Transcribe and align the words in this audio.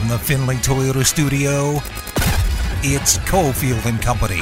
From 0.00 0.08
the 0.08 0.18
Finley 0.18 0.56
Toyota 0.56 1.04
studio, 1.04 1.74
it's 2.82 3.18
Cofield 3.18 3.84
and 3.84 4.00
Company. 4.00 4.40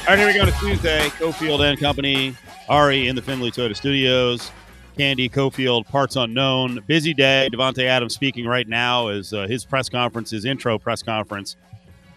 All 0.00 0.08
right, 0.08 0.18
here 0.18 0.26
we 0.26 0.34
go 0.34 0.44
to 0.44 0.52
Tuesday. 0.60 1.08
Cofield 1.16 1.60
and 1.60 1.80
Company, 1.80 2.36
Ari 2.68 3.08
in 3.08 3.16
the 3.16 3.22
Finley 3.22 3.50
Toyota 3.50 3.74
Studios, 3.74 4.50
Candy 4.98 5.26
Cofield, 5.26 5.86
parts 5.86 6.16
unknown. 6.16 6.80
Busy 6.86 7.14
day. 7.14 7.48
Davante 7.50 7.84
Adams 7.84 8.12
speaking 8.12 8.44
right 8.44 8.68
now 8.68 9.08
is 9.08 9.32
uh, 9.32 9.46
his 9.46 9.64
press 9.64 9.88
conference, 9.88 10.32
his 10.32 10.44
intro 10.44 10.78
press 10.78 11.02
conference 11.02 11.56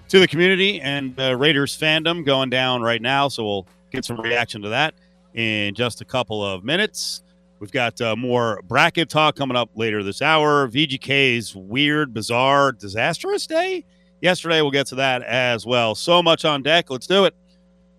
to 0.10 0.20
the 0.20 0.28
community 0.28 0.82
and 0.82 1.18
uh, 1.18 1.38
Raiders 1.38 1.78
fandom 1.78 2.26
going 2.26 2.50
down 2.50 2.82
right 2.82 3.02
now. 3.02 3.30
So 3.30 3.46
we'll 3.46 3.68
get 3.92 4.04
some 4.04 4.20
reaction 4.20 4.62
to 4.64 4.70
that 4.70 4.94
in 5.36 5.74
just 5.74 6.02
a 6.02 6.06
couple 6.06 6.44
of 6.44 6.66
minutes. 6.66 7.22
We've 7.60 7.72
got 7.72 8.00
uh, 8.02 8.16
more 8.16 8.62
bracket 8.64 9.10
talk 9.10 9.36
coming 9.36 9.58
up 9.58 9.70
later 9.76 10.04
this 10.04 10.22
hour. 10.22 10.68
VGK's 10.68 11.56
weird, 11.56 12.14
bizarre, 12.14 12.72
disastrous 12.72 13.48
day 13.48 13.84
yesterday. 14.22 14.62
We'll 14.62 14.72
get 14.72 14.88
to 14.88 14.96
that 14.96 15.24
as 15.24 15.66
well. 15.66 15.96
So 15.96 16.22
much 16.22 16.46
on 16.46 16.62
deck. 16.62 16.90
Let's 16.90 17.08
do 17.08 17.26
it. 17.26 17.36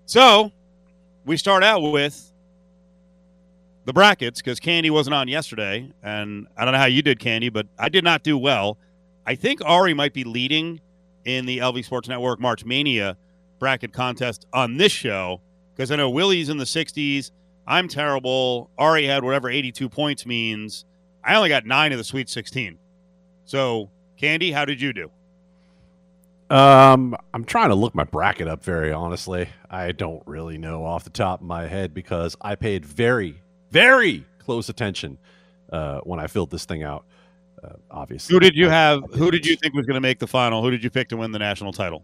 So 0.07 0.53
we 1.25 1.37
start 1.37 1.65
out 1.65 1.81
with 1.81 2.33
the 3.85 3.93
brackets 3.93 4.41
because 4.41 4.61
Candy 4.61 4.91
wasn't 4.91 5.15
on 5.15 5.29
yesterday. 5.29 5.91
And 6.03 6.47
I 6.57 6.65
don't 6.65 6.73
know 6.73 6.79
how 6.79 6.87
you 6.87 7.03
did, 7.03 7.19
Candy, 7.19 7.49
but 7.49 7.67
I 7.79 7.89
did 7.89 8.05
not 8.05 8.23
do 8.23 8.39
well. 8.39 8.79
I 9.27 9.35
think 9.35 9.61
Ari 9.65 9.95
might 9.95 10.15
be 10.15 10.25
leading 10.25 10.81
in 11.25 11.47
the 11.47 11.59
LV 11.59 11.85
Sports 11.85 12.09
Network 12.09 12.41
March 12.41 12.65
Mania 12.65 13.17
bracket 13.59 13.93
contest 13.93 14.47
on 14.53 14.77
this 14.77 14.93
show 14.93 15.41
because 15.75 15.91
I 15.91 15.97
know 15.97 16.11
Willie's 16.11 16.49
in 16.49 16.59
the 16.59 16.65
60s. 16.65 17.31
I'm 17.69 17.87
terrible. 17.87 18.71
Ari 18.79 19.05
had 19.05 19.23
whatever 19.23 19.51
82 19.51 19.91
points 19.91 20.25
means. 20.25 20.87
I 21.23 21.37
only 21.37 21.51
got 21.51 21.67
nine 21.67 21.93
of 21.93 21.99
the 21.99 22.05
Sweet 22.05 22.31
16. 22.31 22.79
So, 23.45 23.91
Candy, 24.17 24.51
how 24.51 24.65
did 24.65 24.81
you 24.81 24.95
do? 24.95 25.11
Um, 26.49 27.15
I'm 27.35 27.45
trying 27.45 27.69
to 27.69 27.75
look 27.75 27.95
my 27.95 28.05
bracket 28.05 28.49
up 28.49 28.65
very 28.65 28.91
honestly. 28.91 29.51
I 29.71 29.93
don't 29.93 30.23
really 30.27 30.57
know 30.57 30.83
off 30.83 31.05
the 31.05 31.11
top 31.11 31.43
of 31.43 31.47
my 31.47 31.67
head 31.67 31.93
because 31.93 32.35
I 32.41 32.55
paid 32.55 32.87
very, 32.87 33.43
very 33.71 34.25
close 34.39 34.71
attention 34.71 35.19
uh, 35.71 36.01
when 36.01 36.19
I 36.19 36.27
filled 36.27 36.51
this 36.51 36.65
thing 36.65 36.83
out. 36.83 37.05
Uh, 37.63 37.75
obviously, 37.91 38.33
who 38.33 38.41
did 38.41 38.55
you 38.55 38.71
have? 38.71 39.03
Who 39.13 39.31
did 39.31 39.45
you 39.45 39.57
think 39.57 39.75
was 39.75 39.85
going 39.85 39.97
to 39.97 40.01
make 40.01 40.21
the 40.21 40.27
final? 40.27 40.63
Who 40.63 40.71
did 40.71 40.83
you 40.83 40.89
pick 40.89 41.11
to 41.11 41.19
win 41.19 41.33
the 41.33 41.39
national 41.39 41.73
title? 41.73 42.03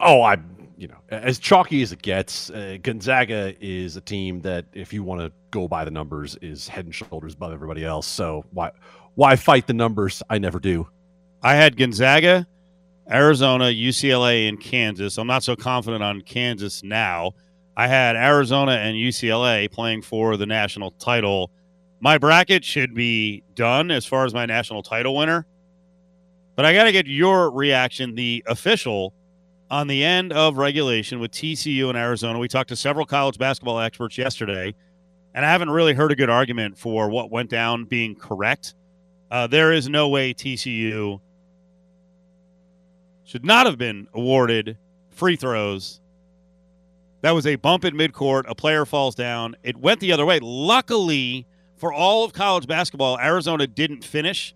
Oh, 0.00 0.22
I, 0.22 0.38
you 0.78 0.86
know, 0.86 0.98
as 1.10 1.40
chalky 1.40 1.82
as 1.82 1.90
it 1.90 2.00
gets, 2.02 2.50
uh, 2.50 2.78
Gonzaga 2.80 3.52
is 3.60 3.96
a 3.96 4.00
team 4.00 4.40
that, 4.42 4.64
if 4.72 4.92
you 4.92 5.02
want 5.02 5.20
to 5.20 5.32
go 5.50 5.66
by 5.66 5.84
the 5.84 5.90
numbers, 5.90 6.38
is 6.40 6.68
head 6.68 6.84
and 6.84 6.94
shoulders 6.94 7.34
above 7.34 7.52
everybody 7.52 7.84
else. 7.84 8.06
So 8.06 8.44
why, 8.52 8.70
why 9.16 9.34
fight 9.34 9.66
the 9.66 9.74
numbers? 9.74 10.22
I 10.30 10.38
never 10.38 10.60
do. 10.60 10.88
I 11.42 11.56
had 11.56 11.76
Gonzaga, 11.76 12.46
Arizona, 13.10 13.64
UCLA, 13.64 14.48
and 14.48 14.60
Kansas. 14.60 15.18
I'm 15.18 15.26
not 15.26 15.42
so 15.42 15.56
confident 15.56 16.04
on 16.04 16.20
Kansas 16.20 16.84
now. 16.84 17.32
I 17.76 17.88
had 17.88 18.14
Arizona 18.14 18.72
and 18.72 18.96
UCLA 18.96 19.70
playing 19.70 20.02
for 20.02 20.36
the 20.36 20.46
national 20.46 20.92
title. 20.92 21.50
My 21.98 22.18
bracket 22.18 22.64
should 22.64 22.94
be 22.94 23.42
done 23.54 23.90
as 23.90 24.06
far 24.06 24.24
as 24.24 24.32
my 24.32 24.46
national 24.46 24.84
title 24.84 25.16
winner. 25.16 25.44
But 26.54 26.64
I 26.64 26.72
got 26.72 26.84
to 26.84 26.92
get 26.92 27.08
your 27.08 27.50
reaction, 27.50 28.14
the 28.14 28.44
official, 28.46 29.14
on 29.70 29.86
the 29.86 30.02
end 30.04 30.32
of 30.32 30.56
regulation 30.56 31.20
with 31.20 31.30
TCU 31.30 31.88
and 31.88 31.98
Arizona. 31.98 32.38
We 32.38 32.48
talked 32.48 32.70
to 32.70 32.76
several 32.76 33.06
college 33.06 33.38
basketball 33.38 33.80
experts 33.80 34.16
yesterday, 34.16 34.74
and 35.34 35.44
I 35.44 35.50
haven't 35.50 35.70
really 35.70 35.94
heard 35.94 36.12
a 36.12 36.16
good 36.16 36.30
argument 36.30 36.78
for 36.78 37.10
what 37.10 37.30
went 37.30 37.50
down 37.50 37.84
being 37.84 38.14
correct. 38.14 38.74
Uh, 39.30 39.46
there 39.46 39.72
is 39.72 39.88
no 39.88 40.08
way 40.08 40.32
TCU 40.32 41.20
should 43.24 43.44
not 43.44 43.66
have 43.66 43.76
been 43.76 44.08
awarded 44.14 44.78
free 45.10 45.36
throws. 45.36 46.00
That 47.20 47.32
was 47.32 47.46
a 47.46 47.56
bump 47.56 47.84
in 47.84 47.94
midcourt. 47.94 48.44
A 48.48 48.54
player 48.54 48.86
falls 48.86 49.14
down. 49.14 49.56
It 49.62 49.76
went 49.76 50.00
the 50.00 50.12
other 50.12 50.24
way. 50.24 50.38
Luckily, 50.40 51.46
for 51.76 51.92
all 51.92 52.24
of 52.24 52.32
college 52.32 52.66
basketball, 52.66 53.18
Arizona 53.18 53.66
didn't 53.66 54.04
finish 54.04 54.54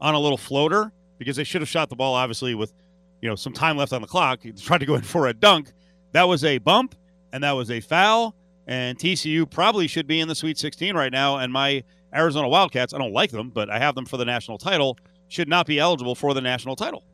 on 0.00 0.14
a 0.14 0.18
little 0.18 0.36
floater 0.36 0.92
because 1.18 1.36
they 1.36 1.44
should 1.44 1.62
have 1.62 1.68
shot 1.68 1.88
the 1.88 1.96
ball, 1.96 2.14
obviously, 2.14 2.54
with 2.54 2.72
you 3.20 3.28
know 3.28 3.36
some 3.36 3.52
time 3.52 3.76
left 3.76 3.92
on 3.92 4.02
the 4.02 4.08
clock. 4.08 4.40
He 4.42 4.52
tried 4.52 4.78
to 4.78 4.86
go 4.86 4.94
in 4.94 5.02
for 5.02 5.28
a 5.28 5.34
dunk. 5.34 5.72
That 6.12 6.24
was 6.24 6.44
a 6.44 6.58
bump 6.58 6.94
and 7.32 7.42
that 7.44 7.52
was 7.52 7.70
a 7.70 7.80
foul. 7.80 8.34
And 8.66 8.98
TCU 8.98 9.50
probably 9.50 9.86
should 9.86 10.06
be 10.06 10.20
in 10.20 10.28
the 10.28 10.34
Sweet 10.34 10.58
16 10.58 10.94
right 10.94 11.12
now. 11.12 11.38
And 11.38 11.52
my 11.52 11.82
Arizona 12.14 12.48
Wildcats, 12.48 12.94
I 12.94 12.98
don't 12.98 13.12
like 13.12 13.30
them, 13.30 13.50
but 13.50 13.70
I 13.70 13.78
have 13.78 13.94
them 13.94 14.06
for 14.06 14.16
the 14.16 14.24
national 14.24 14.58
title, 14.58 14.98
should 15.28 15.48
not 15.48 15.66
be 15.66 15.78
eligible 15.78 16.14
for 16.14 16.34
the 16.34 16.40
national 16.40 16.76
title. 16.76 17.04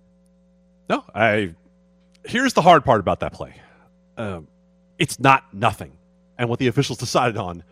No, 0.88 1.04
I. 1.14 1.54
Here's 2.24 2.52
the 2.52 2.62
hard 2.62 2.84
part 2.84 3.00
about 3.00 3.20
that 3.20 3.32
play. 3.32 3.54
Um, 4.16 4.48
it's 4.98 5.20
not 5.20 5.52
nothing, 5.54 5.92
and 6.38 6.48
what 6.48 6.58
the 6.58 6.66
officials 6.66 6.98
decided 6.98 7.36
on 7.36 7.62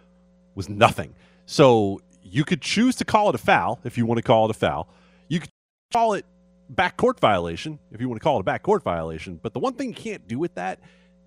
was 0.55 0.69
nothing. 0.69 1.15
So 1.47 2.01
you 2.23 2.45
could 2.45 2.61
choose 2.61 2.97
to 2.97 3.05
call 3.05 3.29
it 3.29 3.35
a 3.35 3.39
foul 3.39 3.81
if 3.85 3.99
you 3.99 4.07
want 4.07 4.19
to 4.19 4.23
call 4.23 4.45
it 4.47 4.51
a 4.51 4.59
foul. 4.59 4.89
You 5.29 5.41
could 5.41 5.51
call 5.93 6.15
it 6.15 6.25
backcourt 6.73 7.21
violation 7.21 7.79
if 7.93 8.01
you 8.01 8.09
want 8.09 8.21
to 8.21 8.25
call 8.25 8.39
it 8.39 8.47
a 8.47 8.51
backcourt 8.51 8.83
violation. 8.83 9.39
But 9.43 9.53
the 9.53 9.61
one 9.61 9.75
thing 9.75 9.89
you 9.89 9.95
can't 9.95 10.27
do 10.27 10.39
with 10.39 10.55
that 10.55 10.81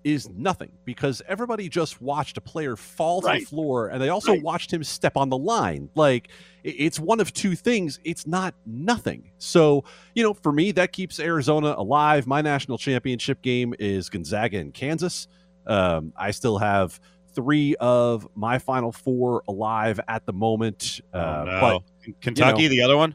is 0.04 0.28
nothing 0.30 0.70
because 0.84 1.20
everybody 1.26 1.68
just 1.68 2.00
watched 2.00 2.36
a 2.38 2.40
player 2.40 2.76
fall 2.76 3.20
right. 3.20 3.34
to 3.34 3.40
the 3.40 3.46
floor 3.46 3.88
and 3.88 4.00
they 4.00 4.08
also 4.08 4.32
right. 4.32 4.42
watched 4.42 4.72
him 4.72 4.82
step 4.84 5.16
on 5.16 5.28
the 5.28 5.36
line. 5.36 5.90
Like 5.94 6.28
it's 6.62 7.00
one 7.00 7.20
of 7.20 7.32
two 7.32 7.54
things. 7.54 7.98
It's 8.04 8.26
not 8.26 8.54
nothing. 8.64 9.30
So, 9.38 9.84
you 10.14 10.22
know, 10.22 10.34
for 10.34 10.52
me, 10.52 10.72
that 10.72 10.92
keeps 10.92 11.18
Arizona 11.18 11.74
alive. 11.76 12.26
My 12.26 12.42
national 12.42 12.78
championship 12.78 13.42
game 13.42 13.74
is 13.78 14.08
Gonzaga 14.08 14.58
in 14.58 14.72
Kansas. 14.72 15.28
Um, 15.66 16.12
I 16.16 16.30
still 16.30 16.58
have 16.58 16.98
three 17.34 17.76
of 17.76 18.26
my 18.34 18.58
final 18.58 18.92
four 18.92 19.42
alive 19.46 20.00
at 20.08 20.26
the 20.26 20.32
moment. 20.32 21.00
Uh, 21.12 21.18
oh, 21.18 21.44
no. 21.44 21.60
But 22.06 22.20
Kentucky, 22.20 22.62
you 22.62 22.68
know, 22.68 22.74
the 22.74 22.82
other 22.82 22.96
one? 22.96 23.14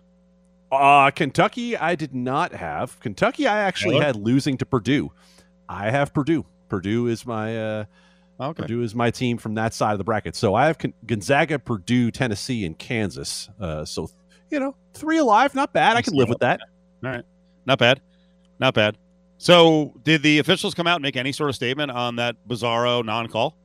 Uh, 0.73 1.11
Kentucky, 1.11 1.77
I 1.77 1.95
did 1.95 2.13
not 2.13 2.53
have. 2.53 2.99
Kentucky, 2.99 3.47
I 3.47 3.59
actually 3.59 3.99
had 3.99 4.15
losing 4.15 4.57
to 4.57 4.65
Purdue. 4.65 5.11
I 5.69 5.91
have 5.91 6.13
Purdue. 6.13 6.45
Purdue 6.69 7.07
is 7.07 7.25
my 7.25 7.57
uh, 7.57 7.85
okay. 8.39 8.63
Purdue 8.63 8.81
is 8.81 8.95
my 8.95 9.11
team 9.11 9.37
from 9.37 9.55
that 9.55 9.73
side 9.73 9.91
of 9.91 9.97
the 9.97 10.03
bracket. 10.03 10.35
So 10.35 10.55
I 10.55 10.67
have 10.67 10.77
Gonzaga, 11.05 11.59
Purdue, 11.59 12.11
Tennessee, 12.11 12.65
and 12.65 12.77
Kansas. 12.77 13.49
Uh, 13.59 13.85
so 13.85 14.09
you 14.49 14.59
know, 14.59 14.75
three 14.93 15.17
alive, 15.17 15.55
not 15.55 15.73
bad. 15.73 15.97
I 15.97 16.01
can 16.01 16.15
live 16.15 16.29
with 16.29 16.39
that. 16.39 16.61
All 17.03 17.11
right, 17.11 17.25
not 17.65 17.79
bad, 17.79 18.01
not 18.59 18.73
bad. 18.73 18.97
So 19.37 19.93
did 20.03 20.23
the 20.23 20.39
officials 20.39 20.73
come 20.73 20.87
out 20.87 20.95
and 20.95 21.03
make 21.03 21.17
any 21.17 21.31
sort 21.31 21.49
of 21.49 21.55
statement 21.55 21.91
on 21.91 22.15
that 22.15 22.35
bizarro 22.47 23.03
non-call? 23.03 23.57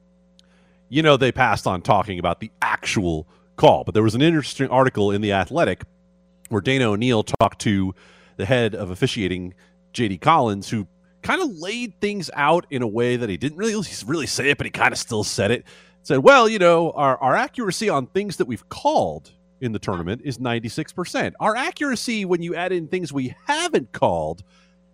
You 0.88 1.02
know, 1.02 1.16
they 1.16 1.30
passed 1.30 1.66
on 1.66 1.82
talking 1.82 2.18
about 2.18 2.40
the 2.40 2.50
actual 2.62 3.28
call, 3.56 3.84
but 3.84 3.94
there 3.94 4.02
was 4.02 4.14
an 4.14 4.22
interesting 4.22 4.68
article 4.70 5.10
in 5.10 5.20
the 5.20 5.32
Athletic 5.32 5.82
where 6.48 6.60
Dana 6.60 6.90
O'Neil 6.90 7.22
talked 7.22 7.60
to 7.62 7.94
the 8.36 8.46
head 8.46 8.74
of 8.74 8.90
officiating, 8.90 9.54
J.D. 9.92 10.18
Collins, 10.18 10.68
who 10.68 10.86
kind 11.22 11.42
of 11.42 11.58
laid 11.58 12.00
things 12.00 12.30
out 12.34 12.66
in 12.70 12.82
a 12.82 12.86
way 12.86 13.16
that 13.16 13.28
he 13.28 13.36
didn't 13.36 13.58
really 13.58 13.74
really 14.06 14.26
say 14.26 14.50
it, 14.50 14.58
but 14.58 14.66
he 14.66 14.70
kind 14.70 14.92
of 14.92 14.98
still 14.98 15.24
said 15.24 15.50
it. 15.50 15.64
Said, 16.02 16.20
well, 16.20 16.48
you 16.48 16.58
know, 16.58 16.92
our, 16.92 17.18
our 17.18 17.36
accuracy 17.36 17.88
on 17.88 18.06
things 18.06 18.36
that 18.36 18.46
we've 18.46 18.66
called 18.68 19.32
in 19.60 19.72
the 19.72 19.78
tournament 19.78 20.22
is 20.24 20.38
96%. 20.38 21.34
Our 21.40 21.56
accuracy 21.56 22.24
when 22.24 22.40
you 22.40 22.54
add 22.54 22.72
in 22.72 22.88
things 22.88 23.12
we 23.12 23.34
haven't 23.46 23.92
called 23.92 24.42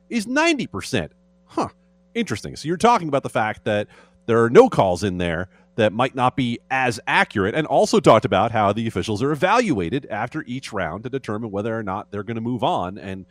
is 0.08 0.26
90%. 0.26 1.10
Huh. 1.46 1.68
Interesting. 2.14 2.56
So 2.56 2.68
you're 2.68 2.76
talking 2.76 3.08
about 3.08 3.22
the 3.22 3.30
fact 3.30 3.64
that 3.64 3.88
there 4.26 4.42
are 4.42 4.50
no 4.50 4.68
calls 4.68 5.04
in 5.04 5.18
there 5.18 5.48
that 5.76 5.92
might 5.92 6.14
not 6.14 6.36
be 6.36 6.60
as 6.70 7.00
accurate, 7.06 7.54
and 7.54 7.66
also 7.66 8.00
talked 8.00 8.24
about 8.24 8.52
how 8.52 8.72
the 8.72 8.86
officials 8.86 9.22
are 9.22 9.32
evaluated 9.32 10.06
after 10.10 10.44
each 10.46 10.72
round 10.72 11.04
to 11.04 11.10
determine 11.10 11.50
whether 11.50 11.76
or 11.76 11.82
not 11.82 12.10
they're 12.10 12.22
going 12.22 12.36
to 12.36 12.40
move 12.40 12.62
on. 12.62 12.98
And 12.98 13.26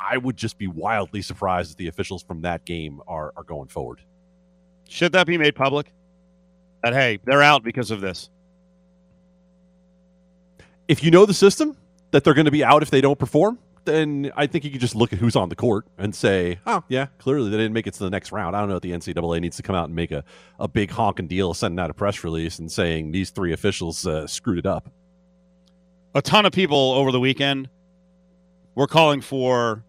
I, 0.00 0.18
would 0.18 0.36
just 0.36 0.58
be 0.58 0.66
wildly 0.66 1.22
surprised 1.22 1.72
if 1.72 1.76
the 1.76 1.88
officials 1.88 2.22
from 2.22 2.42
that 2.42 2.64
game 2.64 3.00
are, 3.06 3.32
are 3.36 3.44
going 3.44 3.68
forward. 3.68 4.00
Should 4.88 5.12
that 5.12 5.26
be 5.26 5.38
made 5.38 5.54
public? 5.54 5.92
That, 6.82 6.94
hey, 6.94 7.20
they're 7.24 7.42
out 7.42 7.62
because 7.62 7.90
of 7.90 8.00
this. 8.00 8.28
If 10.88 11.04
you 11.04 11.10
know 11.10 11.26
the 11.26 11.34
system, 11.34 11.76
that 12.10 12.24
they're 12.24 12.34
going 12.34 12.46
to 12.46 12.50
be 12.50 12.64
out 12.64 12.82
if 12.82 12.90
they 12.90 13.00
don't 13.00 13.18
perform, 13.18 13.58
then 13.88 14.30
I 14.36 14.46
think 14.46 14.64
you 14.64 14.70
could 14.70 14.80
just 14.80 14.94
look 14.94 15.12
at 15.12 15.18
who's 15.18 15.34
on 15.36 15.48
the 15.48 15.56
court 15.56 15.86
and 15.96 16.14
say, 16.14 16.58
oh, 16.66 16.84
yeah, 16.88 17.06
clearly 17.18 17.50
they 17.50 17.56
didn't 17.56 17.72
make 17.72 17.86
it 17.86 17.94
to 17.94 18.04
the 18.04 18.10
next 18.10 18.30
round. 18.30 18.54
I 18.54 18.60
don't 18.60 18.68
know 18.68 18.76
if 18.76 18.82
the 18.82 18.92
NCAA 18.92 19.40
needs 19.40 19.56
to 19.56 19.62
come 19.62 19.74
out 19.74 19.86
and 19.86 19.94
make 19.94 20.10
a, 20.12 20.24
a 20.58 20.68
big 20.68 20.90
honking 20.90 21.26
deal, 21.26 21.54
sending 21.54 21.78
out 21.78 21.90
a 21.90 21.94
press 21.94 22.22
release 22.22 22.58
and 22.58 22.70
saying 22.70 23.12
these 23.12 23.30
three 23.30 23.52
officials 23.52 24.06
uh, 24.06 24.26
screwed 24.26 24.58
it 24.58 24.66
up. 24.66 24.90
A 26.14 26.22
ton 26.22 26.46
of 26.46 26.52
people 26.52 26.92
over 26.92 27.12
the 27.12 27.20
weekend 27.20 27.68
we're 28.78 28.86
calling 28.86 29.20
for 29.20 29.82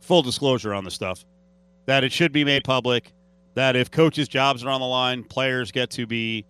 full 0.00 0.20
disclosure 0.20 0.74
on 0.74 0.82
the 0.82 0.90
stuff. 0.90 1.24
That 1.86 2.02
it 2.02 2.10
should 2.10 2.32
be 2.32 2.42
made 2.42 2.64
public. 2.64 3.12
That 3.54 3.76
if 3.76 3.88
coaches' 3.88 4.26
jobs 4.26 4.64
are 4.64 4.68
on 4.68 4.80
the 4.80 4.86
line, 4.86 5.22
players 5.22 5.70
get 5.70 5.90
to 5.90 6.04
be 6.04 6.44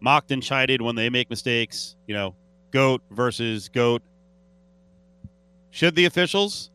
mocked 0.00 0.32
and 0.32 0.42
chided 0.42 0.82
when 0.82 0.96
they 0.96 1.08
make 1.08 1.30
mistakes. 1.30 1.94
You 2.08 2.14
know, 2.14 2.34
goat 2.72 3.02
versus 3.12 3.68
goat. 3.68 4.02
Should 5.70 5.94
the 5.94 6.04
officials 6.04 6.70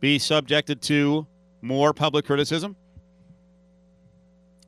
be 0.00 0.18
subjected 0.18 0.82
to 0.82 1.26
more 1.60 1.92
public 1.92 2.24
criticism? 2.24 2.76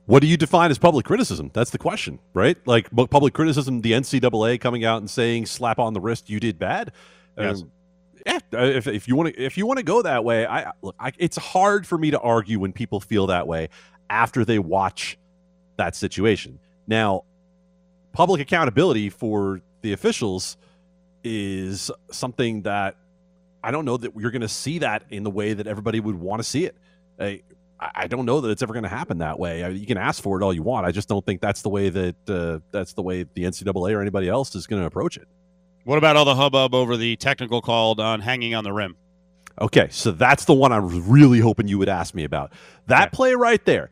What 0.05 0.21
do 0.21 0.27
you 0.27 0.37
define 0.37 0.69
as 0.69 0.77
public 0.77 1.05
criticism? 1.05 1.49
That's 1.53 1.71
the 1.71 1.79
question, 1.79 2.19
right? 2.33 2.57
Like 2.67 2.89
public 2.91 3.33
criticism, 3.33 3.81
the 3.81 3.93
NCAA 3.93 4.61
coming 4.61 4.85
out 4.85 4.99
and 4.99 5.09
saying 5.09 5.47
"slap 5.47 5.79
on 5.79 5.93
the 5.93 5.99
wrist, 5.99 6.29
you 6.29 6.39
did 6.39 6.59
bad." 6.59 6.91
Yes. 7.37 7.61
Um, 7.61 7.71
yeah, 8.25 8.39
uh, 8.53 8.63
if, 8.63 8.87
if 8.87 9.07
you 9.07 9.15
want 9.15 9.33
to 9.33 9.41
if 9.41 9.57
you 9.57 9.65
want 9.65 9.77
to 9.77 9.83
go 9.83 10.01
that 10.01 10.23
way, 10.23 10.45
I 10.45 10.71
look. 10.81 10.95
I, 10.99 11.11
it's 11.17 11.37
hard 11.37 11.85
for 11.87 11.97
me 11.97 12.11
to 12.11 12.19
argue 12.19 12.59
when 12.59 12.71
people 12.71 12.99
feel 12.99 13.27
that 13.27 13.47
way 13.47 13.69
after 14.09 14.45
they 14.45 14.59
watch 14.59 15.17
that 15.77 15.95
situation. 15.95 16.59
Now, 16.87 17.23
public 18.13 18.41
accountability 18.41 19.09
for 19.09 19.61
the 19.81 19.93
officials 19.93 20.57
is 21.23 21.91
something 22.11 22.61
that 22.63 22.95
I 23.65 23.71
don't 23.71 23.83
know 23.83 23.97
that 23.97 24.11
you're 24.15 24.29
going 24.31 24.43
to 24.43 24.47
see 24.47 24.79
that 24.79 25.05
in 25.09 25.23
the 25.23 25.31
way 25.31 25.53
that 25.53 25.65
everybody 25.65 25.99
would 25.99 26.15
want 26.15 26.39
to 26.39 26.43
see 26.43 26.65
it. 26.65 26.77
I, 27.19 27.41
I 27.79 28.07
don't 28.07 28.25
know 28.25 28.39
that 28.41 28.49
it's 28.49 28.61
ever 28.61 28.73
going 28.73 28.83
to 28.83 28.89
happen 28.89 29.17
that 29.17 29.39
way. 29.39 29.63
I 29.63 29.69
you 29.69 29.87
can 29.87 29.97
ask 29.97 30.21
for 30.21 30.39
it 30.39 30.43
all 30.43 30.53
you 30.53 30.61
want. 30.61 30.85
I 30.85 30.91
just 30.91 31.09
don't 31.09 31.25
think 31.25 31.41
that's 31.41 31.63
the 31.63 31.69
way 31.69 31.89
that 31.89 32.29
uh, 32.29 32.59
that's 32.71 32.93
the 32.93 33.01
way 33.01 33.23
the 33.23 33.43
NCAA 33.43 33.95
or 33.95 34.01
anybody 34.01 34.29
else 34.29 34.53
is 34.53 34.67
going 34.67 34.81
to 34.81 34.85
approach 34.85 35.17
it. 35.17 35.27
What 35.83 35.97
about 35.97 36.15
all 36.15 36.25
the 36.25 36.35
hubbub 36.35 36.75
over 36.75 36.95
the 36.95 37.15
technical 37.15 37.61
called 37.61 37.99
on 37.99 38.21
hanging 38.21 38.53
on 38.53 38.63
the 38.63 38.71
rim? 38.71 38.95
Okay, 39.59 39.87
so 39.89 40.11
that's 40.11 40.45
the 40.45 40.53
one 40.53 40.71
I 40.71 40.79
was 40.79 40.93
really 40.99 41.39
hoping 41.39 41.67
you 41.67 41.79
would 41.79 41.89
ask 41.89 42.13
me 42.13 42.23
about. 42.23 42.51
That 42.87 43.13
play 43.13 43.33
right 43.33 43.63
there. 43.65 43.89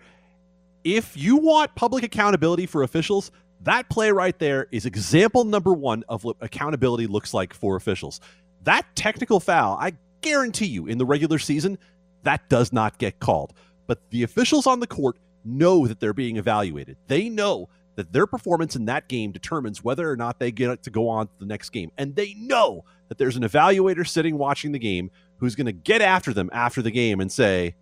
If 0.84 1.18
you 1.18 1.38
want 1.38 1.74
public 1.76 2.04
accountability 2.04 2.66
for 2.66 2.84
officials, 2.84 3.32
that 3.62 3.90
play 3.90 4.12
right 4.12 4.38
there 4.38 4.68
is 4.72 4.86
example 4.86 5.46
number 5.46 5.74
one 5.74 6.04
of 6.10 6.26
what 6.26 6.36
accountability 6.42 7.08
looks 7.08 7.34
like 7.34 7.54
for 7.54 7.76
officials. 7.78 8.20
That 8.64 8.86
technical 8.96 9.40
foul, 9.40 9.78
I 9.80 9.94
guarantee 10.22 10.68
you, 10.68 10.88
in 10.88 10.98
the 10.98 11.06
regular 11.06 11.40
season, 11.40 11.78
that 12.24 12.48
does 12.50 12.72
not 12.72 12.98
get 12.98 13.20
called. 13.20 13.54
But 13.88 14.00
the 14.10 14.24
officials 14.24 14.68
on 14.68 14.80
the 14.80 14.88
court 14.88 15.18
know 15.44 15.88
that 15.88 16.00
they're 16.00 16.14
being 16.14 16.38
evaluated. 16.38 16.98
They 17.08 17.30
know 17.30 17.70
that 17.96 18.12
their 18.12 18.26
performance 18.26 18.76
in 18.76 18.86
that 18.86 19.08
game 19.08 19.32
determines 19.32 19.84
whether 19.84 20.10
or 20.10 20.16
not 20.16 20.40
they 20.40 20.52
get 20.52 20.84
to 20.84 20.90
go 20.90 21.10
on 21.10 21.28
to 21.28 21.34
the 21.40 21.46
next 21.46 21.70
game. 21.70 21.92
And 21.98 22.16
they 22.16 22.34
know 22.36 22.86
that 23.10 23.18
there's 23.18 23.36
an 23.36 23.44
evaluator 23.44 24.08
sitting 24.08 24.38
watching 24.38 24.72
the 24.72 24.80
game 24.80 25.12
who's 25.38 25.56
going 25.56 25.66
to 25.66 25.74
get 25.74 26.02
after 26.02 26.34
them 26.34 26.50
after 26.54 26.82
the 26.82 26.92
game 26.92 27.20
and 27.20 27.32
say, 27.32 27.76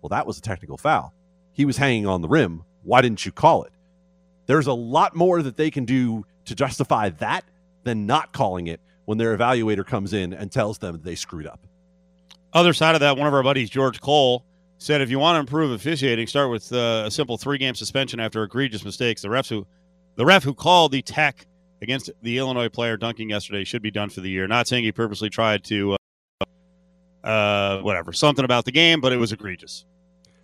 well, 0.00 0.10
that 0.10 0.26
was 0.26 0.38
a 0.38 0.42
technical 0.42 0.76
foul. 0.76 1.12
He 1.52 1.64
was 1.64 1.76
hanging 1.76 2.06
on 2.06 2.20
the 2.20 2.28
rim. 2.28 2.64
Why 2.84 3.00
didn't 3.00 3.26
you 3.26 3.32
call 3.32 3.64
it? 3.64 3.72
There's 4.46 4.66
a 4.66 4.72
lot 4.72 5.16
more 5.16 5.42
that 5.42 5.56
they 5.56 5.70
can 5.70 5.84
do 5.84 6.24
to 6.44 6.54
justify 6.54 7.08
that 7.08 7.44
than 7.82 8.06
not 8.06 8.32
calling 8.32 8.68
it 8.68 8.80
when 9.08 9.16
their 9.16 9.34
evaluator 9.34 9.86
comes 9.86 10.12
in 10.12 10.34
and 10.34 10.52
tells 10.52 10.76
them 10.76 11.00
they 11.02 11.14
screwed 11.14 11.46
up. 11.46 11.66
Other 12.52 12.74
side 12.74 12.94
of 12.94 13.00
that, 13.00 13.16
one 13.16 13.26
of 13.26 13.32
our 13.32 13.42
buddies, 13.42 13.70
George 13.70 14.02
Cole, 14.02 14.44
said 14.76 15.00
if 15.00 15.08
you 15.08 15.18
want 15.18 15.36
to 15.36 15.40
improve 15.40 15.70
officiating, 15.70 16.26
start 16.26 16.50
with 16.50 16.70
uh, 16.74 17.04
a 17.06 17.10
simple 17.10 17.38
three-game 17.38 17.74
suspension 17.74 18.20
after 18.20 18.42
egregious 18.42 18.84
mistakes. 18.84 19.22
The 19.22 19.28
refs 19.28 19.48
who, 19.48 19.66
the 20.16 20.26
ref 20.26 20.44
who 20.44 20.52
called 20.52 20.92
the 20.92 21.00
tech 21.00 21.46
against 21.80 22.10
the 22.20 22.36
Illinois 22.36 22.68
player 22.68 22.98
dunking 22.98 23.30
yesterday 23.30 23.64
should 23.64 23.80
be 23.80 23.90
done 23.90 24.10
for 24.10 24.20
the 24.20 24.28
year. 24.28 24.46
Not 24.46 24.68
saying 24.68 24.84
he 24.84 24.92
purposely 24.92 25.30
tried 25.30 25.64
to, 25.64 25.96
uh, 26.42 27.26
uh, 27.26 27.80
whatever, 27.80 28.12
something 28.12 28.44
about 28.44 28.66
the 28.66 28.72
game, 28.72 29.00
but 29.00 29.12
it 29.12 29.16
was 29.16 29.32
egregious. 29.32 29.86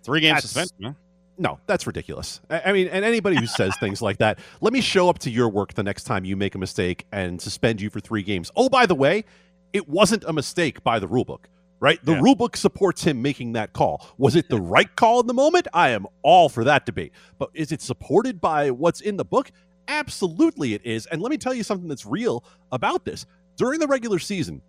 Three-game 0.01 0.39
suspension. 0.39 0.75
Huh? 0.81 0.93
No, 1.37 1.59
that's 1.67 1.85
ridiculous. 1.85 2.39
I 2.49 2.71
mean, 2.71 2.87
and 2.87 3.03
anybody 3.03 3.35
who 3.37 3.45
says 3.45 3.75
things 3.77 4.01
like 4.01 4.19
that, 4.19 4.39
let 4.61 4.71
me 4.71 4.79
show 4.79 5.09
up 5.09 5.19
to 5.19 5.29
your 5.29 5.49
work 5.49 5.73
the 5.73 5.83
next 5.83 6.05
time 6.05 6.23
you 6.23 6.37
make 6.37 6.55
a 6.55 6.57
mistake 6.57 7.05
and 7.11 7.41
suspend 7.41 7.81
you 7.81 7.89
for 7.89 7.99
three 7.99 8.23
games. 8.23 8.51
Oh, 8.55 8.69
by 8.69 8.85
the 8.85 8.95
way, 8.95 9.25
it 9.73 9.89
wasn't 9.89 10.23
a 10.25 10.31
mistake 10.33 10.81
by 10.83 10.97
the 10.97 11.07
rule 11.09 11.25
book, 11.25 11.49
right? 11.81 11.99
The 12.05 12.13
Yeah. 12.13 12.21
rule 12.21 12.35
book 12.35 12.55
supports 12.55 13.03
him 13.03 13.21
making 13.21 13.51
that 13.53 13.73
call. 13.73 14.07
Was 14.17 14.37
it 14.37 14.47
the 14.49 14.61
right 14.61 14.95
call 14.95 15.19
in 15.19 15.27
the 15.27 15.33
moment? 15.33 15.67
I 15.73 15.89
am 15.89 16.05
all 16.21 16.47
for 16.47 16.63
that 16.63 16.85
debate. 16.85 17.11
But 17.37 17.49
is 17.53 17.73
it 17.73 17.81
supported 17.81 18.39
by 18.39 18.71
what's 18.71 19.01
in 19.01 19.17
the 19.17 19.25
book? 19.25 19.51
Absolutely, 19.89 20.73
it 20.73 20.85
is. 20.85 21.05
And 21.07 21.21
let 21.21 21.29
me 21.31 21.37
tell 21.37 21.53
you 21.53 21.63
something 21.63 21.89
that's 21.89 22.05
real 22.05 22.45
about 22.71 23.03
this. 23.03 23.25
During 23.57 23.79
the 23.81 23.87
regular 23.87 24.19
season, 24.19 24.61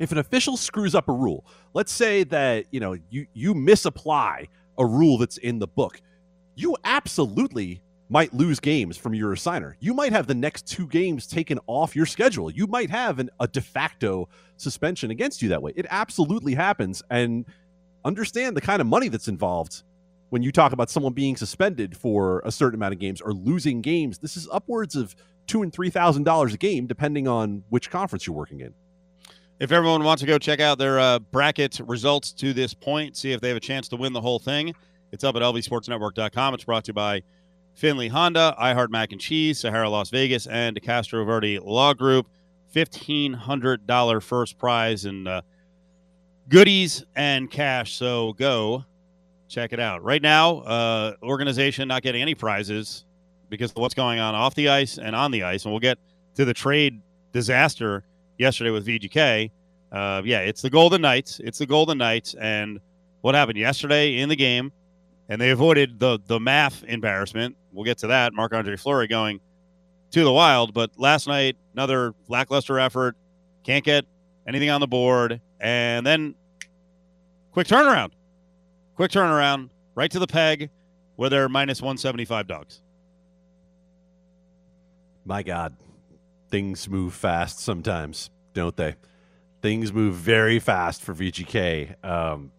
if 0.00 0.12
an 0.12 0.18
official 0.18 0.56
screws 0.56 0.94
up 0.94 1.08
a 1.08 1.12
rule, 1.12 1.44
let's 1.74 1.92
say 1.92 2.24
that 2.24 2.66
you 2.70 2.80
know 2.80 2.96
you 3.10 3.26
you 3.32 3.54
misapply 3.54 4.48
a 4.80 4.84
rule 4.84 5.18
that's 5.18 5.36
in 5.36 5.60
the 5.60 5.68
book, 5.68 6.00
you 6.56 6.76
absolutely 6.84 7.80
might 8.08 8.34
lose 8.34 8.58
games 8.58 8.96
from 8.96 9.14
your 9.14 9.32
assigner. 9.32 9.74
You 9.78 9.94
might 9.94 10.12
have 10.12 10.26
the 10.26 10.34
next 10.34 10.66
two 10.66 10.88
games 10.88 11.28
taken 11.28 11.60
off 11.68 11.94
your 11.94 12.06
schedule. 12.06 12.50
You 12.50 12.66
might 12.66 12.90
have 12.90 13.20
an, 13.20 13.30
a 13.38 13.46
de 13.46 13.60
facto 13.60 14.28
suspension 14.56 15.12
against 15.12 15.42
you 15.42 15.48
that 15.50 15.62
way. 15.62 15.72
It 15.76 15.86
absolutely 15.90 16.54
happens. 16.54 17.02
And 17.08 17.46
understand 18.04 18.56
the 18.56 18.60
kind 18.60 18.80
of 18.80 18.88
money 18.88 19.08
that's 19.08 19.28
involved 19.28 19.84
when 20.30 20.42
you 20.42 20.50
talk 20.50 20.72
about 20.72 20.90
someone 20.90 21.12
being 21.12 21.36
suspended 21.36 21.96
for 21.96 22.42
a 22.44 22.50
certain 22.50 22.76
amount 22.78 22.94
of 22.94 22.98
games 22.98 23.20
or 23.20 23.32
losing 23.32 23.80
games. 23.80 24.18
This 24.18 24.36
is 24.36 24.48
upwards 24.50 24.96
of 24.96 25.14
two 25.46 25.62
and 25.62 25.72
three 25.72 25.90
thousand 25.90 26.24
dollars 26.24 26.54
a 26.54 26.58
game, 26.58 26.86
depending 26.88 27.28
on 27.28 27.62
which 27.68 27.90
conference 27.90 28.26
you're 28.26 28.36
working 28.36 28.60
in. 28.60 28.74
If 29.60 29.72
everyone 29.72 30.04
wants 30.04 30.22
to 30.22 30.26
go 30.26 30.38
check 30.38 30.58
out 30.58 30.78
their 30.78 30.98
uh, 30.98 31.18
bracket 31.18 31.80
results 31.84 32.32
to 32.32 32.54
this 32.54 32.72
point, 32.72 33.14
see 33.14 33.32
if 33.32 33.42
they 33.42 33.48
have 33.48 33.58
a 33.58 33.60
chance 33.60 33.88
to 33.88 33.96
win 33.96 34.14
the 34.14 34.20
whole 34.20 34.38
thing, 34.38 34.74
it's 35.12 35.22
up 35.22 35.36
at 35.36 35.42
lvsportsnetwork.com. 35.42 36.54
It's 36.54 36.64
brought 36.64 36.84
to 36.84 36.88
you 36.88 36.94
by 36.94 37.22
Finley 37.74 38.08
Honda, 38.08 38.56
iHeart 38.58 38.88
Mac 38.88 39.12
and 39.12 39.20
Cheese, 39.20 39.60
Sahara 39.60 39.90
Las 39.90 40.08
Vegas, 40.08 40.46
and 40.46 40.80
Castro 40.80 41.26
Verde 41.26 41.58
Law 41.58 41.92
Group. 41.92 42.26
$1,500 42.74 44.22
first 44.22 44.56
prize 44.56 45.04
and 45.04 45.28
uh, 45.28 45.42
goodies 46.48 47.04
and 47.14 47.50
cash. 47.50 47.96
So 47.96 48.32
go 48.34 48.86
check 49.48 49.74
it 49.74 49.80
out. 49.80 50.02
Right 50.02 50.22
now, 50.22 50.60
uh, 50.60 51.14
organization 51.22 51.86
not 51.86 52.02
getting 52.02 52.22
any 52.22 52.34
prizes 52.34 53.04
because 53.50 53.72
of 53.72 53.76
what's 53.76 53.94
going 53.94 54.20
on 54.20 54.34
off 54.34 54.54
the 54.54 54.70
ice 54.70 54.96
and 54.96 55.14
on 55.14 55.32
the 55.32 55.42
ice. 55.42 55.64
And 55.64 55.72
we'll 55.72 55.80
get 55.80 55.98
to 56.36 56.46
the 56.46 56.54
trade 56.54 57.02
disaster 57.32 58.04
yesterday 58.40 58.70
with 58.70 58.86
VGK. 58.86 59.50
Uh, 59.92 60.22
yeah, 60.24 60.40
it's 60.40 60.62
the 60.62 60.70
Golden 60.70 61.02
Knights. 61.02 61.40
It's 61.44 61.58
the 61.58 61.66
Golden 61.66 61.98
Knights. 61.98 62.34
And 62.40 62.80
what 63.20 63.34
happened 63.34 63.58
yesterday 63.58 64.16
in 64.18 64.28
the 64.28 64.36
game? 64.36 64.72
And 65.28 65.40
they 65.40 65.50
avoided 65.50 66.00
the 66.00 66.18
the 66.26 66.40
math 66.40 66.82
embarrassment. 66.84 67.56
We'll 67.72 67.84
get 67.84 67.98
to 67.98 68.08
that. 68.08 68.32
Marc 68.32 68.52
Andre 68.52 68.76
Fleury 68.76 69.06
going 69.06 69.38
to 70.10 70.24
the 70.24 70.32
Wild, 70.32 70.74
but 70.74 70.90
last 70.98 71.28
night 71.28 71.56
another 71.72 72.14
lackluster 72.26 72.80
effort. 72.80 73.16
Can't 73.62 73.84
get 73.84 74.06
anything 74.48 74.70
on 74.70 74.80
the 74.80 74.88
board, 74.88 75.40
and 75.60 76.04
then 76.04 76.34
quick 77.52 77.68
turnaround. 77.68 78.10
Quick 78.96 79.12
turnaround 79.12 79.68
right 79.94 80.10
to 80.10 80.18
the 80.18 80.26
peg 80.26 80.70
where 81.14 81.30
they're 81.30 81.48
minus 81.48 81.80
one 81.80 81.96
seventy 81.96 82.24
five 82.24 82.48
dogs. 82.48 82.80
My 85.24 85.44
God, 85.44 85.76
things 86.50 86.88
move 86.88 87.14
fast 87.14 87.60
sometimes, 87.60 88.30
don't 88.54 88.76
they? 88.76 88.96
Things 89.62 89.92
move 89.92 90.14
very 90.14 90.58
fast 90.58 91.02
for 91.02 91.14
VGK. 91.14 92.02
Um, 92.04 92.52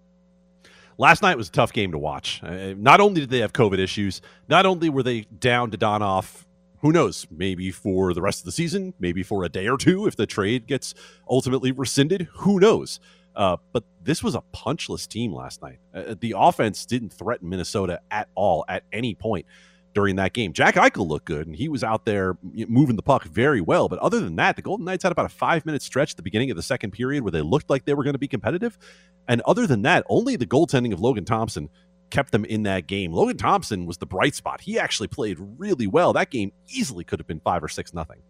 last 0.97 1.21
night 1.21 1.37
was 1.37 1.49
a 1.49 1.51
tough 1.51 1.73
game 1.73 1.91
to 1.91 1.97
watch. 1.97 2.41
Uh, 2.43 2.73
not 2.77 3.01
only 3.01 3.21
did 3.21 3.29
they 3.29 3.39
have 3.39 3.53
COVID 3.53 3.79
issues, 3.79 4.21
not 4.47 4.65
only 4.65 4.89
were 4.89 5.03
they 5.03 5.21
down 5.21 5.71
Dadonov, 5.71 6.45
who 6.79 6.91
knows, 6.91 7.27
maybe 7.29 7.71
for 7.71 8.13
the 8.13 8.21
rest 8.21 8.39
of 8.39 8.45
the 8.45 8.51
season, 8.51 8.93
maybe 8.99 9.23
for 9.23 9.43
a 9.43 9.49
day 9.49 9.67
or 9.67 9.77
two 9.77 10.07
if 10.07 10.15
the 10.15 10.25
trade 10.25 10.67
gets 10.67 10.93
ultimately 11.29 11.71
rescinded, 11.71 12.27
who 12.33 12.59
knows? 12.59 12.99
Uh, 13.35 13.57
but 13.71 13.83
this 14.03 14.23
was 14.23 14.35
a 14.35 14.41
punchless 14.51 15.07
team 15.07 15.33
last 15.33 15.61
night. 15.61 15.79
Uh, 15.93 16.15
the 16.19 16.33
offense 16.35 16.85
didn't 16.85 17.13
threaten 17.13 17.47
Minnesota 17.49 18.01
at 18.09 18.27
all 18.35 18.65
at 18.67 18.83
any 18.91 19.15
point 19.15 19.45
during 19.93 20.15
that 20.15 20.33
game. 20.33 20.53
Jack 20.53 20.75
Eichel 20.75 21.07
looked 21.07 21.25
good, 21.25 21.47
and 21.47 21.55
he 21.55 21.69
was 21.69 21.83
out 21.83 22.05
there 22.05 22.37
moving 22.43 22.95
the 22.95 23.01
puck 23.01 23.25
very 23.25 23.61
well. 23.61 23.89
But 23.89 23.99
other 23.99 24.19
than 24.19 24.35
that, 24.37 24.55
the 24.55 24.61
Golden 24.61 24.85
Knights 24.85 25.03
had 25.03 25.11
about 25.11 25.25
a 25.25 25.29
five 25.29 25.65
minute 25.65 25.81
stretch 25.81 26.11
at 26.11 26.17
the 26.17 26.23
beginning 26.23 26.51
of 26.51 26.57
the 26.57 26.63
second 26.63 26.91
period 26.91 27.23
where 27.23 27.31
they 27.31 27.41
looked 27.41 27.69
like 27.69 27.85
they 27.85 27.93
were 27.93 28.03
going 28.03 28.13
to 28.13 28.19
be 28.19 28.27
competitive. 28.27 28.77
And 29.27 29.41
other 29.41 29.67
than 29.67 29.81
that, 29.83 30.05
only 30.09 30.35
the 30.35 30.45
goaltending 30.45 30.93
of 30.93 30.99
Logan 30.99 31.25
Thompson 31.25 31.69
kept 32.09 32.31
them 32.31 32.45
in 32.45 32.63
that 32.63 32.87
game. 32.87 33.11
Logan 33.11 33.37
Thompson 33.37 33.85
was 33.85 33.97
the 33.97 34.05
bright 34.05 34.35
spot. 34.35 34.61
He 34.61 34.77
actually 34.77 35.07
played 35.07 35.37
really 35.57 35.87
well. 35.87 36.13
That 36.13 36.29
game 36.29 36.51
easily 36.69 37.03
could 37.03 37.19
have 37.19 37.27
been 37.27 37.39
five 37.39 37.63
or 37.63 37.69
six 37.69 37.93
nothing. 37.93 38.21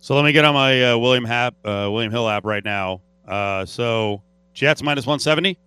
So 0.00 0.14
let 0.14 0.24
me 0.24 0.32
get 0.32 0.44
on 0.44 0.54
my 0.54 0.90
uh, 0.92 0.98
William 0.98 1.24
Hap, 1.24 1.54
uh, 1.64 1.88
William 1.90 2.12
Hill 2.12 2.28
app 2.28 2.44
right 2.44 2.64
now. 2.64 3.00
Uh, 3.26 3.64
so 3.64 4.22
Jets 4.52 4.82
minus 4.82 5.06
one 5.06 5.18
seventy. 5.18 5.58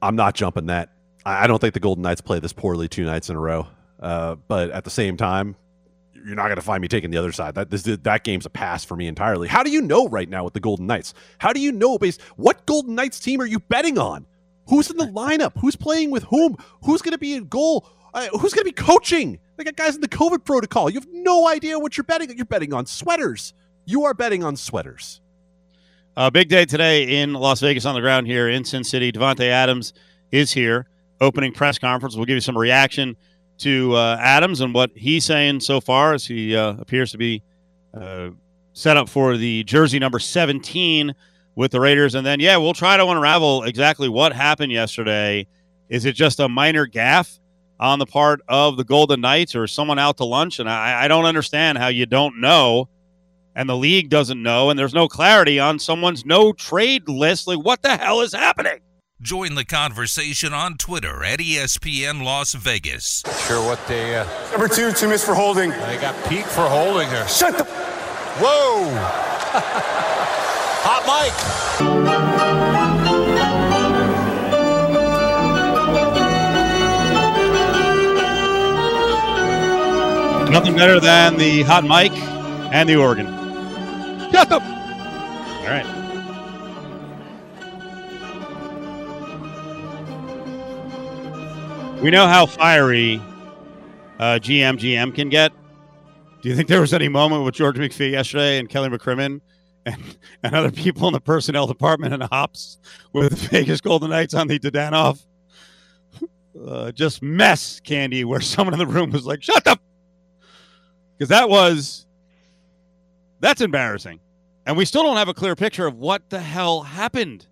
I'm 0.00 0.16
not 0.16 0.34
jumping 0.34 0.66
that. 0.66 0.91
I 1.24 1.46
don't 1.46 1.58
think 1.58 1.74
the 1.74 1.80
Golden 1.80 2.02
Knights 2.02 2.20
play 2.20 2.40
this 2.40 2.52
poorly 2.52 2.88
two 2.88 3.04
nights 3.04 3.30
in 3.30 3.36
a 3.36 3.40
row. 3.40 3.68
Uh, 4.00 4.34
but 4.34 4.70
at 4.70 4.84
the 4.84 4.90
same 4.90 5.16
time, 5.16 5.54
you're 6.14 6.34
not 6.34 6.46
going 6.46 6.56
to 6.56 6.62
find 6.62 6.80
me 6.80 6.88
taking 6.88 7.10
the 7.10 7.18
other 7.18 7.32
side. 7.32 7.54
That 7.54 7.70
this, 7.70 7.82
that 7.82 8.24
game's 8.24 8.46
a 8.46 8.50
pass 8.50 8.84
for 8.84 8.96
me 8.96 9.06
entirely. 9.06 9.48
How 9.48 9.62
do 9.62 9.70
you 9.70 9.80
know 9.80 10.08
right 10.08 10.28
now 10.28 10.44
with 10.44 10.54
the 10.54 10.60
Golden 10.60 10.86
Knights? 10.86 11.14
How 11.38 11.52
do 11.52 11.60
you 11.60 11.72
know 11.72 11.98
based 11.98 12.20
what 12.36 12.66
Golden 12.66 12.94
Knights 12.94 13.20
team 13.20 13.40
are 13.40 13.46
you 13.46 13.60
betting 13.60 13.98
on? 13.98 14.26
Who's 14.68 14.90
in 14.90 14.96
the 14.96 15.06
lineup? 15.06 15.52
Who's 15.60 15.76
playing 15.76 16.10
with 16.10 16.24
whom? 16.24 16.56
Who's 16.84 17.02
going 17.02 17.12
to 17.12 17.18
be 17.18 17.34
in 17.34 17.46
goal? 17.48 17.88
Uh, 18.14 18.28
who's 18.32 18.52
going 18.52 18.64
to 18.64 18.72
be 18.72 18.72
coaching? 18.72 19.38
They 19.56 19.64
got 19.64 19.76
guys 19.76 19.94
in 19.94 20.00
the 20.00 20.08
COVID 20.08 20.44
protocol. 20.44 20.90
You 20.90 21.00
have 21.00 21.08
no 21.12 21.48
idea 21.48 21.78
what 21.78 21.96
you're 21.96 22.04
betting. 22.04 22.34
You're 22.36 22.44
betting 22.44 22.72
on 22.72 22.86
sweaters. 22.86 23.54
You 23.84 24.04
are 24.04 24.14
betting 24.14 24.44
on 24.44 24.56
sweaters. 24.56 25.20
A 26.16 26.30
big 26.30 26.48
day 26.48 26.64
today 26.64 27.22
in 27.22 27.32
Las 27.32 27.60
Vegas 27.60 27.86
on 27.86 27.94
the 27.94 28.00
ground 28.00 28.26
here 28.26 28.48
in 28.48 28.64
Sin 28.64 28.84
City. 28.84 29.10
Davante 29.10 29.48
Adams 29.48 29.94
is 30.30 30.52
here, 30.52 30.86
opening 31.22 31.52
press 31.52 31.78
conference. 31.78 32.16
We'll 32.16 32.26
give 32.26 32.34
you 32.34 32.40
some 32.40 32.58
reaction 32.58 33.16
to 33.58 33.94
uh, 33.94 34.16
Adams 34.20 34.60
and 34.60 34.74
what 34.74 34.90
he's 34.94 35.24
saying 35.24 35.60
so 35.60 35.80
far 35.80 36.12
as 36.12 36.26
he 36.26 36.54
uh, 36.56 36.74
appears 36.78 37.12
to 37.12 37.18
be 37.18 37.42
uh, 37.94 38.30
set 38.72 38.96
up 38.96 39.08
for 39.08 39.36
the 39.36 39.62
jersey 39.64 39.98
number 39.98 40.18
17 40.18 41.14
with 41.54 41.70
the 41.70 41.80
Raiders. 41.80 42.14
And 42.14 42.26
then, 42.26 42.40
yeah, 42.40 42.56
we'll 42.56 42.74
try 42.74 42.96
to 42.96 43.06
unravel 43.06 43.62
exactly 43.62 44.08
what 44.08 44.32
happened 44.32 44.72
yesterday. 44.72 45.46
Is 45.88 46.04
it 46.04 46.14
just 46.14 46.40
a 46.40 46.48
minor 46.48 46.86
gaffe 46.86 47.38
on 47.78 47.98
the 47.98 48.06
part 48.06 48.40
of 48.48 48.76
the 48.76 48.84
Golden 48.84 49.20
Knights 49.20 49.54
or 49.54 49.66
someone 49.66 49.98
out 49.98 50.16
to 50.16 50.24
lunch? 50.24 50.58
And 50.58 50.68
I, 50.68 51.04
I 51.04 51.08
don't 51.08 51.24
understand 51.24 51.78
how 51.78 51.88
you 51.88 52.06
don't 52.06 52.40
know 52.40 52.88
and 53.54 53.68
the 53.68 53.76
league 53.76 54.08
doesn't 54.08 54.42
know 54.42 54.70
and 54.70 54.78
there's 54.78 54.94
no 54.94 55.06
clarity 55.06 55.60
on 55.60 55.78
someone's 55.78 56.24
no 56.24 56.52
trade 56.52 57.08
list. 57.08 57.46
Like, 57.46 57.58
what 57.58 57.82
the 57.82 57.96
hell 57.96 58.22
is 58.22 58.32
happening? 58.32 58.80
Join 59.22 59.54
the 59.54 59.64
conversation 59.64 60.52
on 60.52 60.76
Twitter 60.76 61.22
at 61.22 61.38
ESPN 61.38 62.24
Las 62.24 62.54
Vegas. 62.54 63.22
Sure, 63.46 63.64
what 63.64 63.78
they. 63.86 64.16
Uh, 64.16 64.26
Number 64.50 64.66
two, 64.66 64.90
two 64.90 65.08
missed 65.08 65.24
for 65.24 65.32
holding. 65.32 65.70
They 65.70 65.96
got 66.00 66.28
Pete 66.28 66.44
for 66.44 66.68
holding 66.68 67.08
her. 67.08 67.28
Shut 67.28 67.56
the. 67.56 67.62
Whoa! 67.62 68.90
Hot 70.82 71.06
mic! 71.06 71.32
Nothing 80.50 80.74
better 80.74 80.98
than 80.98 81.36
the 81.36 81.62
hot 81.62 81.84
mic 81.84 82.10
and 82.74 82.88
the 82.88 82.96
organ. 82.96 83.26
Shut 84.32 84.50
up! 84.50 84.62
All 84.62 85.68
right. 85.68 86.01
We 92.02 92.10
know 92.10 92.26
how 92.26 92.46
fiery 92.46 93.22
uh, 94.18 94.40
GM 94.42 94.76
GM 94.76 95.14
can 95.14 95.28
get. 95.28 95.52
Do 96.42 96.48
you 96.48 96.56
think 96.56 96.68
there 96.68 96.80
was 96.80 96.92
any 96.92 97.08
moment 97.08 97.44
with 97.44 97.54
George 97.54 97.76
McPhee 97.76 98.10
yesterday 98.10 98.58
and 98.58 98.68
Kelly 98.68 98.88
McCrimmon 98.88 99.40
and, 99.86 100.02
and 100.42 100.54
other 100.54 100.72
people 100.72 101.06
in 101.06 101.12
the 101.12 101.20
personnel 101.20 101.68
department 101.68 102.12
and 102.12 102.24
Hops 102.24 102.78
with 103.12 103.30
the 103.30 103.36
Vegas 103.50 103.80
Golden 103.80 104.10
Knights 104.10 104.34
on 104.34 104.48
the 104.48 104.58
Dadonov 104.58 105.24
uh, 106.66 106.92
just 106.92 107.22
mess 107.22 107.80
candy 107.80 108.24
where 108.24 108.40
someone 108.40 108.74
in 108.74 108.78
the 108.78 108.86
room 108.86 109.10
was 109.10 109.24
like, 109.24 109.42
shut 109.42 109.66
up? 109.66 109.80
Because 111.16 111.28
that 111.28 111.48
was, 111.48 112.06
that's 113.40 113.60
embarrassing. 113.60 114.20
And 114.66 114.76
we 114.76 114.84
still 114.84 115.02
don't 115.02 115.16
have 115.16 115.28
a 115.28 115.34
clear 115.34 115.56
picture 115.56 115.86
of 115.86 115.96
what 115.96 116.30
the 116.30 116.40
hell 116.40 116.82
happened. 116.82 117.46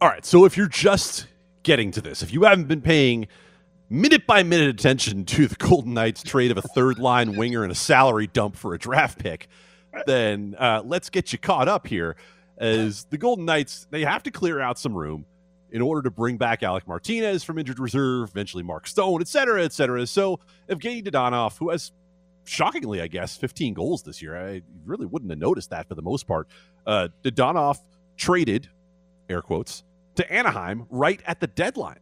All 0.00 0.08
right. 0.08 0.24
So 0.24 0.44
if 0.44 0.56
you're 0.56 0.68
just 0.68 1.26
getting 1.62 1.90
to 1.92 2.00
this, 2.00 2.22
if 2.22 2.32
you 2.32 2.44
haven't 2.44 2.68
been 2.68 2.82
paying 2.82 3.28
minute 3.88 4.26
by 4.26 4.42
minute 4.42 4.68
attention 4.68 5.24
to 5.24 5.46
the 5.48 5.56
Golden 5.56 5.94
Knights 5.94 6.22
trade 6.22 6.50
of 6.50 6.56
a 6.56 6.62
third 6.62 6.98
line 6.98 7.36
winger 7.36 7.62
and 7.62 7.72
a 7.72 7.76
salary 7.76 8.26
dump 8.26 8.56
for 8.56 8.74
a 8.74 8.78
draft 8.78 9.18
pick, 9.18 9.48
then 10.06 10.54
uh, 10.58 10.82
let's 10.84 11.10
get 11.10 11.32
you 11.32 11.38
caught 11.38 11.68
up 11.68 11.86
here. 11.86 12.16
As 12.58 13.04
the 13.04 13.18
Golden 13.18 13.44
Knights, 13.44 13.86
they 13.90 14.04
have 14.04 14.22
to 14.24 14.30
clear 14.30 14.60
out 14.60 14.78
some 14.78 14.94
room 14.94 15.24
in 15.72 15.80
order 15.80 16.02
to 16.02 16.10
bring 16.10 16.36
back 16.36 16.62
Alec 16.62 16.86
Martinez 16.86 17.42
from 17.42 17.58
injured 17.58 17.78
reserve, 17.78 18.30
eventually 18.30 18.62
Mark 18.62 18.86
Stone, 18.86 19.20
et 19.20 19.28
cetera, 19.28 19.64
et 19.64 19.72
cetera. 19.72 20.06
So 20.06 20.40
Evgeny 20.68 21.02
Dadonov, 21.04 21.56
who 21.58 21.70
has 21.70 21.92
shockingly, 22.44 23.00
I 23.00 23.06
guess, 23.06 23.36
15 23.36 23.74
goals 23.74 24.02
this 24.02 24.20
year, 24.20 24.36
I 24.36 24.62
really 24.84 25.06
wouldn't 25.06 25.30
have 25.30 25.38
noticed 25.38 25.70
that 25.70 25.88
for 25.88 25.94
the 25.94 26.02
most 26.02 26.26
part. 26.26 26.48
Uh, 26.86 27.08
Dadonov 27.24 27.78
traded, 28.16 28.68
air 29.28 29.42
quotes, 29.42 29.84
to 30.20 30.32
Anaheim 30.32 30.86
right 30.90 31.20
at 31.26 31.40
the 31.40 31.46
deadline. 31.46 31.98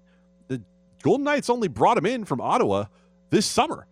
The 0.49 0.61
Golden 1.03 1.25
Knights 1.25 1.49
only 1.49 1.69
brought 1.69 1.97
him 1.97 2.07
in 2.07 2.25
from 2.25 2.41
Ottawa 2.41 2.87
this 3.31 3.47
summer. 3.47 3.87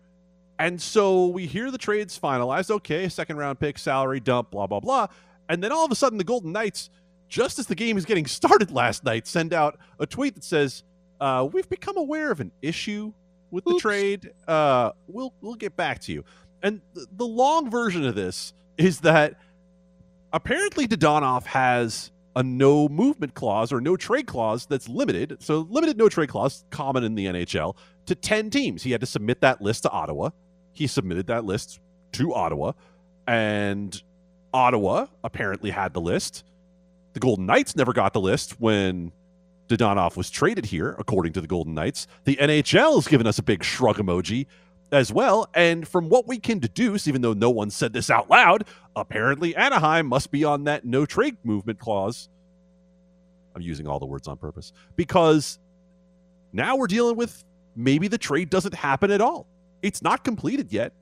And 0.59 0.81
so 0.81 1.27
we 1.27 1.45
hear 1.45 1.71
the 1.71 1.77
trades 1.77 2.19
finalized. 2.19 2.69
Okay, 2.71 3.07
second 3.09 3.37
round 3.37 3.59
pick, 3.59 3.77
salary 3.77 4.19
dump, 4.19 4.51
blah, 4.51 4.67
blah, 4.67 4.79
blah. 4.79 5.07
And 5.49 5.63
then 5.63 5.71
all 5.71 5.85
of 5.85 5.91
a 5.91 5.95
sudden, 5.95 6.17
the 6.17 6.23
Golden 6.23 6.51
Knights, 6.51 6.89
just 7.29 7.59
as 7.59 7.67
the 7.67 7.75
game 7.75 7.97
is 7.97 8.05
getting 8.05 8.25
started 8.27 8.71
last 8.71 9.03
night, 9.03 9.27
send 9.27 9.53
out 9.53 9.79
a 9.99 10.05
tweet 10.05 10.35
that 10.35 10.43
says, 10.43 10.83
uh, 11.21 11.47
We've 11.51 11.69
become 11.69 11.97
aware 11.97 12.31
of 12.31 12.39
an 12.41 12.51
issue 12.61 13.13
with 13.51 13.63
the 13.63 13.71
Oops. 13.71 13.81
trade. 13.81 14.31
Uh, 14.47 14.91
we'll, 15.07 15.33
we'll 15.41 15.55
get 15.55 15.75
back 15.75 15.99
to 16.01 16.11
you. 16.11 16.25
And 16.63 16.81
th- 16.95 17.07
the 17.15 17.25
long 17.25 17.69
version 17.69 18.05
of 18.05 18.15
this 18.15 18.53
is 18.77 19.01
that 19.01 19.35
apparently 20.33 20.87
Dadonov 20.87 21.45
has 21.45 22.11
a 22.37 22.43
no 22.43 22.87
movement 22.87 23.33
clause 23.33 23.73
or 23.73 23.81
no 23.81 23.97
trade 23.97 24.27
clause 24.27 24.67
that's 24.67 24.87
limited. 24.87 25.37
So 25.41 25.67
limited 25.71 25.97
no 25.97 26.07
trade 26.07 26.29
clause, 26.29 26.63
common 26.69 27.03
in 27.03 27.15
the 27.15 27.25
NHL, 27.25 27.75
to 28.05 28.13
10 28.13 28.51
teams. 28.51 28.83
He 28.83 28.91
had 28.91 29.01
to 29.01 29.07
submit 29.07 29.41
that 29.41 29.59
list 29.59 29.83
to 29.83 29.89
Ottawa. 29.89 30.29
He 30.71 30.85
submitted 30.85 31.25
that 31.27 31.45
list 31.45 31.79
to 32.13 32.35
Ottawa. 32.35 32.73
And 33.25 33.99
Ottawa 34.53 35.07
apparently 35.23 35.71
had 35.71 35.95
the 35.95 35.99
list. 35.99 36.43
The 37.13 37.19
Golden 37.19 37.47
Knights 37.47 37.75
never 37.75 37.91
got 37.91 38.13
the 38.13 38.21
list 38.21 38.61
when 38.61 39.11
Dadonov 39.67 40.15
was 40.15 40.29
traded 40.29 40.67
here, 40.67 40.95
according 40.99 41.33
to 41.33 41.41
the 41.41 41.47
Golden 41.47 41.73
Knights. 41.73 42.05
The 42.25 42.35
NHL 42.35 42.93
has 42.95 43.07
given 43.07 43.25
us 43.25 43.39
a 43.39 43.43
big 43.43 43.63
shrug 43.63 43.97
emoji 43.97 44.45
as 44.91 45.11
well. 45.11 45.49
And 45.53 45.87
from 45.87 46.09
what 46.09 46.27
we 46.27 46.39
can 46.39 46.59
deduce, 46.59 47.07
even 47.07 47.21
though 47.21 47.33
no 47.33 47.49
one 47.49 47.69
said 47.69 47.93
this 47.93 48.09
out 48.09 48.29
loud, 48.29 48.65
apparently 48.95 49.55
Anaheim 49.55 50.07
must 50.07 50.31
be 50.31 50.43
on 50.43 50.63
that 50.65 50.85
no 50.85 51.05
trade 51.05 51.37
movement 51.43 51.79
clause. 51.79 52.29
I'm 53.55 53.61
using 53.61 53.87
all 53.87 53.99
the 53.99 54.05
words 54.05 54.27
on 54.27 54.37
purpose 54.37 54.71
because 54.95 55.59
now 56.53 56.75
we're 56.75 56.87
dealing 56.87 57.15
with 57.15 57.43
maybe 57.75 58.07
the 58.07 58.17
trade 58.17 58.49
doesn't 58.49 58.73
happen 58.73 59.11
at 59.11 59.21
all. 59.21 59.47
It's 59.81 60.01
not 60.01 60.23
completed 60.23 60.71
yet. 60.71 60.93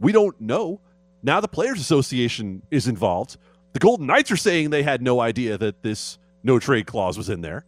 We 0.00 0.12
don't 0.12 0.40
know. 0.40 0.80
Now 1.22 1.40
the 1.40 1.48
Players 1.48 1.80
Association 1.80 2.62
is 2.70 2.88
involved. 2.88 3.36
The 3.72 3.78
Golden 3.78 4.06
Knights 4.06 4.30
are 4.30 4.36
saying 4.36 4.70
they 4.70 4.82
had 4.82 5.00
no 5.00 5.20
idea 5.20 5.56
that 5.58 5.82
this 5.82 6.18
no 6.42 6.58
trade 6.58 6.86
clause 6.86 7.16
was 7.16 7.28
in 7.28 7.40
there. 7.40 7.64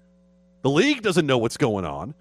The 0.62 0.71
league 0.71 1.02
doesn't 1.02 1.26
know 1.26 1.38
what's 1.38 1.56
going 1.56 1.85
on. 1.85 2.14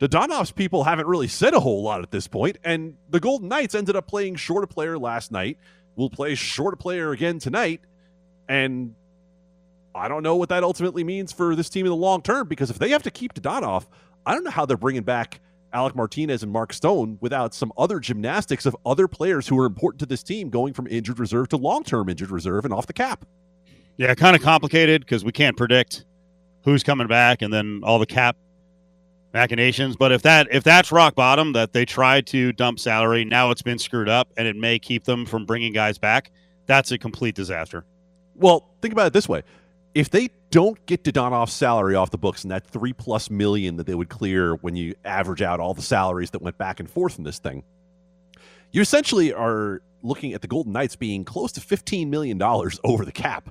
Dadonov's 0.00 0.52
people 0.52 0.84
haven't 0.84 1.06
really 1.06 1.28
said 1.28 1.54
a 1.54 1.60
whole 1.60 1.82
lot 1.82 2.02
at 2.02 2.10
this 2.10 2.28
point, 2.28 2.58
and 2.62 2.94
the 3.10 3.20
Golden 3.20 3.48
Knights 3.48 3.74
ended 3.74 3.96
up 3.96 4.06
playing 4.06 4.36
short 4.36 4.62
a 4.64 4.66
player 4.66 4.98
last 4.98 5.32
night. 5.32 5.58
We'll 5.96 6.10
play 6.10 6.34
short 6.36 6.74
a 6.74 6.76
player 6.76 7.10
again 7.10 7.40
tonight, 7.40 7.80
and 8.48 8.94
I 9.94 10.06
don't 10.06 10.22
know 10.22 10.36
what 10.36 10.50
that 10.50 10.62
ultimately 10.62 11.02
means 11.02 11.32
for 11.32 11.56
this 11.56 11.68
team 11.68 11.84
in 11.84 11.90
the 11.90 11.96
long 11.96 12.22
term 12.22 12.46
because 12.46 12.70
if 12.70 12.78
they 12.78 12.90
have 12.90 13.02
to 13.02 13.10
keep 13.10 13.34
Dadonov, 13.34 13.86
I 14.24 14.34
don't 14.34 14.44
know 14.44 14.50
how 14.50 14.64
they're 14.64 14.76
bringing 14.76 15.02
back 15.02 15.40
Alec 15.72 15.94
Martinez 15.94 16.42
and 16.42 16.52
Mark 16.52 16.72
Stone 16.72 17.18
without 17.20 17.52
some 17.52 17.72
other 17.76 17.98
gymnastics 17.98 18.64
of 18.64 18.76
other 18.86 19.08
players 19.08 19.48
who 19.48 19.58
are 19.58 19.66
important 19.66 19.98
to 20.00 20.06
this 20.06 20.22
team 20.22 20.50
going 20.50 20.72
from 20.72 20.86
injured 20.86 21.18
reserve 21.18 21.48
to 21.48 21.56
long 21.56 21.82
term 21.82 22.08
injured 22.08 22.30
reserve 22.30 22.64
and 22.64 22.72
off 22.72 22.86
the 22.86 22.92
cap. 22.92 23.24
Yeah, 23.96 24.14
kind 24.14 24.36
of 24.36 24.42
complicated 24.42 25.02
because 25.02 25.24
we 25.24 25.32
can't 25.32 25.56
predict 25.56 26.04
who's 26.62 26.82
coming 26.82 27.08
back 27.08 27.42
and 27.42 27.52
then 27.52 27.80
all 27.82 27.98
the 27.98 28.06
cap 28.06 28.36
machinations. 29.32 29.96
But 29.96 30.12
if 30.12 30.22
that 30.22 30.48
if 30.50 30.64
that's 30.64 30.92
rock 30.92 31.14
bottom, 31.14 31.52
that 31.52 31.72
they 31.72 31.84
tried 31.84 32.26
to 32.28 32.52
dump 32.52 32.78
salary, 32.78 33.24
now 33.24 33.50
it's 33.50 33.62
been 33.62 33.78
screwed 33.78 34.08
up, 34.08 34.32
and 34.36 34.46
it 34.46 34.56
may 34.56 34.78
keep 34.78 35.04
them 35.04 35.26
from 35.26 35.44
bringing 35.44 35.72
guys 35.72 35.98
back. 35.98 36.30
That's 36.66 36.90
a 36.92 36.98
complete 36.98 37.34
disaster. 37.34 37.84
Well, 38.34 38.68
think 38.82 38.92
about 38.92 39.08
it 39.08 39.12
this 39.12 39.28
way: 39.28 39.42
if 39.94 40.10
they 40.10 40.28
don't 40.50 40.84
get 40.86 41.04
Dadonov's 41.04 41.52
salary 41.52 41.94
off 41.94 42.10
the 42.10 42.18
books 42.18 42.42
and 42.42 42.50
that 42.50 42.66
three 42.66 42.92
plus 42.92 43.30
million 43.30 43.76
that 43.76 43.86
they 43.86 43.94
would 43.94 44.08
clear 44.08 44.54
when 44.56 44.76
you 44.76 44.94
average 45.04 45.42
out 45.42 45.60
all 45.60 45.74
the 45.74 45.82
salaries 45.82 46.30
that 46.30 46.40
went 46.42 46.56
back 46.56 46.80
and 46.80 46.90
forth 46.90 47.18
in 47.18 47.24
this 47.24 47.38
thing, 47.38 47.62
you 48.72 48.80
essentially 48.80 49.32
are 49.32 49.82
looking 50.02 50.32
at 50.32 50.40
the 50.40 50.48
Golden 50.48 50.72
Knights 50.72 50.96
being 50.96 51.24
close 51.24 51.52
to 51.52 51.60
fifteen 51.60 52.10
million 52.10 52.38
dollars 52.38 52.80
over 52.84 53.04
the 53.04 53.12
cap. 53.12 53.50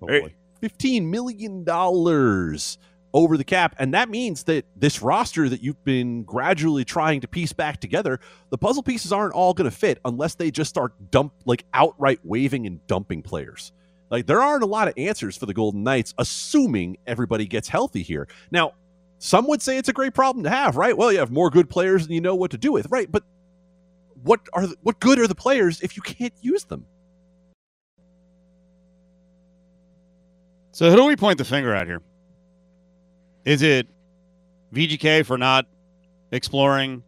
Oh, 0.00 0.06
boy. 0.06 0.34
Fifteen 0.60 1.10
million 1.10 1.64
dollars 1.64 2.78
over 3.14 3.36
the 3.36 3.44
cap, 3.44 3.74
and 3.78 3.94
that 3.94 4.08
means 4.08 4.44
that 4.44 4.64
this 4.76 5.00
roster 5.02 5.48
that 5.48 5.62
you've 5.62 5.82
been 5.84 6.24
gradually 6.24 6.84
trying 6.84 7.20
to 7.22 7.28
piece 7.28 7.52
back 7.52 7.80
together, 7.80 8.20
the 8.50 8.58
puzzle 8.58 8.82
pieces 8.82 9.12
aren't 9.12 9.34
all 9.34 9.54
going 9.54 9.70
to 9.70 9.76
fit 9.76 9.98
unless 10.04 10.34
they 10.34 10.50
just 10.50 10.68
start 10.68 10.92
dump 11.10 11.32
like 11.46 11.64
outright 11.72 12.20
waving 12.24 12.66
and 12.66 12.86
dumping 12.86 13.22
players. 13.22 13.72
Like 14.10 14.26
there 14.26 14.40
aren't 14.40 14.62
a 14.62 14.66
lot 14.66 14.88
of 14.88 14.94
answers 14.96 15.36
for 15.36 15.46
the 15.46 15.54
Golden 15.54 15.82
Knights, 15.82 16.14
assuming 16.18 16.96
everybody 17.06 17.46
gets 17.46 17.68
healthy 17.68 18.02
here. 18.02 18.28
Now, 18.50 18.72
some 19.18 19.46
would 19.48 19.62
say 19.62 19.78
it's 19.78 19.88
a 19.88 19.92
great 19.92 20.14
problem 20.14 20.44
to 20.44 20.50
have, 20.50 20.76
right? 20.76 20.96
Well, 20.96 21.12
you 21.12 21.18
have 21.18 21.30
more 21.30 21.50
good 21.50 21.68
players 21.68 22.06
than 22.06 22.14
you 22.14 22.20
know 22.20 22.34
what 22.34 22.52
to 22.52 22.58
do 22.58 22.72
with, 22.72 22.86
right? 22.90 23.10
But 23.10 23.24
what 24.22 24.40
are 24.52 24.66
the, 24.66 24.76
what 24.82 25.00
good 25.00 25.18
are 25.18 25.26
the 25.26 25.34
players 25.34 25.80
if 25.80 25.96
you 25.96 26.02
can't 26.02 26.34
use 26.40 26.64
them? 26.64 26.86
So 30.72 30.90
who 30.90 30.96
do 30.96 31.04
we 31.06 31.16
point 31.16 31.38
the 31.38 31.44
finger 31.44 31.74
at 31.74 31.86
here? 31.86 32.02
Is 33.48 33.62
it 33.62 33.88
VGK 34.74 35.24
for 35.24 35.38
not 35.38 35.66
exploring 36.30 37.02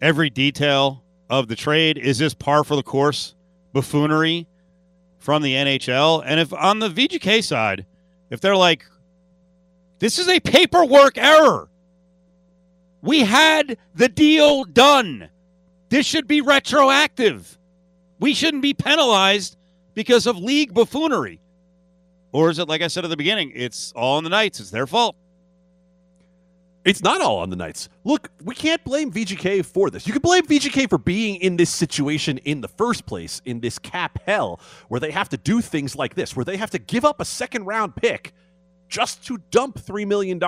every 0.00 0.30
detail 0.30 1.02
of 1.30 1.48
the 1.48 1.56
trade. 1.56 1.96
Is 1.96 2.18
this 2.18 2.34
par 2.34 2.64
for 2.64 2.76
the 2.76 2.82
course 2.82 3.34
buffoonery 3.72 4.46
from 5.18 5.42
the 5.42 5.54
NHL? 5.54 6.22
And 6.26 6.40
if 6.40 6.52
on 6.52 6.78
the 6.78 6.88
VGK 6.88 7.42
side, 7.42 7.86
if 8.30 8.40
they're 8.40 8.56
like, 8.56 8.84
this 9.98 10.18
is 10.18 10.28
a 10.28 10.40
paperwork 10.40 11.16
error, 11.16 11.68
we 13.00 13.20
had 13.20 13.78
the 13.94 14.08
deal 14.08 14.64
done. 14.64 15.28
This 15.88 16.06
should 16.06 16.26
be 16.26 16.40
retroactive. 16.40 17.58
We 18.18 18.34
shouldn't 18.34 18.62
be 18.62 18.74
penalized 18.74 19.56
because 19.94 20.26
of 20.26 20.38
league 20.38 20.72
buffoonery. 20.74 21.40
Or 22.32 22.48
is 22.50 22.58
it 22.58 22.68
like 22.68 22.80
I 22.80 22.88
said 22.88 23.04
at 23.04 23.08
the 23.08 23.16
beginning? 23.16 23.52
It's 23.54 23.92
all 23.92 24.16
on 24.16 24.24
the 24.24 24.30
Knights. 24.30 24.58
It's 24.58 24.70
their 24.70 24.86
fault. 24.86 25.16
It's 26.84 27.02
not 27.02 27.20
all 27.20 27.38
on 27.38 27.50
the 27.50 27.56
Knights. 27.56 27.88
Look, 28.02 28.30
we 28.42 28.56
can't 28.56 28.82
blame 28.82 29.12
VGK 29.12 29.64
for 29.64 29.88
this. 29.88 30.04
You 30.04 30.12
can 30.12 30.22
blame 30.22 30.44
VGK 30.44 30.88
for 30.88 30.98
being 30.98 31.36
in 31.36 31.56
this 31.56 31.70
situation 31.70 32.38
in 32.38 32.60
the 32.60 32.66
first 32.66 33.06
place, 33.06 33.40
in 33.44 33.60
this 33.60 33.78
cap 33.78 34.18
hell, 34.26 34.60
where 34.88 34.98
they 34.98 35.12
have 35.12 35.28
to 35.28 35.36
do 35.36 35.60
things 35.60 35.94
like 35.94 36.16
this, 36.16 36.34
where 36.34 36.44
they 36.44 36.56
have 36.56 36.70
to 36.70 36.80
give 36.80 37.04
up 37.04 37.20
a 37.20 37.24
second 37.24 37.66
round 37.66 37.94
pick 37.94 38.32
just 38.88 39.24
to 39.26 39.38
dump 39.50 39.78
$3 39.78 40.06
million 40.08 40.40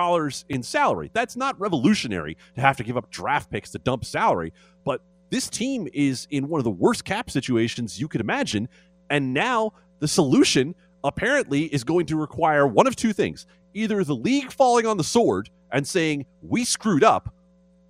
in 0.49 0.61
salary. 0.61 1.09
That's 1.13 1.37
not 1.37 1.59
revolutionary 1.59 2.37
to 2.55 2.61
have 2.61 2.75
to 2.77 2.83
give 2.83 2.97
up 2.97 3.09
draft 3.09 3.49
picks 3.49 3.71
to 3.71 3.79
dump 3.79 4.03
salary, 4.03 4.51
but 4.83 5.01
this 5.29 5.49
team 5.49 5.87
is 5.93 6.27
in 6.29 6.49
one 6.49 6.59
of 6.59 6.65
the 6.65 6.69
worst 6.71 7.05
cap 7.05 7.31
situations 7.31 7.99
you 7.99 8.07
could 8.09 8.21
imagine. 8.21 8.67
And 9.09 9.33
now 9.33 9.71
the 9.99 10.07
solution 10.07 10.75
apparently 11.03 11.63
is 11.63 11.83
going 11.83 12.07
to 12.07 12.17
require 12.17 12.67
one 12.67 12.87
of 12.87 12.95
two 12.95 13.13
things 13.13 13.45
either 13.73 14.03
the 14.03 14.15
league 14.15 14.51
falling 14.51 14.85
on 14.85 14.97
the 14.97 15.03
sword 15.03 15.49
and 15.71 15.87
saying, 15.87 16.25
we 16.41 16.63
screwed 16.65 17.03
up, 17.03 17.33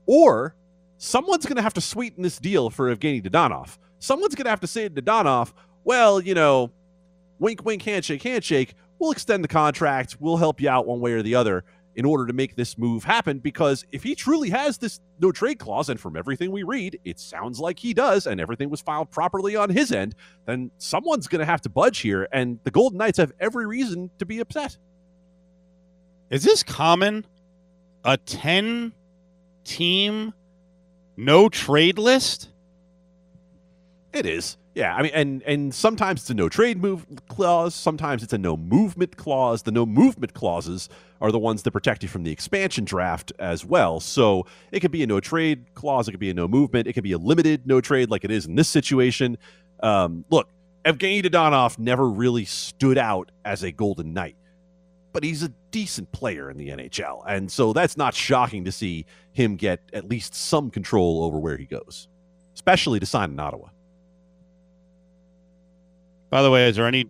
or 0.06 0.56
someone's 0.98 1.46
going 1.46 1.58
to 1.58 1.62
have 1.62 1.74
to 1.74 1.82
sweeten 1.82 2.24
this 2.24 2.38
deal 2.38 2.70
for 2.70 2.96
Evgeny 2.96 3.22
Dadonov. 3.24 3.78
Someone's 4.00 4.36
going 4.36 4.46
to 4.46 4.50
have 4.50 4.62
to 4.62 4.68
say 4.68 4.88
to 4.88 5.02
Dadonov, 5.02 5.54
well, 5.84 6.22
you 6.22 6.34
know, 6.34 6.72
wink, 7.40 7.64
wink, 7.66 7.82
handshake, 7.84 8.24
handshake, 8.24 8.74
we'll 9.00 9.12
extend 9.12 9.44
the 9.44 9.48
contract, 9.48 10.18
we'll 10.20 10.38
help 10.38 10.62
you 10.62 10.70
out 10.70 10.88
one 10.88 11.00
way 11.00 11.14
or 11.14 11.22
the 11.22 11.36
other 11.36 11.64
in 11.96 12.06
order 12.06 12.28
to 12.28 12.34
make 12.34 12.56
this 12.56 12.78
move 12.78 13.04
happen. 13.04 13.40
Because 13.40 13.86
if 13.92 14.04
he 14.04 14.16
truly 14.16 14.50
has 14.50 14.78
this 14.78 15.00
no 15.20 15.32
trade 15.32 15.60
clause, 15.60 15.90
and 15.90 16.00
from 16.00 16.18
everything 16.18 16.52
we 16.52 16.64
read, 16.64 17.00
it 17.06 17.20
sounds 17.20 17.60
like 17.60 17.80
he 17.80 17.94
does, 17.94 18.28
and 18.28 18.42
everything 18.42 18.70
was 18.70 18.82
filed 18.82 19.10
properly 19.12 19.56
on 19.56 19.70
his 19.70 19.92
end, 19.92 20.14
then 20.46 20.72
someone's 20.78 21.28
going 21.28 21.40
to 21.40 21.46
have 21.46 21.62
to 21.62 21.70
budge 21.70 22.00
here. 22.00 22.28
And 22.32 22.60
the 22.64 22.72
Golden 22.72 22.98
Knights 22.98 23.18
have 23.18 23.32
every 23.40 23.66
reason 23.66 24.12
to 24.20 24.26
be 24.26 24.40
upset. 24.40 24.78
Is 26.30 26.44
this 26.44 26.64
common? 26.64 27.26
A 28.06 28.18
10 28.18 28.94
team 29.64 30.34
no 31.18 31.50
trade 31.50 31.98
list? 31.98 32.50
It 34.14 34.26
is. 34.26 34.58
Yeah, 34.76 34.94
I 34.94 35.02
mean, 35.04 35.12
and 35.14 35.42
and 35.44 35.74
sometimes 35.74 36.22
it's 36.22 36.30
a 36.30 36.34
no 36.34 36.50
trade 36.50 36.82
move 36.82 37.06
clause. 37.30 37.74
Sometimes 37.74 38.22
it's 38.24 38.34
a 38.34 38.38
no 38.38 38.58
movement 38.58 39.16
clause. 39.16 39.64
The 39.64 39.72
no 39.72 39.86
movement 39.86 40.34
clauses 40.34 40.90
are 41.22 41.32
the 41.32 41.40
ones 41.40 41.64
that 41.64 41.72
protect 41.72 42.04
you 42.04 42.10
from 42.10 42.24
the 42.24 42.32
expansion 42.32 42.84
draft 42.84 43.32
as 43.40 43.66
well. 43.66 44.02
So 44.02 44.46
it 44.72 44.82
could 44.82 44.92
be 44.92 45.02
a 45.02 45.08
no 45.08 45.22
trade 45.22 45.74
clause. 45.76 46.08
It 46.08 46.12
could 46.12 46.20
be 46.20 46.30
a 46.30 46.34
no 46.34 46.48
movement. 46.48 46.88
It 46.88 46.94
could 46.94 47.04
be 47.04 47.14
a 47.14 47.18
limited 47.18 47.66
no 47.66 47.80
trade, 47.80 48.10
like 48.12 48.26
it 48.26 48.32
is 48.32 48.46
in 48.46 48.56
this 48.56 48.68
situation. 48.68 49.38
Um, 49.82 50.26
look, 50.30 50.50
Evgeny 50.84 51.24
Dadonov 51.24 51.80
never 51.80 52.08
really 52.08 52.46
stood 52.46 52.98
out 52.98 53.32
as 53.46 53.64
a 53.64 53.72
Golden 53.72 54.14
Knight, 54.14 54.36
but 55.16 55.24
he's 55.24 55.44
a 55.44 55.50
decent 55.72 56.12
player 56.12 56.52
in 56.52 56.58
the 56.58 56.68
NHL, 56.68 57.24
and 57.26 57.50
so 57.50 57.72
that's 57.72 57.96
not 57.96 58.14
shocking 58.14 58.66
to 58.66 58.72
see 58.74 59.06
him 59.32 59.56
get 59.56 59.80
at 59.94 60.10
least 60.10 60.36
some 60.36 60.70
control 60.70 61.24
over 61.24 61.40
where 61.40 61.56
he 61.56 61.64
goes, 61.64 62.10
especially 62.54 63.00
to 63.00 63.06
sign 63.06 63.32
in 63.32 63.40
Ottawa. 63.40 63.70
By 66.30 66.42
the 66.42 66.52
way, 66.52 66.68
is 66.68 66.76
there 66.76 66.86
any 66.86 67.10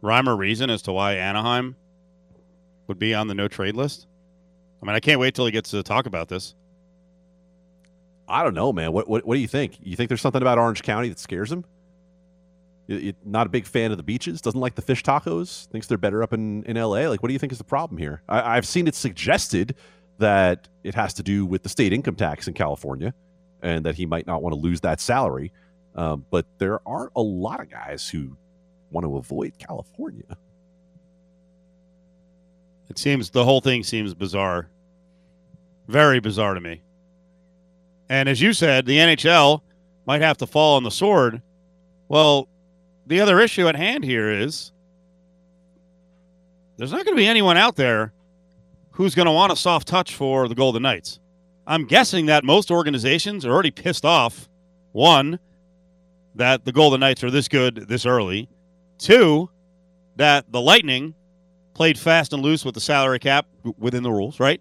rhyme 0.00 0.26
or 0.26 0.34
reason 0.34 0.70
as 0.70 0.80
to 0.82 0.92
why 0.92 1.16
Anaheim 1.16 1.76
would 2.86 2.98
be 2.98 3.12
on 3.12 3.28
the 3.28 3.34
no 3.34 3.46
trade 3.46 3.76
list? 3.76 4.06
I 4.82 4.86
mean, 4.86 4.96
I 4.96 5.00
can't 5.00 5.20
wait 5.20 5.34
till 5.34 5.44
he 5.44 5.52
gets 5.52 5.70
to 5.72 5.82
talk 5.82 6.06
about 6.06 6.28
this. 6.30 6.54
I 8.26 8.42
don't 8.42 8.54
know, 8.54 8.72
man. 8.72 8.90
What, 8.94 9.06
what 9.06 9.26
what 9.26 9.34
do 9.34 9.40
you 9.42 9.48
think? 9.48 9.76
You 9.82 9.96
think 9.96 10.08
there's 10.08 10.22
something 10.22 10.40
about 10.40 10.56
Orange 10.56 10.82
County 10.82 11.10
that 11.10 11.18
scares 11.18 11.52
him? 11.52 11.66
Not 13.24 13.46
a 13.46 13.50
big 13.50 13.66
fan 13.66 13.90
of 13.90 13.96
the 13.96 14.02
beaches. 14.02 14.40
Doesn't 14.40 14.60
like 14.60 14.74
the 14.74 14.82
fish 14.82 15.02
tacos. 15.02 15.66
Thinks 15.68 15.86
they're 15.86 15.98
better 15.98 16.22
up 16.22 16.32
in, 16.32 16.64
in 16.64 16.76
L.A. 16.76 17.08
Like, 17.08 17.22
what 17.22 17.28
do 17.28 17.32
you 17.32 17.38
think 17.38 17.52
is 17.52 17.58
the 17.58 17.64
problem 17.64 17.98
here? 17.98 18.22
I, 18.28 18.56
I've 18.56 18.66
seen 18.66 18.86
it 18.86 18.94
suggested 18.94 19.74
that 20.18 20.68
it 20.82 20.94
has 20.94 21.14
to 21.14 21.22
do 21.22 21.46
with 21.46 21.62
the 21.62 21.68
state 21.68 21.92
income 21.92 22.14
tax 22.14 22.46
in 22.46 22.54
California, 22.54 23.14
and 23.62 23.84
that 23.84 23.94
he 23.94 24.06
might 24.06 24.26
not 24.26 24.42
want 24.42 24.54
to 24.54 24.60
lose 24.60 24.80
that 24.82 25.00
salary. 25.00 25.52
Um, 25.94 26.26
but 26.30 26.46
there 26.58 26.80
are 26.86 27.10
a 27.16 27.22
lot 27.22 27.60
of 27.60 27.70
guys 27.70 28.08
who 28.08 28.36
want 28.90 29.04
to 29.04 29.16
avoid 29.16 29.58
California. 29.58 30.36
It 32.90 32.98
seems 32.98 33.30
the 33.30 33.44
whole 33.44 33.60
thing 33.60 33.82
seems 33.82 34.14
bizarre. 34.14 34.68
Very 35.88 36.20
bizarre 36.20 36.54
to 36.54 36.60
me. 36.60 36.82
And 38.08 38.28
as 38.28 38.40
you 38.40 38.52
said, 38.52 38.86
the 38.86 38.98
NHL 38.98 39.62
might 40.06 40.20
have 40.20 40.36
to 40.38 40.46
fall 40.46 40.76
on 40.76 40.82
the 40.82 40.90
sword. 40.90 41.42
Well, 42.08 42.48
the 43.06 43.20
other 43.20 43.40
issue 43.40 43.68
at 43.68 43.76
hand 43.76 44.04
here 44.04 44.30
is 44.30 44.72
there's 46.76 46.92
not 46.92 47.04
going 47.04 47.16
to 47.16 47.20
be 47.20 47.26
anyone 47.26 47.56
out 47.56 47.76
there 47.76 48.12
who's 48.92 49.14
going 49.14 49.26
to 49.26 49.32
want 49.32 49.52
a 49.52 49.56
soft 49.56 49.88
touch 49.88 50.14
for 50.14 50.48
the 50.48 50.54
Golden 50.54 50.82
Knights. 50.82 51.20
I'm 51.66 51.86
guessing 51.86 52.26
that 52.26 52.44
most 52.44 52.70
organizations 52.70 53.44
are 53.44 53.52
already 53.52 53.70
pissed 53.70 54.04
off. 54.04 54.48
One, 54.92 55.38
that 56.34 56.64
the 56.64 56.72
Golden 56.72 57.00
Knights 57.00 57.24
are 57.24 57.30
this 57.30 57.48
good 57.48 57.88
this 57.88 58.06
early. 58.06 58.48
Two, 58.98 59.50
that 60.16 60.50
the 60.50 60.60
Lightning 60.60 61.14
played 61.74 61.98
fast 61.98 62.32
and 62.32 62.42
loose 62.42 62.64
with 62.64 62.74
the 62.74 62.80
salary 62.80 63.18
cap 63.18 63.46
within 63.78 64.02
the 64.02 64.12
rules, 64.12 64.38
right? 64.38 64.60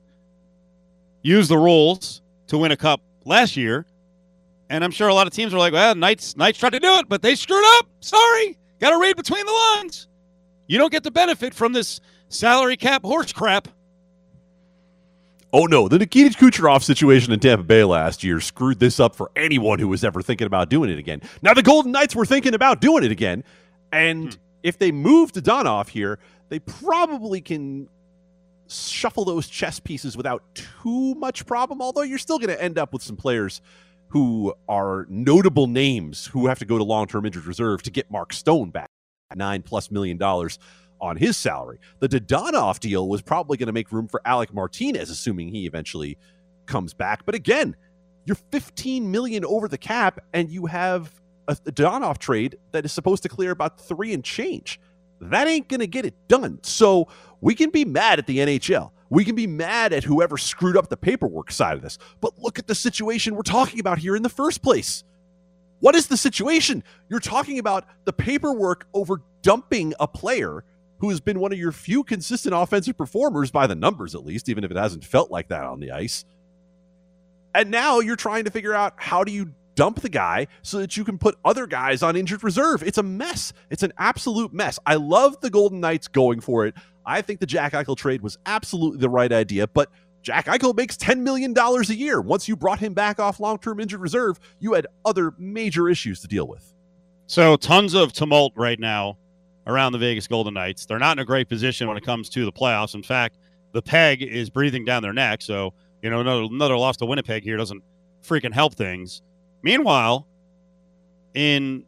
Used 1.22 1.50
the 1.50 1.58
rules 1.58 2.22
to 2.48 2.58
win 2.58 2.72
a 2.72 2.78
cup 2.78 3.02
last 3.26 3.56
year. 3.56 3.86
And 4.70 4.84
I'm 4.84 4.92
sure 4.92 5.08
a 5.08 5.14
lot 5.14 5.28
of 5.28 5.34
teams 5.34 5.54
were 5.54 5.60
like, 5.60 5.74
well, 5.74 5.94
Knights, 5.96 6.36
Knights 6.36 6.58
tried 6.58 6.72
to 6.72 6.80
do 6.80 6.96
it, 6.96 7.10
but 7.10 7.22
they 7.22 7.36
screwed 7.36 7.66
up. 7.78 7.88
Sorry. 8.00 8.58
Got 8.80 8.92
to 8.92 9.00
read 9.00 9.16
between 9.16 9.46
the 9.46 9.52
lines. 9.52 10.08
You 10.68 10.78
don't 10.78 10.92
get 10.92 11.04
the 11.04 11.12
benefit 11.12 11.54
from 11.54 11.74
this 11.74 12.00
salary 12.30 12.78
cap 12.78 13.04
horse 13.04 13.32
crap. 13.32 13.68
Oh 15.56 15.66
no, 15.66 15.88
the 15.88 16.00
Nikita 16.00 16.36
Kucherov 16.36 16.82
situation 16.82 17.32
in 17.32 17.40
Tampa 17.40 17.64
Bay 17.64 17.84
last 17.84 18.24
year 18.24 18.40
screwed 18.40 18.80
this 18.80 19.00
up 19.00 19.16
for 19.16 19.30
anyone 19.36 19.78
who 19.78 19.88
was 19.88 20.04
ever 20.04 20.24
thinking 20.24 20.48
about 20.48 20.68
doing 20.68 20.90
it 20.90 20.98
again. 20.98 21.22
Now 21.44 21.54
the 21.54 21.62
Golden 21.62 21.92
Knights 21.92 22.16
were 22.16 22.26
thinking 22.26 22.56
about 22.56 22.82
doing 22.82 23.04
it 23.04 23.12
again, 23.12 23.44
and 23.92 24.34
hmm. 24.34 24.40
if 24.64 24.80
they 24.80 24.92
move 24.92 25.32
Dadonov 25.32 25.90
here, 25.90 26.18
they 26.50 26.58
probably 26.58 27.40
can 27.40 27.88
shuffle 28.68 29.26
those 29.26 29.48
chess 29.48 29.80
pieces 29.80 30.18
without 30.18 30.44
too 30.56 31.14
much 31.16 31.46
problem. 31.46 31.84
Although 31.84 32.02
you're 32.02 32.18
still 32.18 32.40
going 32.40 32.50
to 32.50 32.62
end 32.62 32.80
up 32.80 32.92
with 32.92 33.04
some 33.04 33.16
players 33.16 33.62
who 34.14 34.54
are 34.70 35.08
notable 35.10 35.66
names 35.66 36.28
who 36.28 36.46
have 36.46 36.60
to 36.60 36.66
go 36.66 36.78
to 36.78 36.84
long-term 36.84 37.26
injured 37.26 37.48
reserve 37.48 37.82
to 37.82 37.90
get 37.90 38.12
Mark 38.12 38.32
Stone 38.32 38.70
back, 38.70 38.92
nine 39.36 39.64
plus 39.64 39.90
million 39.90 40.20
dollars 40.20 40.60
on 41.02 41.18
his 41.18 41.36
salary. 41.36 41.80
The 42.00 42.08
Dadonov 42.08 42.80
deal 42.80 43.10
was 43.10 43.24
probably 43.24 43.58
going 43.58 43.68
to 43.68 43.74
make 43.74 43.92
room 43.92 44.08
for 44.08 44.22
Alec 44.24 44.54
Martinez, 44.54 45.10
assuming 45.10 45.48
he 45.48 45.66
eventually 45.66 46.20
comes 46.68 46.94
back. 46.94 47.26
But 47.26 47.34
again, 47.34 47.76
you're 48.26 48.38
15 48.52 49.10
million 49.10 49.44
over 49.46 49.68
the 49.68 49.80
cap, 49.80 50.20
and 50.32 50.48
you 50.48 50.68
have 50.68 51.20
a, 51.48 51.56
Dadonov 51.56 52.20
trade 52.20 52.56
that 52.72 52.86
is 52.86 52.92
supposed 52.92 53.24
to 53.24 53.30
clear 53.30 53.50
about 53.50 53.82
three 53.82 54.14
and 54.14 54.24
change. 54.24 54.80
That 55.30 55.48
ain't 55.48 55.68
going 55.68 55.80
to 55.80 55.88
get 55.88 56.06
it 56.06 56.16
done. 56.28 56.60
So 56.64 57.08
we 57.42 57.56
can 57.56 57.70
be 57.70 57.86
mad 57.86 58.20
at 58.20 58.28
the 58.28 58.40
NHL. 58.40 58.92
We 59.10 59.24
can 59.26 59.36
be 59.36 59.48
mad 59.48 59.94
at 59.94 60.04
whoever 60.04 60.38
screwed 60.38 60.76
up 60.76 60.90
the 60.90 60.98
paperwork 60.98 61.52
side 61.52 61.76
of 61.76 61.82
this. 61.82 61.98
But 62.20 62.40
look 62.40 62.58
at 62.58 62.68
the 62.68 62.76
situation 62.76 63.36
we're 63.36 63.44
talking 63.44 63.80
about 63.80 64.00
here 64.00 64.16
in 64.16 64.24
the 64.24 64.30
first 64.30 64.62
place. 64.62 65.04
What 65.80 65.96
is 65.96 66.08
the 66.08 66.18
situation? 66.18 66.84
You're 67.10 67.20
talking 67.20 67.60
about 67.60 67.86
the 68.06 68.14
paperwork 68.14 68.88
over 68.94 69.22
dumping 69.42 69.94
a 70.00 70.08
player 70.08 70.64
who 71.00 71.10
has 71.10 71.20
been 71.20 71.40
one 71.40 71.52
of 71.52 71.60
your 71.60 71.74
few 71.74 72.04
consistent 72.04 72.56
offensive 72.56 72.98
performers 72.98 73.52
by 73.52 73.68
the 73.68 73.76
numbers, 73.76 74.16
at 74.16 74.26
least, 74.26 74.48
even 74.48 74.64
if 74.64 74.72
it 74.72 74.78
hasn't 74.78 75.04
felt 75.04 75.30
like 75.30 75.50
that 75.50 75.66
on 75.66 75.82
the 75.82 75.92
ice. 75.92 76.24
And 77.54 77.70
now 77.70 78.00
you're 78.00 78.16
trying 78.16 78.46
to 78.46 78.52
figure 78.52 78.74
out 78.74 78.94
how 78.96 79.24
do 79.24 79.32
you 79.32 79.54
dump 79.76 80.02
the 80.02 80.10
guy 80.10 80.48
so 80.62 80.80
that 80.80 80.98
you 80.98 81.04
can 81.04 81.18
put 81.18 81.38
other 81.44 81.68
guys 81.68 82.04
on 82.04 82.16
injured 82.16 82.44
reserve. 82.44 82.84
It's 82.84 82.98
a 82.98 83.04
mess. 83.04 83.54
It's 83.70 83.84
an 83.84 83.94
absolute 83.98 84.54
mess. 84.54 84.80
I 84.86 84.96
love 84.96 85.40
the 85.42 85.50
Golden 85.50 85.80
Knights 85.80 86.08
going 86.08 86.40
for 86.40 86.66
it. 86.66 86.76
I 87.06 87.22
think 87.22 87.40
the 87.40 87.46
Jack 87.46 87.74
Eichel 87.74 87.98
trade 87.98 88.22
was 88.22 88.38
absolutely 88.46 89.00
the 89.00 89.10
right 89.10 89.32
idea, 89.32 89.68
but 89.68 89.90
Jack 90.22 90.46
Eichel 90.46 90.76
makes 90.76 90.96
$10 90.96 91.20
million 91.20 91.54
a 91.58 91.82
year. 91.94 92.22
Once 92.22 92.48
you 92.48 92.56
brought 92.56 92.80
him 92.80 92.94
back 92.94 93.20
off 93.20 93.40
long 93.40 93.58
term 93.58 93.80
injured 93.80 94.00
reserve, 94.00 94.40
you 94.60 94.74
had 94.74 94.88
other 95.04 95.34
major 95.38 95.90
issues 95.90 96.22
to 96.22 96.28
deal 96.28 96.48
with. 96.48 96.74
So, 97.28 97.56
tons 97.58 97.94
of 97.94 98.14
tumult 98.14 98.54
right 98.56 98.80
now 98.80 99.18
around 99.68 99.94
the 99.94 99.98
Vegas 99.98 100.28
Golden 100.28 100.54
Knights. 100.54 100.86
They're 100.86 101.00
not 101.00 101.18
in 101.18 101.22
a 101.22 101.26
great 101.26 101.50
position 101.50 101.88
when 101.88 101.98
it 101.98 102.04
comes 102.06 102.30
to 102.30 102.46
the 102.46 102.52
playoffs. 102.52 102.96
In 102.96 103.04
fact, 103.04 103.38
the 103.74 103.82
peg 103.82 104.22
is 104.22 104.50
breathing 104.50 104.86
down 104.86 105.04
their 105.04 105.14
neck. 105.14 105.42
So 105.42 105.74
You 106.02 106.10
know, 106.10 106.20
another, 106.20 106.44
another 106.44 106.78
loss 106.78 106.98
to 106.98 107.06
Winnipeg 107.06 107.44
here 107.44 107.58
doesn't 107.58 107.82
freaking 108.24 108.54
help 108.54 108.76
things. 108.76 109.22
Meanwhile, 109.64 110.28
in 111.34 111.86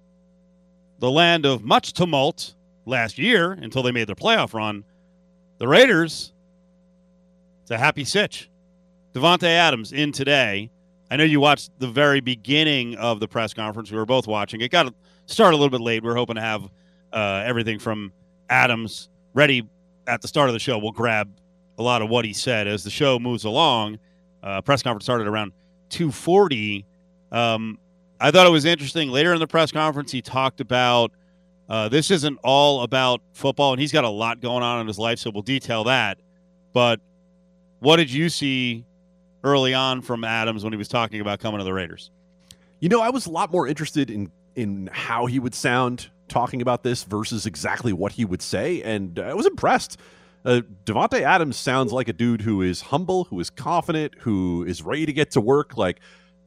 the 1.00 1.12
land 1.12 1.46
of 1.46 1.64
much 1.64 1.94
tumult 1.94 2.56
last 2.86 3.18
year 3.18 3.52
until 3.52 3.84
they 3.84 3.92
made 3.92 4.08
their 4.08 4.16
playoff 4.16 4.54
run, 4.54 4.86
the 5.58 5.68
Raiders, 5.68 6.32
it's 7.62 7.72
a 7.72 7.78
happy 7.78 8.06
sitch. 8.06 8.50
Davante 9.14 9.48
Adams 9.48 9.92
in 9.92 10.12
today. 10.12 10.72
I 11.12 11.18
know 11.18 11.24
you 11.24 11.40
watched 11.40 11.72
the 11.80 11.88
very 11.88 12.20
beginning 12.20 12.96
of 12.96 13.20
the 13.20 13.28
press 13.28 13.54
conference. 13.54 13.92
We 13.92 13.98
were 13.98 14.06
both 14.06 14.28
watching. 14.28 14.62
It 14.62 14.72
got 14.72 14.94
started 15.26 15.56
a 15.56 15.60
little 15.60 15.70
bit 15.70 15.82
late. 15.82 16.04
We 16.04 16.10
are 16.10 16.16
hoping 16.16 16.36
to 16.36 16.42
have 16.42 16.68
uh, 17.14 17.44
everything 17.46 17.80
from 17.80 18.12
Adams 18.50 19.10
ready 19.34 19.68
at 20.08 20.22
the 20.22 20.28
start 20.28 20.50
of 20.50 20.54
the 20.54 20.60
show. 20.60 20.78
We'll 20.78 20.92
grab 20.92 21.30
a 21.78 21.84
lot 21.84 22.02
of 22.02 22.10
what 22.10 22.26
he 22.26 22.34
said 22.34 22.68
as 22.68 22.84
the 22.84 22.90
show 22.90 23.20
moves 23.20 23.46
along. 23.46 24.00
Uh, 24.42 24.62
press 24.62 24.82
conference 24.82 25.06
started 25.06 25.28
around 25.28 25.52
240. 25.90 26.86
Um, 27.32 27.80
I 28.20 28.32
thought 28.32 28.48
it 28.48 28.52
was 28.52 28.66
interesting. 28.66 29.10
Later 29.10 29.34
in 29.34 29.40
the 29.40 29.48
press 29.48 29.72
conference, 29.72 30.12
he 30.12 30.22
talked 30.22 30.62
about 30.62 31.12
uh, 31.68 31.90
this 31.90 32.12
isn't 32.12 32.38
all 32.44 32.84
about 32.84 33.22
football, 33.34 33.74
and 33.74 33.80
he's 33.80 33.92
got 33.92 34.04
a 34.04 34.10
lot 34.10 34.40
going 34.40 34.64
on 34.64 34.82
in 34.82 34.88
his 34.88 35.00
life, 35.00 35.20
so 35.20 35.32
we'll 35.32 35.42
detail 35.42 35.84
that. 35.86 36.20
But 36.74 37.00
what 37.80 37.98
did 37.98 38.12
you 38.12 38.30
see 38.30 38.86
early 39.44 39.74
on 39.74 40.02
from 40.02 40.24
Adams 40.24 40.64
when 40.64 40.74
he 40.74 40.78
was 40.78 40.88
talking 40.88 41.22
about 41.22 41.40
coming 41.40 41.60
to 41.60 41.64
the 41.64 41.74
Raiders? 41.74 42.12
You 42.80 42.90
know, 42.90 43.02
I 43.02 43.10
was 43.10 43.26
a 43.26 43.32
lot 43.32 43.52
more 43.52 43.68
interested 43.68 44.10
in 44.10 44.32
in 44.56 44.90
how 44.94 45.26
he 45.26 45.38
would 45.38 45.54
sound 45.54 46.10
talking 46.30 46.62
about 46.62 46.82
this 46.82 47.04
versus 47.04 47.46
exactly 47.46 47.92
what 47.92 48.14
he 48.14 48.24
would 48.24 48.42
say, 48.42 48.82
and 48.84 49.20
I 49.20 49.34
was 49.34 49.46
impressed. 49.46 50.00
Uh, 50.46 50.62
Davante 50.86 51.22
Adams 51.22 51.58
sounds 51.58 51.92
like 51.92 52.08
a 52.08 52.14
dude 52.14 52.42
who 52.42 52.62
is 52.62 52.80
humble, 52.82 53.24
who 53.26 53.40
is 53.40 53.50
confident, 53.50 54.14
who 54.20 54.64
is 54.64 54.84
ready 54.84 55.06
to 55.06 55.12
get 55.12 55.32
to 55.32 55.42
work. 55.42 55.76
Like, 55.76 56.00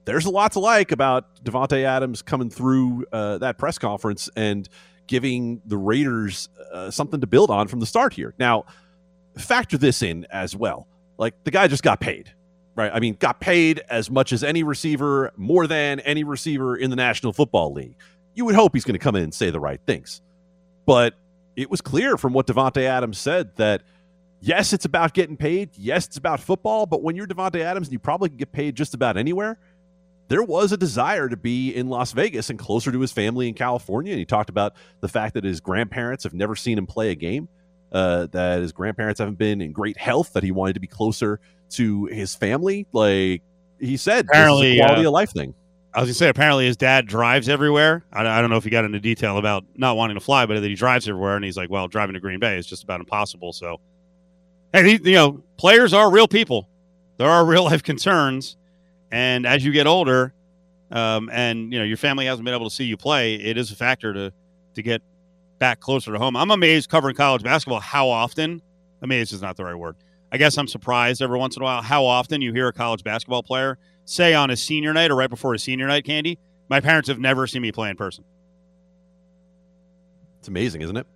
there's 0.09 0.25
a 0.25 0.31
lot 0.31 0.53
to 0.53 0.61
like 0.61 0.91
about 0.91 1.45
Davante 1.45 1.85
Adams 1.85 2.23
coming 2.23 2.49
through 2.49 3.05
uh, 3.13 3.39
that 3.39 3.59
press 3.59 3.77
conference 3.79 4.31
and 4.37 4.69
giving 5.07 5.61
the 5.67 5.77
Raiders 5.77 6.49
uh, 6.73 6.91
something 6.91 7.21
to 7.21 7.27
build 7.27 7.51
on 7.51 7.69
from 7.69 7.81
the 7.81 7.87
start 7.87 8.15
here. 8.15 8.35
Now, 8.39 8.65
factor 9.37 9.77
this 9.77 10.03
in 10.03 10.27
as 10.31 10.57
well. 10.57 10.89
Like, 11.19 11.35
the 11.45 11.51
guy 11.51 11.69
just 11.69 11.83
got 11.83 12.01
paid 12.01 12.33
right? 12.79 12.93
I 12.95 13.01
mean, 13.01 13.17
got 13.19 13.41
paid 13.41 13.83
as 13.91 14.09
much 14.09 14.33
as 14.33 14.45
any 14.45 14.63
receiver, 14.63 15.33
more 15.37 15.67
than 15.67 15.99
any 16.01 16.23
receiver 16.23 16.77
in 16.77 16.91
the 16.91 16.97
National 16.97 17.33
Football 17.33 17.73
League. 17.73 17.97
You 18.35 18.45
would 18.45 18.55
hope 18.55 18.73
he's 18.73 18.85
going 18.85 18.95
to 18.95 19.03
come 19.03 19.17
in 19.17 19.25
and 19.25 19.35
say 19.35 19.51
the 19.51 19.59
right 19.59 19.81
things. 19.85 20.23
But 20.87 21.15
it 21.57 21.69
was 21.69 21.81
clear 21.81 22.17
from 22.17 22.35
what 22.35 22.47
Davante 22.47 22.83
Adams 22.83 23.19
said 23.19 23.57
that 23.57 23.83
yes, 24.41 24.73
it's 24.73 24.85
about 24.85 25.13
getting 25.13 25.37
paid. 25.37 25.71
Yes, 25.75 26.07
it's 26.07 26.19
about 26.19 26.39
football. 26.39 26.87
But 26.87 27.03
when 27.03 27.17
you're 27.17 27.27
Davante 27.27 27.61
Adams 27.61 27.89
and 27.89 27.93
you 27.93 27.99
probably 27.99 28.29
can 28.29 28.39
get 28.39 28.53
paid 28.53 28.77
just 28.77 28.95
about 28.95 29.17
anywhere, 29.17 29.59
there 30.29 30.43
was 30.43 30.73
a 30.73 30.77
desire 30.77 31.29
to 31.29 31.37
be 31.37 31.75
in 31.75 31.89
Las 31.89 32.13
Vegas 32.13 32.51
and 32.51 32.59
closer 32.59 32.93
to 32.93 33.01
his 33.01 33.13
family 33.13 33.49
in 33.49 33.55
California. 33.55 34.13
And 34.13 34.19
he 34.19 34.27
talked 34.27 34.51
about 34.51 34.75
the 35.01 35.09
fact 35.09 35.35
that 35.35 35.45
his 35.45 35.61
grandparents 35.61 36.25
have 36.25 36.35
never 36.35 36.55
seen 36.55 36.79
him 36.79 36.87
play 36.87 37.11
a 37.11 37.15
game, 37.15 37.49
uh, 37.93 38.27
that 38.33 38.61
his 38.61 38.73
grandparents 38.73 39.19
haven't 39.19 39.39
been 39.39 39.61
in 39.61 39.73
great 39.73 39.97
health, 39.97 40.35
that 40.35 40.43
he 40.43 40.53
wanted 40.53 40.75
to 40.75 40.81
be 40.81 40.87
closer 40.87 41.41
to 41.71 42.05
his 42.07 42.35
family. 42.35 42.87
Like 42.93 43.43
he 43.81 43.97
said, 43.97 44.27
apparently, 44.27 44.77
quality 44.77 45.07
uh, 45.07 45.09
of 45.09 45.13
life 45.13 45.31
thing. 45.33 45.55
I 45.95 46.01
was 46.01 46.09
gonna 46.09 46.15
say, 46.15 46.29
apparently 46.29 46.67
his 46.67 46.77
dad 46.77 47.07
drives 47.07 47.49
everywhere. 47.49 48.05
I, 48.13 48.21
I 48.21 48.41
don't 48.41 48.51
know 48.51 48.59
if 48.59 48.65
he 48.65 48.71
got 48.71 48.85
into 48.85 49.01
detail 49.01 49.39
about 49.39 49.65
not 49.75 49.97
wanting 49.97 50.17
to 50.17 50.21
fly, 50.21 50.45
but 50.45 50.61
that 50.61 50.69
he 50.69 50.75
drives 50.75 51.09
everywhere, 51.09 51.37
and 51.37 51.45
he's 51.45 51.57
like, 51.57 51.71
"Well, 51.71 51.89
driving 51.89 52.15
to 52.15 52.21
Green 52.21 52.39
Bay 52.39 52.59
is 52.59 52.67
just 52.67 52.85
about 52.85 53.01
impossible." 53.01 53.55
So, 53.55 53.81
hey, 54.75 55.01
you 55.03 55.13
know, 55.13 55.43
players 55.57 55.95
are 55.95 56.11
real 56.11 56.29
people. 56.29 56.69
There 57.17 57.29
are 57.29 57.45
real 57.45 57.65
life 57.65 57.83
concerns, 57.83 58.58
and 59.11 59.47
as 59.47 59.65
you 59.65 59.73
get 59.73 59.87
older, 59.87 60.33
um, 60.91 61.29
and 61.33 61.73
you 61.73 61.79
know 61.79 61.85
your 61.85 61.97
family 61.97 62.27
hasn't 62.27 62.45
been 62.45 62.55
able 62.55 62.69
to 62.69 62.75
see 62.75 62.85
you 62.85 62.97
play, 62.97 63.35
it 63.35 63.57
is 63.57 63.71
a 63.71 63.77
factor 63.77 64.13
to 64.13 64.33
to 64.75 64.83
get 64.83 65.03
back 65.59 65.81
closer 65.81 66.13
to 66.13 66.19
home. 66.19 66.37
I'm 66.37 66.51
amazed 66.51 66.89
covering 66.89 67.17
college 67.17 67.43
basketball 67.43 67.81
how 67.81 68.09
often. 68.09 68.63
Amazed 69.01 69.33
is 69.33 69.41
not 69.41 69.57
the 69.57 69.65
right 69.65 69.77
word 69.77 69.95
I 70.31 70.37
guess 70.37 70.59
I'm 70.59 70.69
surprised 70.69 71.23
every 71.23 71.39
once 71.39 71.57
in 71.57 71.63
a 71.63 71.65
while 71.65 71.83
how 71.83 72.05
often 72.05 72.43
you 72.43 72.53
hear 72.53 72.69
a 72.69 72.73
college 72.73 73.03
basketball 73.03 73.43
player 73.43 73.79
say 74.05 74.35
on 74.35 74.51
his 74.51 74.63
senior 74.63 74.93
night 74.93 75.11
or 75.11 75.17
right 75.17 75.31
before 75.31 75.53
his 75.53 75.63
senior 75.63 75.87
night, 75.87 76.05
Candy, 76.05 76.39
my 76.69 76.81
parents 76.81 77.09
have 77.09 77.19
never 77.19 77.47
seen 77.47 77.63
me 77.63 77.73
play 77.73 77.91
in 77.91 77.97
person. 77.97 78.25
It's 80.39 80.49
amazing, 80.49 80.83
isn't 80.83 80.97
it? 80.97 81.07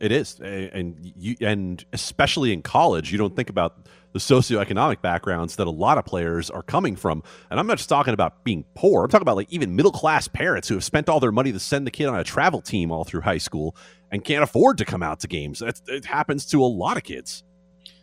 It 0.00 0.12
is, 0.12 0.40
and 0.40 0.96
you, 1.16 1.36
and 1.40 1.84
especially 1.92 2.52
in 2.52 2.62
college, 2.62 3.12
you 3.12 3.18
don't 3.18 3.34
think 3.34 3.48
about 3.48 3.86
the 4.14 4.20
socioeconomic 4.20 5.02
backgrounds 5.02 5.56
that 5.56 5.66
a 5.66 5.70
lot 5.70 5.98
of 5.98 6.04
players 6.06 6.48
are 6.48 6.62
coming 6.62 6.94
from. 6.94 7.22
And 7.50 7.58
I'm 7.58 7.66
not 7.66 7.78
just 7.78 7.88
talking 7.88 8.14
about 8.14 8.44
being 8.44 8.64
poor. 8.74 9.02
I'm 9.02 9.10
talking 9.10 9.24
about 9.24 9.36
like 9.36 9.52
even 9.52 9.74
middle 9.74 9.90
class 9.90 10.28
parents 10.28 10.68
who 10.68 10.76
have 10.76 10.84
spent 10.84 11.08
all 11.08 11.18
their 11.18 11.32
money 11.32 11.52
to 11.52 11.58
send 11.58 11.84
the 11.84 11.90
kid 11.90 12.06
on 12.06 12.18
a 12.18 12.24
travel 12.24 12.62
team 12.62 12.92
all 12.92 13.02
through 13.02 13.22
high 13.22 13.38
school 13.38 13.76
and 14.12 14.24
can't 14.24 14.44
afford 14.44 14.78
to 14.78 14.84
come 14.84 15.02
out 15.02 15.18
to 15.20 15.28
games. 15.28 15.60
It, 15.60 15.80
it 15.88 16.04
happens 16.04 16.46
to 16.46 16.62
a 16.62 16.64
lot 16.64 16.96
of 16.96 17.02
kids. 17.02 17.42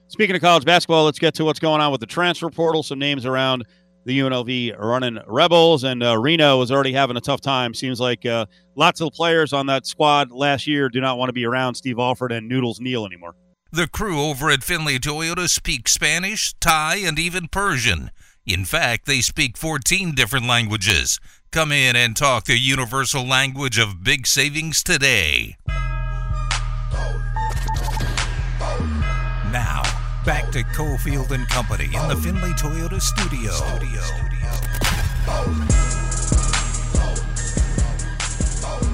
Speaking 0.10 0.36
of 0.36 0.42
college 0.42 0.66
basketball, 0.66 1.06
let's 1.06 1.20
get 1.20 1.34
to 1.36 1.46
what's 1.46 1.60
going 1.60 1.80
on 1.80 1.94
with 1.94 2.02
the 2.02 2.08
transfer 2.08 2.50
portal. 2.50 2.84
Some 2.84 3.00
names 3.00 3.26
around 3.26 3.66
the 4.04 4.20
UNLV 4.20 4.78
running 4.78 5.18
Rebels, 5.26 5.86
and 5.86 6.04
uh, 6.04 6.18
Reno 6.18 6.62
is 6.62 6.74
already 6.74 6.92
having 6.92 7.16
a 7.16 7.22
tough 7.22 7.40
time. 7.40 7.74
Seems 7.74 8.02
like 8.02 8.26
uh, 8.26 8.48
lots 8.76 9.00
of 9.00 9.14
players 9.14 9.54
on 9.54 9.68
that 9.68 9.88
squad 9.88 10.30
last 10.30 10.68
year 10.68 10.90
do 10.90 11.00
not 11.00 11.18
want 11.18 11.30
to 11.30 11.34
be 11.34 11.46
around 11.46 11.76
Steve 11.76 12.00
Alford 12.00 12.34
and 12.34 12.50
Noodles 12.50 12.82
Neal 12.82 13.06
anymore. 13.06 13.36
The 13.72 13.88
crew 13.88 14.22
over 14.22 14.50
at 14.50 14.64
Finley 14.64 15.00
Toyota 15.00 15.50
speak 15.50 15.88
Spanish, 15.88 16.54
Thai, 16.60 16.96
and 16.98 17.18
even 17.18 17.48
Persian. 17.48 18.12
In 18.46 18.66
fact, 18.66 19.06
they 19.06 19.22
speak 19.22 19.58
14 19.58 20.14
different 20.14 20.46
languages. 20.46 21.20
Come 21.52 21.72
in 21.72 21.96
and 21.96 22.16
talk 22.16 22.46
the 22.46 22.58
universal 22.58 23.26
language 23.26 23.78
of 23.80 24.04
big 24.04 24.28
savings 24.28 24.84
today. 24.84 25.56
Now, 29.52 29.84
Back 30.26 30.52
to 30.52 30.62
Cofield 30.62 31.32
and 31.32 31.48
Company 31.48 31.86
in 31.86 32.08
the 32.08 32.16
Finley 32.16 32.52
Toyota 32.52 33.02
studio. 33.02 33.52
studio. 33.52 34.02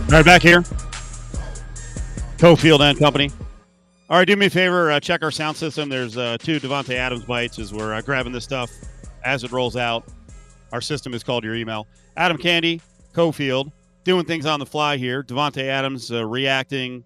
All 0.04 0.13
right, 0.13 0.24
back 0.24 0.42
here. 0.42 0.62
Cofield 2.38 2.80
and 2.80 2.98
Company. 2.98 3.30
All 4.10 4.17
right, 4.17 4.26
do 4.26 4.38
me 4.38 4.46
a 4.46 4.50
favor, 4.50 4.89
uh, 4.89 5.02
check 5.02 5.22
our 5.22 5.32
sound 5.32 5.58
system. 5.58 5.89
There's 5.89 6.15
uh, 6.17 6.38
two 6.39 6.62
Davante 6.62 6.93
Adams 6.93 7.26
bites 7.26 7.60
as 7.60 7.74
we're 7.74 7.93
uh, 7.93 8.02
grabbing 8.02 8.32
this 8.32 8.46
stuff 8.46 8.72
as 9.26 9.43
it 9.43 9.52
rolls 9.52 9.76
out. 9.76 10.08
Our 10.72 10.80
system 10.80 11.13
is 11.13 11.24
called 11.24 11.43
your 11.43 11.56
email. 11.56 11.88
Adam 12.15 12.38
Candy, 12.38 12.82
Cofield, 13.13 13.70
doing 14.06 14.24
things 14.24 14.46
on 14.46 14.60
the 14.60 14.65
fly 14.65 14.96
here. 14.96 15.24
Davante 15.24 15.63
Adams 15.63 16.10
uh, 16.10 16.26
reacting 16.26 17.04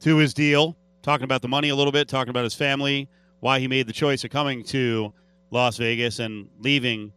to 0.00 0.18
his 0.18 0.34
deal 0.34 0.76
talking 1.00 1.24
about 1.24 1.40
the 1.40 1.48
money 1.48 1.70
a 1.70 1.74
little 1.74 1.92
bit, 1.92 2.06
talking 2.06 2.28
about 2.28 2.44
his 2.44 2.54
family, 2.54 3.08
why 3.40 3.60
he 3.60 3.66
made 3.66 3.86
the 3.86 3.94
choice 3.94 4.24
of 4.24 4.30
coming 4.30 4.62
to 4.62 5.10
Las 5.50 5.78
Vegas 5.78 6.18
and 6.18 6.50
leaving 6.58 7.14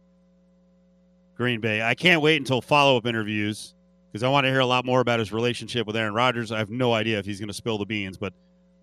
Green 1.36 1.60
Bay. 1.60 1.82
I 1.82 1.94
can't 1.94 2.22
wait 2.22 2.36
until 2.36 2.62
follow 2.62 2.96
up 2.96 3.04
interviews 3.04 3.74
because 4.12 4.22
I 4.22 4.28
want 4.28 4.44
to 4.44 4.50
hear 4.50 4.60
a 4.60 4.66
lot 4.66 4.84
more 4.84 5.00
about 5.00 5.18
his 5.18 5.32
relationship 5.32 5.86
with 5.86 5.96
Aaron 5.96 6.12
Rodgers. 6.12 6.52
I 6.52 6.58
have 6.58 6.68
no 6.68 6.92
idea 6.92 7.18
if 7.18 7.24
he's 7.24 7.40
going 7.40 7.48
to 7.48 7.54
spill 7.54 7.78
the 7.78 7.86
beans, 7.86 8.18
but 8.18 8.34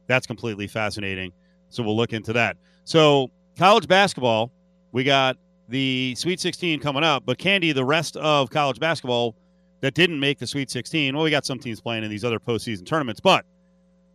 that's 0.08 0.26
completely 0.26 0.66
fascinating. 0.66 1.32
So 1.70 1.84
we'll 1.84 1.96
look 1.96 2.14
into 2.14 2.34
that. 2.34 2.58
So, 2.84 3.30
college 3.56 3.88
basketball, 3.88 4.52
we 4.92 5.04
got 5.04 5.38
the 5.68 6.16
Sweet 6.18 6.40
16 6.40 6.80
coming 6.80 7.04
up, 7.04 7.24
but 7.28 7.38
Candy, 7.38 7.72
the 7.74 7.86
rest 7.86 8.18
of 8.18 8.50
college 8.50 8.80
basketball 8.80 9.36
that 9.82 9.94
didn't 9.94 10.20
make 10.20 10.40
the 10.40 10.48
Sweet 10.48 10.72
16, 10.72 11.14
well, 11.14 11.24
we 11.24 11.30
got 11.30 11.46
some 11.46 11.60
teams 11.60 11.80
playing 11.80 12.04
in 12.04 12.10
these 12.10 12.26
other 12.26 12.40
postseason 12.40 12.88
tournaments, 12.88 13.22
but 13.22 13.46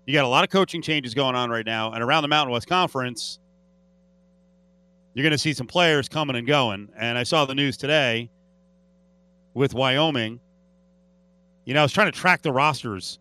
you 0.06 0.12
got 0.12 0.24
a 0.24 0.28
lot 0.28 0.42
of 0.42 0.50
coaching 0.50 0.82
changes 0.82 1.14
going 1.14 1.36
on 1.36 1.48
right 1.48 1.64
now, 1.64 1.92
and 1.92 2.02
around 2.02 2.22
the 2.22 2.28
Mountain 2.28 2.52
West 2.52 2.66
Conference, 2.66 3.38
you're 5.14 5.22
going 5.22 5.30
to 5.30 5.38
see 5.38 5.52
some 5.52 5.68
players 5.68 6.08
coming 6.08 6.34
and 6.34 6.46
going. 6.46 6.88
And 6.98 7.16
I 7.16 7.22
saw 7.22 7.44
the 7.44 7.54
news 7.54 7.76
today 7.76 8.30
with 9.54 9.72
Wyoming. 9.72 10.40
You 11.64 11.74
know, 11.74 11.80
I 11.80 11.82
was 11.82 11.92
trying 11.92 12.10
to 12.12 12.18
track 12.18 12.42
the 12.42 12.52
rosters 12.52 13.18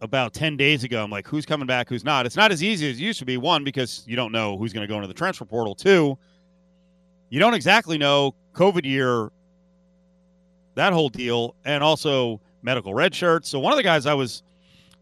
about 0.00 0.32
10 0.32 0.56
days 0.56 0.84
ago. 0.84 1.02
I'm 1.02 1.10
like, 1.10 1.26
who's 1.26 1.44
coming 1.44 1.66
back, 1.66 1.88
who's 1.88 2.04
not? 2.04 2.24
It's 2.24 2.36
not 2.36 2.52
as 2.52 2.62
easy 2.62 2.90
as 2.90 2.98
it 2.98 3.02
used 3.02 3.18
to 3.18 3.24
be. 3.24 3.36
One, 3.36 3.64
because 3.64 4.04
you 4.06 4.16
don't 4.16 4.32
know 4.32 4.56
who's 4.56 4.72
going 4.72 4.86
to 4.86 4.88
go 4.88 4.96
into 4.96 5.08
the 5.08 5.14
transfer 5.14 5.44
portal. 5.44 5.74
Two, 5.74 6.16
you 7.30 7.40
don't 7.40 7.54
exactly 7.54 7.98
know 7.98 8.34
COVID 8.54 8.84
year, 8.84 9.30
that 10.76 10.92
whole 10.92 11.08
deal, 11.08 11.56
and 11.64 11.82
also 11.82 12.40
medical 12.62 12.94
red 12.94 13.14
shirts. 13.14 13.48
So 13.48 13.58
one 13.58 13.72
of 13.72 13.76
the 13.76 13.82
guys 13.82 14.06
I 14.06 14.14
was 14.14 14.42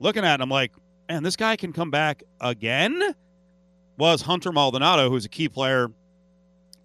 looking 0.01 0.25
at, 0.25 0.41
I'm 0.41 0.49
like, 0.49 0.73
man, 1.09 1.23
this 1.23 1.37
guy 1.37 1.57
can 1.57 1.73
come 1.73 1.91
back 1.91 2.23
again, 2.41 3.15
was 3.99 4.23
Hunter 4.23 4.53
Maldonado, 4.53 5.11
who's 5.11 5.25
a 5.25 5.29
key 5.29 5.49
player, 5.49 5.89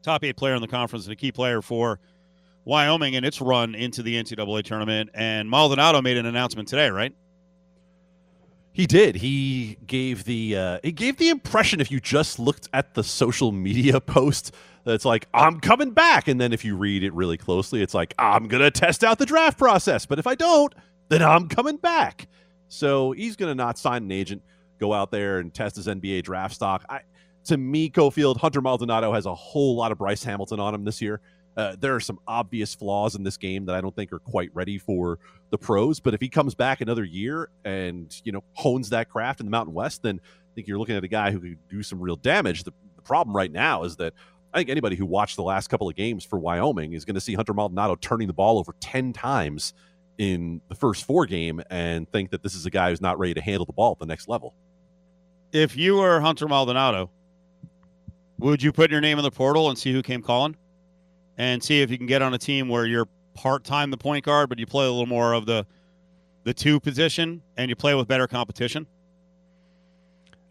top 0.04 0.24
eight 0.24 0.36
player 0.36 0.56
in 0.56 0.62
the 0.62 0.68
conference, 0.68 1.06
and 1.06 1.14
a 1.14 1.16
key 1.16 1.32
player 1.32 1.62
for 1.62 2.00
Wyoming 2.66 3.16
and 3.16 3.26
its 3.26 3.42
run 3.42 3.76
into 3.76 4.04
the 4.04 4.22
NCAA 4.22 4.64
tournament. 4.64 5.10
And 5.14 5.50
Maldonado 5.50 6.02
made 6.02 6.18
an 6.18 6.26
announcement 6.26 6.68
today, 6.68 6.90
right? 6.90 7.14
He 8.74 8.88
did. 8.88 9.16
He 9.16 9.78
gave 9.86 10.24
the 10.24 10.56
uh, 10.56 10.80
he 10.82 10.94
gave 10.94 11.18
the 11.18 11.30
impression 11.30 11.82
if 11.82 11.92
you 11.92 12.00
just 12.00 12.40
looked 12.40 12.70
at 12.74 12.94
the 12.94 13.04
social 13.04 13.52
media 13.52 14.00
post 14.02 14.54
that's 14.86 15.04
like 15.04 15.28
I'm 15.34 15.60
coming 15.60 15.92
back, 15.92 16.28
and 16.28 16.40
then 16.40 16.54
if 16.54 16.64
you 16.64 16.78
read 16.78 17.04
it 17.04 17.14
really 17.14 17.38
closely, 17.38 17.82
it's 17.82 17.94
like 17.94 18.14
I'm 18.18 18.48
gonna 18.48 18.72
test 18.72 19.04
out 19.04 19.20
the 19.20 19.26
draft 19.26 19.58
process. 19.58 20.06
But 20.06 20.20
if 20.20 20.28
I 20.28 20.36
don't, 20.36 20.74
then 21.10 21.22
I'm 21.22 21.50
coming 21.50 21.78
back. 21.78 22.28
So 22.70 23.12
he's 23.12 23.36
gonna 23.36 23.56
not 23.56 23.78
sign 23.78 24.04
an 24.04 24.12
agent, 24.12 24.42
go 24.80 24.94
out 24.94 25.12
there 25.12 25.40
and 25.40 25.54
test 25.54 25.76
his 25.76 25.88
NBA 25.88 26.24
draft 26.24 26.56
stock. 26.56 26.86
I, 26.90 27.02
to 27.46 27.58
me, 27.58 27.90
Cofield 27.90 28.38
Hunter 28.38 28.62
Maldonado 28.62 29.12
has 29.12 29.26
a 29.26 29.36
whole 29.36 29.76
lot 29.76 29.92
of 29.92 29.98
Bryce 29.98 30.24
Hamilton 30.24 30.62
on 30.62 30.74
him 30.74 30.86
this 30.86 31.02
year. 31.02 31.20
Uh, 31.58 31.76
there 31.80 31.96
are 31.96 32.00
some 32.00 32.20
obvious 32.28 32.74
flaws 32.74 33.16
in 33.16 33.24
this 33.24 33.38
game 33.38 33.66
that 33.66 33.76
I 33.76 33.82
don't 33.82 33.96
think 33.96 34.14
are 34.14 34.20
quite 34.20 34.50
ready 34.54 34.78
for 34.78 35.20
the 35.50 35.58
pros. 35.58 36.00
But 36.00 36.14
if 36.14 36.22
he 36.22 36.30
comes 36.30 36.56
back 36.56 36.82
another 36.82 37.04
year 37.04 37.50
and 37.66 38.14
you 38.24 38.32
know 38.32 38.44
hones 38.54 38.90
that 38.90 39.10
craft 39.10 39.40
in 39.40 39.46
the 39.46 39.52
Mountain 39.52 39.74
West, 39.74 40.04
then 40.04 40.22
I 40.24 40.50
think 40.56 40.68
you're 40.68 40.80
looking 40.80 40.96
at 40.96 41.04
a 41.04 41.10
guy 41.10 41.32
who 41.32 41.40
could 41.40 41.58
do 41.70 41.84
some 41.84 42.00
real 42.00 42.16
damage. 42.16 42.64
The, 42.64 42.72
the 42.96 43.02
problem 43.02 43.36
right 43.36 43.52
now 43.52 43.84
is 43.84 43.98
that 43.98 44.14
I 44.54 44.58
think 44.60 44.70
anybody 44.70 44.96
who 44.96 45.06
watched 45.06 45.36
the 45.36 45.44
last 45.44 45.68
couple 45.68 45.90
of 45.90 45.96
games 45.96 46.24
for 46.24 46.40
Wyoming 46.40 46.94
is 46.94 47.06
going 47.06 47.16
to 47.16 47.22
see 47.22 47.34
Hunter 47.34 47.54
Maldonado 47.54 47.96
turning 47.96 48.28
the 48.28 48.34
ball 48.34 48.58
over 48.58 48.74
ten 48.80 49.14
times 49.14 49.74
in 50.18 50.62
the 50.70 50.76
first 50.76 51.06
four 51.06 51.26
game 51.26 51.62
and 51.70 52.10
think 52.12 52.32
that 52.32 52.44
this 52.44 52.54
is 52.54 52.66
a 52.66 52.70
guy 52.70 52.90
who's 52.90 53.02
not 53.02 53.18
ready 53.18 53.34
to 53.34 53.42
handle 53.42 53.66
the 53.66 53.74
ball 53.74 53.94
at 53.94 54.00
the 54.00 54.06
next 54.06 54.28
level. 54.28 54.54
If 55.52 55.76
you 55.76 55.98
were 55.98 56.22
Hunter 56.22 56.48
Maldonado, 56.48 57.10
would 58.38 58.64
you 58.64 58.72
put 58.72 58.92
your 58.92 59.02
name 59.02 59.18
in 59.18 59.24
the 59.24 59.32
portal 59.32 59.70
and 59.70 59.78
see 59.78 59.92
who 59.92 60.02
came 60.02 60.22
calling? 60.22 60.56
And 61.38 61.64
see 61.64 61.82
if 61.82 61.90
you 61.90 61.98
can 61.98 62.08
get 62.08 62.22
on 62.22 62.34
a 62.34 62.38
team 62.38 62.70
where 62.70 62.86
you're 62.86 63.08
part 63.34 63.64
time 63.64 63.92
the 63.92 63.98
point 63.98 64.26
guard, 64.26 64.50
but 64.50 64.60
you 64.60 64.66
play 64.66 64.86
a 64.86 64.90
little 64.90 65.06
more 65.06 65.34
of 65.34 65.46
the 65.46 65.66
the 66.44 66.54
two 66.54 66.80
position 66.80 67.42
and 67.56 67.70
you 67.70 67.76
play 67.76 67.94
with 67.94 68.08
better 68.08 68.28
competition? 68.28 68.88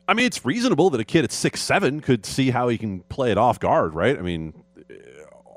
I 0.06 0.14
mean, 0.14 0.26
it's 0.26 0.44
reasonable 0.44 0.90
that 0.90 1.00
a 1.00 1.04
kid 1.04 1.24
at 1.24 1.32
six 1.32 1.60
seven 1.60 2.00
could 2.00 2.24
see 2.26 2.50
how 2.50 2.68
he 2.68 2.78
can 2.78 3.00
play 3.00 3.30
it 3.30 3.38
off 3.38 3.60
guard, 3.60 3.94
right? 3.94 4.18
I 4.18 4.22
mean, 4.22 4.54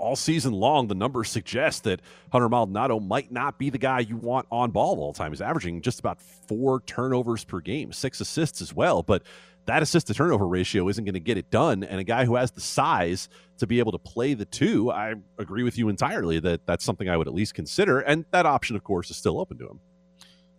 all 0.04 0.16
season 0.16 0.52
long, 0.52 0.88
the 0.88 0.96
numbers 0.96 1.30
suggest 1.30 1.86
that 1.86 2.02
Hunter 2.32 2.50
Maldonado 2.50 3.00
might 3.00 3.32
not 3.32 3.58
be 3.58 3.70
the 3.70 3.78
guy 3.78 4.00
you 4.00 4.18
want 4.18 4.46
on 4.52 4.72
ball 4.72 5.00
all 5.00 5.14
the 5.14 5.18
time. 5.18 5.32
He's 5.32 5.42
averaging 5.42 5.82
just 5.82 6.00
about 6.00 6.22
four 6.22 6.82
turnovers 6.82 7.46
per 7.46 7.62
game, 7.62 7.94
six 7.94 8.20
assists 8.20 8.62
as 8.62 8.74
well, 8.74 9.02
but 9.02 9.24
that 9.66 9.82
assist 9.82 10.08
to 10.08 10.14
turnover 10.14 10.48
ratio 10.48 10.90
isn't 10.90 11.04
going 11.04 11.14
to 11.14 11.20
get 11.20 11.38
it 11.38 11.50
done. 11.50 11.84
And 11.84 12.00
a 12.00 12.04
guy 12.04 12.26
who 12.26 12.36
has 12.36 12.52
the 12.52 12.62
size 12.62 13.30
to 13.58 13.68
be 13.68 13.80
able 13.80 13.92
to 13.94 13.98
play 13.98 14.34
the 14.34 14.46
two, 14.46 14.92
I 14.92 15.16
agree 15.38 15.64
with 15.64 15.78
you 15.78 15.90
entirely 15.90 16.40
that 16.42 16.66
that's 16.66 16.84
something 16.84 17.10
I 17.10 17.18
would 17.18 17.28
at 17.28 17.34
least 17.34 17.54
consider. 17.54 18.00
And 18.00 18.26
that 18.32 18.46
option, 18.46 18.76
of 18.76 18.84
course, 18.84 19.10
is 19.10 19.18
still 19.18 19.40
open 19.40 19.58
to 19.60 19.68
him. 19.68 19.80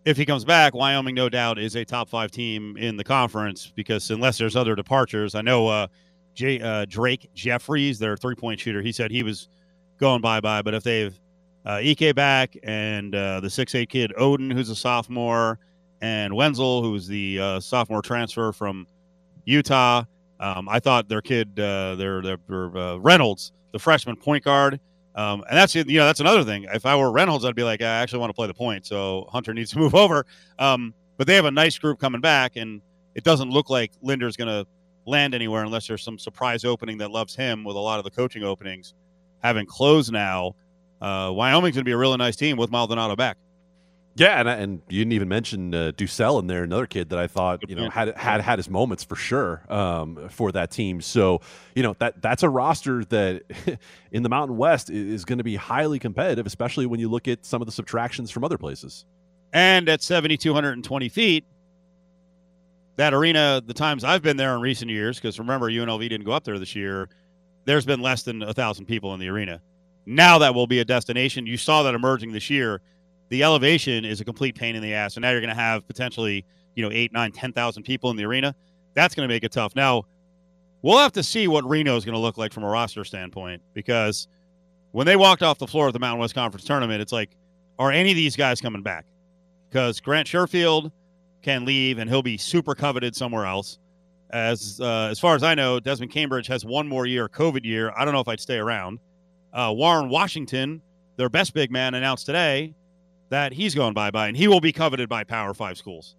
If 0.04 0.16
he 0.16 0.26
comes 0.26 0.44
back, 0.44 0.74
Wyoming, 0.74 1.14
no 1.14 1.28
doubt, 1.28 1.58
is 1.58 1.76
a 1.76 1.84
top 1.84 2.08
five 2.08 2.30
team 2.30 2.76
in 2.76 2.96
the 2.96 3.04
conference 3.04 3.72
because 3.74 4.10
unless 4.10 4.36
there's 4.36 4.56
other 4.56 4.74
departures, 4.74 5.34
I 5.34 5.40
know 5.40 5.68
uh, 5.68 5.86
Jay, 6.34 6.60
uh, 6.60 6.84
Drake 6.86 7.30
Jeffries, 7.34 7.98
their 7.98 8.16
three 8.16 8.34
point 8.34 8.60
shooter, 8.60 8.82
he 8.82 8.92
said 8.92 9.10
he 9.10 9.22
was 9.22 9.48
going 9.98 10.20
bye 10.20 10.40
bye. 10.40 10.60
But 10.60 10.74
if 10.74 10.82
they've 10.82 11.18
uh, 11.64 11.80
Ike 11.82 12.14
back 12.14 12.54
and 12.62 13.14
uh, 13.14 13.40
the 13.40 13.48
six 13.48 13.74
eight 13.74 13.88
kid 13.88 14.12
Oden, 14.18 14.52
who's 14.52 14.68
a 14.68 14.76
sophomore, 14.76 15.58
and 16.00 16.34
Wenzel, 16.34 16.82
who's 16.82 17.06
the 17.06 17.38
uh, 17.40 17.60
sophomore 17.60 18.02
transfer 18.02 18.52
from 18.52 18.86
Utah. 19.44 20.04
Um, 20.40 20.68
I 20.68 20.80
thought 20.80 21.08
their 21.08 21.22
kid, 21.22 21.58
uh, 21.58 21.94
their 21.94 22.20
their, 22.20 22.38
uh, 22.48 22.96
Reynolds, 22.96 23.52
the 23.72 23.78
freshman 23.78 24.16
point 24.16 24.44
guard, 24.44 24.80
um, 25.14 25.44
and 25.48 25.56
that's 25.56 25.74
you 25.74 25.84
know 25.84 26.06
that's 26.06 26.20
another 26.20 26.44
thing. 26.44 26.66
If 26.72 26.86
I 26.86 26.96
were 26.96 27.10
Reynolds, 27.10 27.44
I'd 27.44 27.54
be 27.54 27.62
like, 27.62 27.80
I 27.80 27.86
actually 27.86 28.18
want 28.18 28.30
to 28.30 28.34
play 28.34 28.46
the 28.46 28.54
point, 28.54 28.86
so 28.86 29.28
Hunter 29.30 29.54
needs 29.54 29.70
to 29.72 29.78
move 29.80 29.94
over. 29.94 30.26
Um, 30.58 30.94
but 31.16 31.26
they 31.26 31.36
have 31.36 31.44
a 31.44 31.50
nice 31.50 31.78
group 31.78 32.00
coming 32.00 32.20
back, 32.20 32.56
and 32.56 32.82
it 33.14 33.24
doesn't 33.24 33.50
look 33.50 33.70
like 33.70 33.92
Linder's 34.02 34.36
going 34.36 34.48
to 34.48 34.66
land 35.06 35.34
anywhere 35.34 35.62
unless 35.62 35.86
there's 35.86 36.02
some 36.02 36.18
surprise 36.18 36.64
opening 36.64 36.98
that 36.98 37.10
loves 37.10 37.36
him. 37.36 37.64
With 37.64 37.76
a 37.76 37.80
lot 37.80 37.98
of 37.98 38.04
the 38.04 38.10
coaching 38.10 38.42
openings 38.42 38.94
having 39.42 39.66
closed 39.66 40.12
now, 40.12 40.56
uh, 41.00 41.30
Wyoming's 41.32 41.76
going 41.76 41.84
to 41.84 41.88
be 41.88 41.92
a 41.92 41.96
really 41.96 42.16
nice 42.16 42.36
team 42.36 42.56
with 42.56 42.70
Maldonado 42.70 43.14
back. 43.14 43.36
Yeah, 44.16 44.38
and, 44.38 44.48
and 44.48 44.82
you 44.88 45.00
didn't 45.00 45.12
even 45.12 45.28
mention 45.28 45.74
uh, 45.74 45.92
DuSell 45.96 46.38
in 46.38 46.46
there, 46.46 46.62
another 46.62 46.86
kid 46.86 47.08
that 47.10 47.18
I 47.18 47.26
thought 47.26 47.68
you 47.68 47.74
know 47.74 47.90
had 47.90 48.16
had 48.16 48.40
had 48.40 48.58
his 48.60 48.70
moments 48.70 49.02
for 49.02 49.16
sure 49.16 49.62
um, 49.68 50.28
for 50.28 50.52
that 50.52 50.70
team. 50.70 51.00
So 51.00 51.40
you 51.74 51.82
know 51.82 51.96
that 51.98 52.22
that's 52.22 52.44
a 52.44 52.48
roster 52.48 53.04
that 53.06 53.42
in 54.12 54.22
the 54.22 54.28
Mountain 54.28 54.56
West 54.56 54.88
is 54.88 55.24
going 55.24 55.38
to 55.38 55.44
be 55.44 55.56
highly 55.56 55.98
competitive, 55.98 56.46
especially 56.46 56.86
when 56.86 57.00
you 57.00 57.08
look 57.08 57.26
at 57.26 57.44
some 57.44 57.60
of 57.60 57.66
the 57.66 57.72
subtractions 57.72 58.30
from 58.30 58.44
other 58.44 58.58
places. 58.58 59.04
And 59.52 59.88
at 59.88 60.00
seventy 60.00 60.36
two 60.36 60.54
hundred 60.54 60.72
and 60.74 60.84
twenty 60.84 61.08
feet, 61.08 61.44
that 62.96 63.14
arena, 63.14 63.60
the 63.66 63.74
times 63.74 64.04
I've 64.04 64.22
been 64.22 64.36
there 64.36 64.54
in 64.54 64.60
recent 64.60 64.92
years, 64.92 65.18
because 65.18 65.40
remember 65.40 65.68
UNLV 65.68 66.08
didn't 66.08 66.24
go 66.24 66.32
up 66.32 66.44
there 66.44 66.60
this 66.60 66.76
year, 66.76 67.08
there's 67.64 67.84
been 67.84 68.00
less 68.00 68.22
than 68.22 68.42
a 68.42 68.54
thousand 68.54 68.86
people 68.86 69.12
in 69.14 69.18
the 69.18 69.28
arena. 69.28 69.60
Now 70.06 70.38
that 70.38 70.54
will 70.54 70.68
be 70.68 70.78
a 70.78 70.84
destination. 70.84 71.46
You 71.46 71.56
saw 71.56 71.82
that 71.82 71.94
emerging 71.94 72.32
this 72.32 72.48
year 72.48 72.80
the 73.34 73.42
elevation 73.42 74.04
is 74.04 74.20
a 74.20 74.24
complete 74.24 74.54
pain 74.54 74.76
in 74.76 74.82
the 74.82 74.94
ass. 74.94 75.16
And 75.16 75.22
now 75.22 75.32
you're 75.32 75.40
going 75.40 75.48
to 75.48 75.60
have 75.60 75.84
potentially, 75.88 76.44
you 76.76 76.84
know, 76.84 76.90
eight, 76.92 77.12
nine, 77.12 77.32
10,000 77.32 77.82
people 77.82 78.10
in 78.10 78.16
the 78.16 78.24
arena. 78.24 78.54
That's 78.94 79.12
going 79.12 79.28
to 79.28 79.34
make 79.34 79.42
it 79.42 79.50
tough. 79.50 79.74
Now, 79.74 80.04
we'll 80.82 80.98
have 80.98 81.10
to 81.14 81.22
see 81.24 81.48
what 81.48 81.68
Reno 81.68 81.96
is 81.96 82.04
going 82.04 82.14
to 82.14 82.20
look 82.20 82.38
like 82.38 82.52
from 82.52 82.62
a 82.62 82.68
roster 82.68 83.04
standpoint 83.04 83.60
because 83.72 84.28
when 84.92 85.04
they 85.04 85.16
walked 85.16 85.42
off 85.42 85.58
the 85.58 85.66
floor 85.66 85.88
of 85.88 85.92
the 85.92 85.98
Mountain 85.98 86.20
West 86.20 86.36
Conference 86.36 86.64
tournament, 86.64 87.02
it's 87.02 87.10
like, 87.10 87.36
are 87.76 87.90
any 87.90 88.10
of 88.10 88.16
these 88.16 88.36
guys 88.36 88.60
coming 88.60 88.84
back? 88.84 89.04
Because 89.68 89.98
Grant 89.98 90.28
Sherfield 90.28 90.92
can 91.42 91.64
leave 91.64 91.98
and 91.98 92.08
he'll 92.08 92.22
be 92.22 92.36
super 92.36 92.76
coveted 92.76 93.16
somewhere 93.16 93.46
else. 93.46 93.80
As 94.30 94.80
uh, 94.80 95.08
as 95.10 95.18
far 95.18 95.34
as 95.34 95.42
I 95.42 95.56
know, 95.56 95.80
Desmond 95.80 96.12
Cambridge 96.12 96.46
has 96.46 96.64
one 96.64 96.86
more 96.86 97.04
year, 97.04 97.28
COVID 97.28 97.64
year. 97.64 97.92
I 97.96 98.04
don't 98.04 98.14
know 98.14 98.20
if 98.20 98.28
I'd 98.28 98.40
stay 98.40 98.58
around. 98.58 99.00
Uh, 99.52 99.72
Warren 99.74 100.08
Washington, 100.08 100.80
their 101.16 101.28
best 101.28 101.52
big 101.52 101.72
man, 101.72 101.94
announced 101.94 102.26
today 102.26 102.74
that 103.30 103.52
he's 103.52 103.74
going 103.74 103.94
bye 103.94 104.10
bye, 104.10 104.28
and 104.28 104.36
he 104.36 104.48
will 104.48 104.60
be 104.60 104.72
coveted 104.72 105.08
by 105.08 105.24
Power 105.24 105.54
Five 105.54 105.76
schools. 105.76 106.16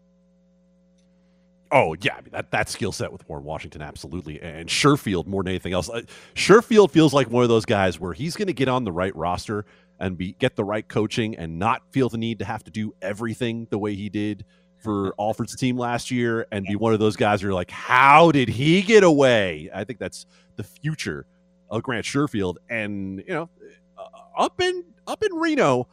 Oh 1.72 1.96
yeah, 2.00 2.14
I 2.14 2.22
mean, 2.22 2.32
that 2.32 2.52
that 2.52 2.70
skill 2.70 2.92
set 2.92 3.12
with 3.12 3.28
Warren 3.28 3.44
Washington, 3.44 3.82
absolutely, 3.82 4.42
and 4.42 4.70
Sherfield 4.70 5.26
more 5.26 5.44
than 5.44 5.52
anything 5.52 5.74
else. 5.74 5.90
Uh, 5.90 6.02
Sherfield 6.36 6.92
feels 6.92 7.14
like 7.14 7.30
one 7.30 7.44
of 7.44 7.50
those 7.50 7.66
guys 7.66 8.00
where 8.00 8.14
he's 8.14 8.36
going 8.36 8.48
to 8.48 8.54
get 8.54 8.68
on 8.68 8.84
the 8.84 8.92
right 8.92 9.16
roster 9.16 9.66
and 10.00 10.18
be 10.18 10.34
get 10.34 10.56
the 10.56 10.64
right 10.64 10.88
coaching 10.88 11.36
and 11.36 11.58
not 11.58 11.82
feel 11.92 12.08
the 12.10 12.18
need 12.18 12.40
to 12.40 12.46
have 12.46 12.64
to 12.66 12.72
do 12.72 12.94
everything 13.02 13.68
the 13.72 13.78
way 13.78 13.96
he 13.96 14.10
did 14.10 14.46
for 14.78 15.16
Alford's 15.20 15.56
team 15.56 15.78
last 15.78 16.12
year, 16.12 16.46
and 16.52 16.66
be 16.66 16.76
one 16.76 16.94
of 16.94 17.00
those 17.00 17.16
guys 17.16 17.42
who 17.42 17.50
are 17.50 17.54
like, 17.54 17.72
how 17.72 18.32
did 18.32 18.48
he 18.48 18.82
get 18.82 19.04
away? 19.04 19.70
I 19.74 19.84
think 19.84 20.00
that's 20.00 20.28
the 20.58 20.64
future 20.64 21.26
of 21.70 21.82
Grant 21.82 22.06
Sherfield, 22.06 22.56
and 22.70 23.20
you 23.20 23.34
know, 23.34 23.50
uh, 23.98 24.04
up 24.38 24.62
in 24.62 24.84
up 25.08 25.24
in 25.24 25.34
Reno 25.34 25.88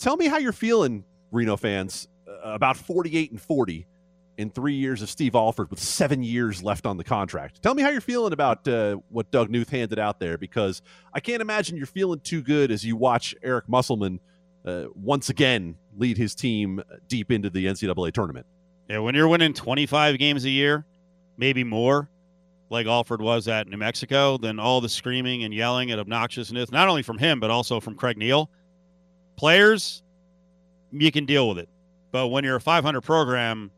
tell 0.00 0.16
me 0.16 0.26
how 0.26 0.38
you're 0.38 0.52
feeling, 0.52 1.04
Reno 1.30 1.56
fans, 1.56 2.08
uh, 2.26 2.54
about 2.54 2.76
48 2.76 3.30
and 3.30 3.40
40 3.40 3.86
in 4.38 4.50
three 4.50 4.74
years 4.74 5.02
of 5.02 5.10
Steve 5.10 5.34
Alford 5.34 5.70
with 5.70 5.78
seven 5.78 6.22
years 6.22 6.62
left 6.62 6.86
on 6.86 6.96
the 6.96 7.04
contract. 7.04 7.62
Tell 7.62 7.74
me 7.74 7.82
how 7.82 7.90
you're 7.90 8.00
feeling 8.00 8.32
about 8.32 8.66
uh, 8.66 8.96
what 9.10 9.30
Doug 9.30 9.50
Knuth 9.50 9.68
handed 9.68 9.98
out 9.98 10.18
there, 10.18 10.38
because 10.38 10.82
I 11.12 11.20
can't 11.20 11.42
imagine 11.42 11.76
you're 11.76 11.86
feeling 11.86 12.20
too 12.20 12.42
good 12.42 12.70
as 12.70 12.84
you 12.84 12.96
watch 12.96 13.34
Eric 13.42 13.68
Musselman 13.68 14.18
uh, 14.64 14.84
once 14.94 15.28
again 15.28 15.76
lead 15.96 16.16
his 16.16 16.34
team 16.34 16.82
deep 17.06 17.30
into 17.30 17.50
the 17.50 17.66
NCAA 17.66 18.12
tournament. 18.12 18.46
Yeah, 18.88 18.98
when 18.98 19.14
you're 19.14 19.28
winning 19.28 19.52
25 19.52 20.18
games 20.18 20.44
a 20.44 20.50
year, 20.50 20.86
maybe 21.36 21.62
more, 21.62 22.10
like 22.70 22.86
Alford 22.86 23.20
was 23.20 23.46
at 23.46 23.68
New 23.68 23.76
Mexico, 23.76 24.38
then 24.38 24.58
all 24.58 24.80
the 24.80 24.88
screaming 24.88 25.44
and 25.44 25.52
yelling 25.52 25.90
and 25.90 26.00
obnoxiousness, 26.00 26.70
not 26.70 26.88
only 26.88 27.02
from 27.02 27.18
him, 27.18 27.40
but 27.40 27.50
also 27.50 27.78
from 27.78 27.94
Craig 27.94 28.16
Neal 28.16 28.50
Players, 29.40 30.02
you 30.92 31.10
can 31.10 31.24
deal 31.24 31.48
with 31.48 31.56
it. 31.56 31.70
But 32.12 32.28
when 32.28 32.44
you're 32.44 32.56
a 32.56 32.60
500 32.60 33.00
program, 33.00 33.70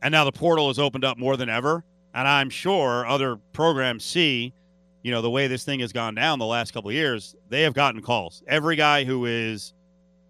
and 0.00 0.12
now 0.12 0.24
the 0.24 0.32
portal 0.32 0.68
has 0.68 0.78
opened 0.78 1.04
up 1.04 1.18
more 1.18 1.36
than 1.36 1.50
ever, 1.50 1.84
and 2.14 2.26
I'm 2.26 2.48
sure 2.48 3.06
other 3.06 3.36
programs 3.52 4.02
see, 4.02 4.54
you 5.02 5.10
know, 5.10 5.20
the 5.20 5.28
way 5.28 5.46
this 5.46 5.62
thing 5.64 5.80
has 5.80 5.92
gone 5.92 6.14
down 6.14 6.38
the 6.38 6.46
last 6.46 6.72
couple 6.72 6.88
of 6.88 6.94
years, 6.94 7.36
they 7.50 7.60
have 7.64 7.74
gotten 7.74 8.00
calls. 8.00 8.42
Every 8.48 8.76
guy 8.76 9.04
who 9.04 9.26
is 9.26 9.74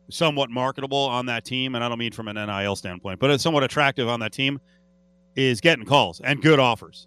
somewhat 0.09 0.51
marketable 0.51 0.99
on 0.99 1.27
that 1.27 1.45
team, 1.45 1.77
and 1.77 1.85
I 1.85 1.89
don't 1.89 2.01
mean 2.01 2.11
from 2.11 2.27
an 2.27 2.35
NIL 2.35 2.75
standpoint, 2.75 3.21
but 3.21 3.31
it's 3.31 3.45
somewhat 3.45 3.63
attractive 3.63 4.09
on 4.09 4.19
that 4.19 4.33
team, 4.33 4.61
is 5.37 5.61
getting 5.61 5.85
calls 5.85 6.21
and 6.21 6.43
good 6.43 6.59
offers. 6.59 7.07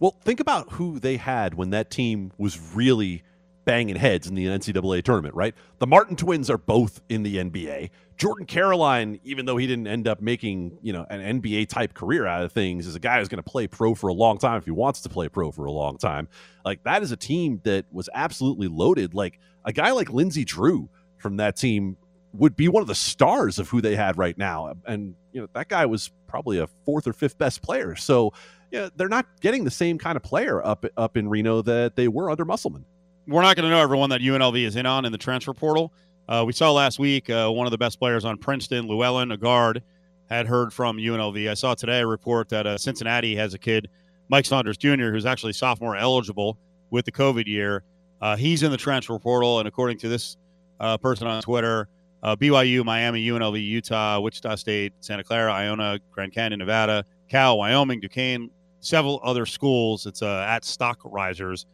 Well, 0.00 0.16
think 0.24 0.40
about 0.40 0.72
who 0.72 0.98
they 0.98 1.16
had 1.16 1.54
when 1.54 1.70
that 1.70 1.90
team 1.90 2.32
was 2.38 2.58
really 2.74 3.22
banging 3.70 3.94
heads 3.94 4.26
in 4.26 4.34
the 4.34 4.46
NCAA 4.46 5.00
tournament, 5.04 5.32
right? 5.36 5.54
The 5.78 5.86
Martin 5.86 6.16
twins 6.16 6.50
are 6.50 6.58
both 6.58 7.00
in 7.08 7.22
the 7.22 7.36
NBA. 7.36 7.90
Jordan 8.16 8.44
Caroline, 8.44 9.20
even 9.22 9.46
though 9.46 9.56
he 9.56 9.68
didn't 9.68 9.86
end 9.86 10.08
up 10.08 10.20
making, 10.20 10.76
you 10.82 10.92
know, 10.92 11.06
an 11.08 11.40
NBA 11.40 11.68
type 11.68 11.94
career 11.94 12.26
out 12.26 12.42
of 12.42 12.50
things, 12.50 12.88
is 12.88 12.96
a 12.96 12.98
guy 12.98 13.20
who's 13.20 13.28
going 13.28 13.40
to 13.40 13.48
play 13.48 13.68
pro 13.68 13.94
for 13.94 14.08
a 14.08 14.12
long 14.12 14.38
time 14.38 14.58
if 14.58 14.64
he 14.64 14.72
wants 14.72 15.02
to 15.02 15.08
play 15.08 15.28
pro 15.28 15.52
for 15.52 15.66
a 15.66 15.70
long 15.70 15.98
time. 15.98 16.26
Like 16.64 16.82
that 16.82 17.04
is 17.04 17.12
a 17.12 17.16
team 17.16 17.60
that 17.62 17.84
was 17.92 18.08
absolutely 18.12 18.66
loaded. 18.66 19.14
Like 19.14 19.38
a 19.64 19.72
guy 19.72 19.92
like 19.92 20.10
Lindsey 20.10 20.44
Drew 20.44 20.88
from 21.18 21.36
that 21.36 21.54
team 21.54 21.96
would 22.32 22.56
be 22.56 22.66
one 22.66 22.80
of 22.80 22.88
the 22.88 22.94
stars 22.96 23.60
of 23.60 23.68
who 23.68 23.80
they 23.80 23.94
had 23.94 24.18
right 24.18 24.36
now. 24.36 24.74
And 24.84 25.14
you 25.30 25.42
know 25.42 25.46
that 25.52 25.68
guy 25.68 25.86
was 25.86 26.10
probably 26.26 26.58
a 26.58 26.66
fourth 26.84 27.06
or 27.06 27.12
fifth 27.12 27.38
best 27.38 27.62
player. 27.62 27.94
So 27.94 28.32
yeah, 28.72 28.88
they're 28.96 29.08
not 29.08 29.26
getting 29.40 29.62
the 29.62 29.70
same 29.70 29.96
kind 29.96 30.16
of 30.16 30.24
player 30.24 30.60
up 30.60 30.84
up 30.96 31.16
in 31.16 31.28
Reno 31.28 31.62
that 31.62 31.94
they 31.94 32.08
were 32.08 32.32
under 32.32 32.44
Musselman. 32.44 32.84
We're 33.30 33.42
not 33.42 33.54
going 33.54 33.62
to 33.62 33.70
know 33.70 33.80
everyone 33.80 34.10
that 34.10 34.22
UNLV 34.22 34.60
is 34.66 34.74
in 34.74 34.86
on 34.86 35.04
in 35.04 35.12
the 35.12 35.18
transfer 35.18 35.54
portal. 35.54 35.92
Uh, 36.28 36.42
we 36.44 36.52
saw 36.52 36.72
last 36.72 36.98
week 36.98 37.30
uh, 37.30 37.48
one 37.48 37.64
of 37.64 37.70
the 37.70 37.78
best 37.78 38.00
players 38.00 38.24
on 38.24 38.36
Princeton, 38.36 38.88
Llewellyn, 38.88 39.30
a 39.30 39.36
guard, 39.36 39.84
had 40.28 40.48
heard 40.48 40.72
from 40.72 40.96
UNLV. 40.96 41.48
I 41.48 41.54
saw 41.54 41.74
today 41.74 42.00
a 42.00 42.06
report 42.08 42.48
that 42.48 42.66
uh, 42.66 42.76
Cincinnati 42.76 43.36
has 43.36 43.54
a 43.54 43.58
kid, 43.58 43.88
Mike 44.30 44.46
Saunders 44.46 44.76
Jr., 44.76 45.12
who's 45.12 45.26
actually 45.26 45.52
sophomore 45.52 45.94
eligible 45.94 46.58
with 46.90 47.04
the 47.04 47.12
COVID 47.12 47.46
year. 47.46 47.84
Uh, 48.20 48.34
he's 48.34 48.64
in 48.64 48.72
the 48.72 48.76
transfer 48.76 49.16
portal, 49.16 49.60
and 49.60 49.68
according 49.68 49.98
to 49.98 50.08
this 50.08 50.36
uh, 50.80 50.98
person 50.98 51.28
on 51.28 51.40
Twitter, 51.40 51.86
uh, 52.24 52.34
BYU, 52.34 52.84
Miami, 52.84 53.24
UNLV, 53.24 53.64
Utah, 53.64 54.18
Wichita 54.18 54.56
State, 54.56 54.92
Santa 54.98 55.22
Clara, 55.22 55.52
Iona, 55.52 56.00
Grand 56.10 56.32
Canyon, 56.32 56.58
Nevada, 56.58 57.04
Cal, 57.28 57.58
Wyoming, 57.58 58.00
Duquesne, 58.00 58.50
several 58.80 59.20
other 59.22 59.46
schools. 59.46 60.04
It's 60.06 60.20
at 60.20 60.64
Stock 60.64 60.98
Risers. 61.04 61.66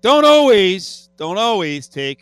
Don't 0.00 0.24
always, 0.24 1.10
don't 1.16 1.38
always 1.38 1.88
take 1.88 2.20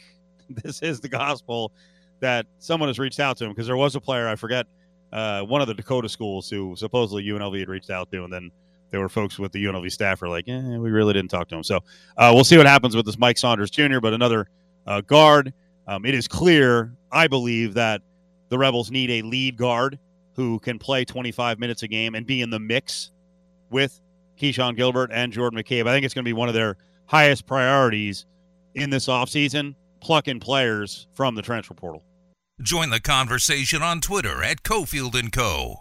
this 0.62 0.82
is 0.82 1.00
the 1.00 1.08
gospel 1.08 1.72
that 2.20 2.46
someone 2.58 2.88
has 2.88 2.98
reached 2.98 3.20
out 3.20 3.36
to 3.38 3.44
him 3.44 3.50
because 3.50 3.66
there 3.66 3.76
was 3.76 3.94
a 3.94 4.00
player 4.00 4.28
I 4.28 4.36
forget 4.36 4.66
uh, 5.12 5.42
one 5.42 5.60
of 5.60 5.68
the 5.68 5.74
Dakota 5.74 6.08
schools 6.08 6.48
who 6.50 6.74
supposedly 6.76 7.24
UNLV 7.24 7.58
had 7.58 7.68
reached 7.68 7.90
out 7.90 8.10
to, 8.10 8.24
and 8.24 8.32
then 8.32 8.50
there 8.90 9.00
were 9.00 9.08
folks 9.08 9.38
with 9.38 9.52
the 9.52 9.64
UNLV 9.64 9.90
staff 9.90 10.20
were 10.20 10.28
like, 10.28 10.48
eh, 10.48 10.76
we 10.78 10.90
really 10.90 11.12
didn't 11.12 11.30
talk 11.30 11.48
to 11.48 11.56
him. 11.56 11.62
So 11.62 11.80
uh, 12.16 12.30
we'll 12.34 12.44
see 12.44 12.56
what 12.56 12.66
happens 12.66 12.96
with 12.96 13.06
this 13.06 13.18
Mike 13.18 13.38
Saunders 13.38 13.70
Jr., 13.70 14.00
but 14.00 14.12
another 14.12 14.48
uh, 14.86 15.00
guard. 15.02 15.52
Um, 15.88 16.04
it 16.04 16.14
is 16.14 16.26
clear, 16.26 16.92
I 17.12 17.28
believe, 17.28 17.74
that 17.74 18.02
the 18.48 18.58
Rebels 18.58 18.90
need 18.90 19.10
a 19.10 19.22
lead 19.22 19.56
guard 19.56 19.98
who 20.34 20.58
can 20.60 20.78
play 20.78 21.04
25 21.04 21.58
minutes 21.58 21.82
a 21.82 21.88
game 21.88 22.14
and 22.14 22.26
be 22.26 22.42
in 22.42 22.50
the 22.50 22.58
mix 22.58 23.10
with 23.70 24.00
Keshon 24.38 24.76
Gilbert 24.76 25.10
and 25.12 25.32
Jordan 25.32 25.58
McCabe. 25.58 25.86
I 25.86 25.92
think 25.92 26.04
it's 26.04 26.14
going 26.14 26.24
to 26.24 26.28
be 26.28 26.32
one 26.32 26.48
of 26.48 26.54
their 26.54 26.76
highest 27.06 27.46
priorities 27.46 28.26
in 28.74 28.90
this 28.90 29.06
offseason, 29.06 29.74
plucking 30.00 30.40
players 30.40 31.06
from 31.14 31.34
the 31.34 31.42
transfer 31.42 31.74
portal. 31.74 32.02
Join 32.62 32.90
the 32.90 33.00
conversation 33.00 33.82
on 33.82 34.00
Twitter 34.00 34.42
at 34.42 34.62
Cofield 34.62 35.14
and 35.18 35.30
Co. 35.30 35.76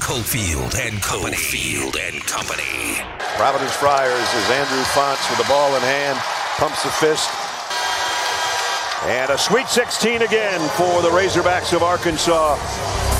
Cofield 0.00 0.74
and 0.74 1.00
Company. 1.00 1.36
Cofield 1.36 1.96
and 1.96 2.20
Company. 2.24 3.00
Providence 3.36 3.74
Friars 3.76 4.12
as 4.12 4.50
Andrew 4.50 4.82
Fonts 4.84 5.28
with 5.30 5.38
the 5.38 5.44
ball 5.44 5.74
in 5.76 5.82
hand 5.82 6.18
pumps 6.58 6.84
a 6.84 6.90
fist. 6.90 7.30
And 9.06 9.30
a 9.30 9.38
Sweet 9.38 9.68
16 9.68 10.22
again 10.22 10.60
for 10.70 11.02
the 11.02 11.10
Razorbacks 11.10 11.72
of 11.74 11.82
Arkansas. 11.82 13.13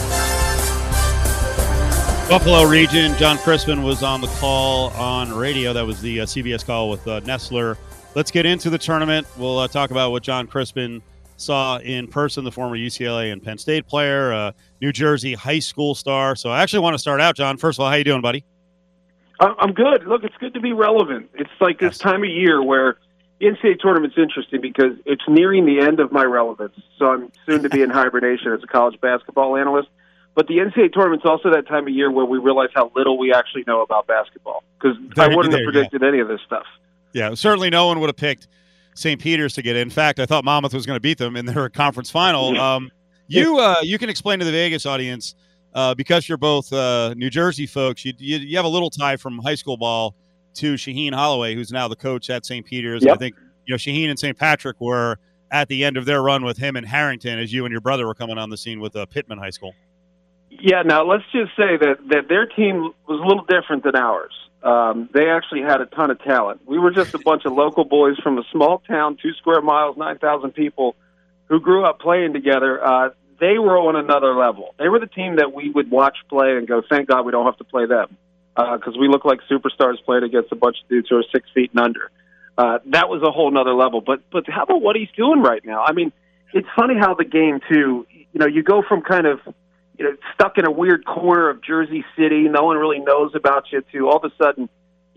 Buffalo 2.29 2.65
region, 2.65 3.15
Jon 3.19 3.37
Crispin 3.37 3.83
was 3.83 4.03
on 4.03 4.23
the 4.23 4.27
call 4.39 4.89
on 4.93 5.31
radio. 5.33 5.75
That 5.75 5.87
was 5.87 6.01
the 6.01 6.23
uh, 6.23 6.25
CBS 6.25 6.65
call 6.65 6.89
with 6.89 7.07
uh, 7.07 7.21
Nessler. 7.21 7.77
Let's 8.15 8.31
get 8.31 8.47
into 8.47 8.71
the 8.71 8.79
tournament. 8.79 9.27
We'll 9.37 9.59
uh, 9.59 9.69
talk 9.69 9.91
about 9.91 10.11
what 10.11 10.23
Jon 10.23 10.47
Crispin 10.47 11.03
saw 11.37 11.79
in 11.79 12.09
person, 12.09 12.43
the 12.43 12.51
former 12.51 12.77
UCLA 12.77 13.31
and 13.31 13.43
Penn 13.43 13.59
State 13.59 13.87
player, 13.87 14.33
uh, 14.33 14.53
New 14.81 14.91
Jersey 14.91 15.35
high 15.35 15.59
school 15.59 15.95
star. 15.95 16.35
So 16.35 16.51
I 16.51 16.63
actually 16.63 16.81
want 16.81 16.95
to 16.95 16.99
start 16.99 17.21
out, 17.21 17.37
Jon. 17.37 17.59
First 17.59 17.79
of 17.79 17.85
all, 17.85 17.91
how 17.91 17.97
you 17.97 18.05
doing, 18.05 18.23
buddy? 18.23 18.43
I'm 19.39 19.73
good. 19.73 20.07
Look, 20.07 20.25
it's 20.25 20.37
good 20.39 20.55
to 20.55 20.61
be 20.61 20.73
relevant. 20.73 21.29
It's 21.35 21.51
like 21.61 21.79
this 21.79 21.99
time 21.99 22.23
of 22.23 22.31
year 22.31 22.63
where 22.63 22.97
the 23.39 23.47
NCAA 23.47 23.81
tournament's 23.81 24.17
interesting 24.17 24.63
because 24.63 24.93
it's 25.05 25.25
nearing 25.29 25.67
the 25.67 25.81
end 25.81 26.01
of 26.01 26.11
my 26.11 26.25
relevance. 26.25 26.75
So 26.99 27.07
I'm 27.07 27.33
soon 27.45 27.63
to 27.65 27.69
be 27.69 27.83
in 27.83 27.91
hibernation 27.91 28.53
as 28.53 28.63
a 28.63 28.67
college 28.67 28.99
basketball 29.01 29.57
analyst. 29.57 29.89
But 30.35 30.49
the 30.49 30.55
NCAA 30.55 30.93
tournament's 30.93 31.25
also 31.25 31.51
that 31.51 31.69
time 31.69 31.87
of 31.87 31.95
year 31.95 32.11
where 32.11 32.25
we 32.25 32.39
realize 32.39 32.71
how 32.75 32.91
little 32.97 33.17
we 33.19 33.33
actually 33.33 33.65
know 33.67 33.83
about 33.83 34.07
basketball 34.07 34.65
because 34.79 34.97
I 35.17 35.29
wouldn't 35.35 35.55
have 35.55 35.65
predicted 35.65 36.03
any 36.03 36.19
of 36.19 36.29
this 36.29 36.41
stuff. 36.45 36.65
Yeah, 37.13 37.35
certainly 37.35 37.71
no 37.71 37.87
one 37.87 38.01
would 38.01 38.09
have 38.09 38.17
picked 38.17 38.49
St. 38.95 39.21
Peter's 39.21 39.55
to 39.55 39.63
get 39.63 39.77
in. 39.77 39.83
In 39.83 39.91
fact, 39.91 40.19
I 40.19 40.27
thought 40.27 40.45
Monmouth 40.45 40.75
was 40.75 40.87
going 40.87 40.97
to 40.97 41.01
beat 41.01 41.19
them 41.19 41.37
in 41.37 41.47
their 41.47 41.69
conference 41.71 42.11
final. 42.11 42.59
Um, 42.61 42.91
you 43.29 43.59
uh, 43.59 43.77
you 43.83 43.99
can 43.99 44.09
explain 44.09 44.41
to 44.41 44.45
the 44.45 44.51
Vegas 44.53 44.87
audience 44.87 45.37
uh, 45.75 45.95
because 45.95 46.29
you're 46.29 46.39
both 46.39 46.73
uh, 46.73 47.15
New 47.15 47.31
Jersey 47.31 47.67
folks. 47.67 48.05
You, 48.05 48.13
you, 48.19 48.39
you 48.39 48.57
have 48.57 48.67
a 48.67 48.69
little 48.69 48.91
tie 48.91 49.17
from 49.17 49.39
high 49.39 49.55
school 49.55 49.77
ball 49.77 50.15
to 50.55 50.75
Shaheen 50.75 51.15
Holloway, 51.15 51.55
who's 51.55 51.73
now 51.73 51.89
the 51.89 51.97
coach 51.97 52.29
at 52.31 52.45
St. 52.45 52.67
Peter's. 52.67 53.05
Yep. 53.05 53.15
I 53.15 53.19
think 53.19 53.37
you 53.67 53.73
know 53.73 53.77
Shaheen 53.77 54.11
and 54.11 54.19
St. 54.19 54.37
Patrick 54.37 54.81
were 54.81 55.19
at 55.51 55.69
the 55.69 55.85
end 55.85 55.97
of 55.97 56.05
their 56.05 56.23
run 56.23 56.45
with 56.45 56.57
him 56.57 56.75
and 56.75 56.87
Harrington 56.87 57.39
as 57.39 57.53
you 57.53 57.65
and 57.65 57.71
your 57.71 57.81
brother 57.81 58.07
were 58.07 58.15
coming 58.15 58.39
on 58.39 58.51
the 58.51 58.57
scene 58.57 58.81
with 58.81 58.97
uh, 58.97 59.07
Pittman 59.07 59.39
High 59.39 59.51
School. 59.51 59.73
Yeah, 60.65 60.81
now 60.81 61.05
let's 61.05 61.25
just 61.31 61.51
say 61.59 61.77
that, 61.77 61.99
that 62.09 62.29
their 62.31 62.47
team 62.47 62.95
was 63.07 63.21
a 63.21 63.27
little 63.29 63.45
different 63.45 63.85
than 63.85 63.95
ours. 63.95 64.33
Um, 64.63 65.11
they 65.13 65.29
actually 65.29 65.61
had 65.61 65.83
a 65.83 65.85
ton 65.85 66.11
of 66.11 66.19
talent. 66.23 66.63
We 66.65 66.79
were 66.79 66.91
just 66.91 67.13
a 67.13 67.19
bunch 67.19 67.45
of 67.45 67.53
local 67.53 67.85
boys 67.85 68.17
from 68.23 68.39
a 68.39 68.45
small 68.51 68.79
town, 68.79 69.19
two 69.21 69.35
square 69.35 69.61
miles, 69.61 69.99
9,000 69.99 70.53
people, 70.53 70.97
who 71.51 71.61
grew 71.61 71.85
up 71.85 72.01
playing 72.01 72.33
together. 72.33 72.83
Uh, 72.83 73.11
they 73.39 73.59
were 73.59 73.77
on 73.77 73.95
another 73.95 74.35
level. 74.35 74.75
They 74.79 74.89
were 74.89 74.99
the 74.99 75.07
team 75.07 75.37
that 75.37 75.53
we 75.53 75.69
would 75.69 75.91
watch 75.91 76.17
play 76.31 76.57
and 76.57 76.67
go, 76.67 76.81
thank 76.89 77.11
God 77.11 77.27
we 77.27 77.33
don't 77.33 77.45
have 77.45 77.59
to 77.59 77.65
play 77.65 77.85
them. 77.85 78.17
Because 78.57 78.95
uh, 78.97 78.99
we 78.99 79.07
look 79.07 79.27
like 79.27 79.41
superstars 79.51 80.03
playing 80.07 80.25
against 80.25 80.51
a 80.51 80.57
bunch 80.57 80.79
of 80.83 80.89
dudes 80.89 81.09
who 81.11 81.17
are 81.17 81.25
six 81.31 81.47
feet 81.53 81.73
and 81.75 81.81
under. 81.85 82.11
Uh, 82.57 82.79
that 82.87 83.11
was 83.11 83.23
a 83.23 83.31
whole 83.31 83.51
nother 83.51 83.75
level. 83.75 84.01
But 84.01 84.23
but 84.33 84.49
how 84.49 84.63
about 84.63 84.81
what 84.81 84.97
he's 84.97 85.11
doing 85.15 85.43
right 85.43 85.63
now? 85.63 85.85
I 85.85 85.93
mean, 85.93 86.11
it's 86.55 86.69
funny 86.75 86.95
how 86.99 87.13
the 87.13 87.27
game 87.27 87.61
too. 87.69 88.07
You 88.11 88.41
know, 88.41 88.47
you 88.47 88.63
go 88.63 88.83
from 88.89 89.03
kind 89.03 89.27
of 89.27 89.41
you 89.99 90.05
know, 90.05 90.17
stuck 90.35 90.59
in 90.59 90.67
a 90.67 90.71
weird 90.71 91.05
corner 91.05 91.51
of 91.51 91.63
Jersey 91.63 92.05
City, 92.17 92.49
no 92.49 92.65
one 92.65 92.77
really 92.77 92.99
knows 92.99 93.33
about 93.35 93.65
you, 93.73 93.83
to 93.93 94.09
all 94.09 94.17
of 94.17 94.25
a 94.25 94.35
sudden 94.43 94.69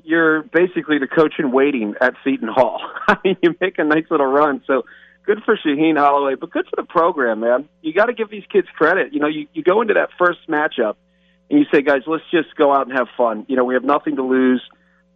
you're 0.08 0.42
basically 0.42 1.00
the 1.00 1.08
coach 1.08 1.34
in 1.38 1.52
waiting 1.52 1.94
at 2.00 2.14
Seton 2.24 2.48
Hall. 2.48 2.80
I 3.08 3.18
mean, 3.24 3.38
you 3.42 3.54
make 3.60 3.78
a 3.78 3.84
nice 3.84 4.06
little 4.10 4.26
run. 4.26 4.64
So 4.66 4.84
good 5.26 5.40
for 5.44 5.58
Shaheen 5.58 5.98
Holloway, 5.98 6.36
but 6.36 6.50
good 6.50 6.66
for 6.70 6.82
the 6.82 6.88
program, 6.88 7.42
man. 7.42 7.68
You 7.82 7.94
got 7.94 8.06
to 8.06 8.14
give 8.14 8.30
these 8.30 8.46
kids 8.52 8.68
credit. 8.76 9.14
You 9.14 9.20
know, 9.20 9.28
you, 9.28 9.48
you 9.54 9.64
go 9.64 9.82
into 9.82 9.96
that 9.96 10.10
first 10.18 10.40
matchup 10.48 10.96
and 11.50 11.60
you 11.60 11.66
say, 11.74 11.82
guys, 11.82 12.04
let's 12.08 12.24
just 12.32 12.56
go 12.56 12.74
out 12.74 12.88
and 12.88 12.98
have 12.98 13.08
fun. 13.18 13.46
You 13.50 13.58
know, 13.58 13.66
we 13.66 13.74
have 13.74 13.84
nothing 13.84 14.16
to 14.16 14.24
lose. 14.24 14.62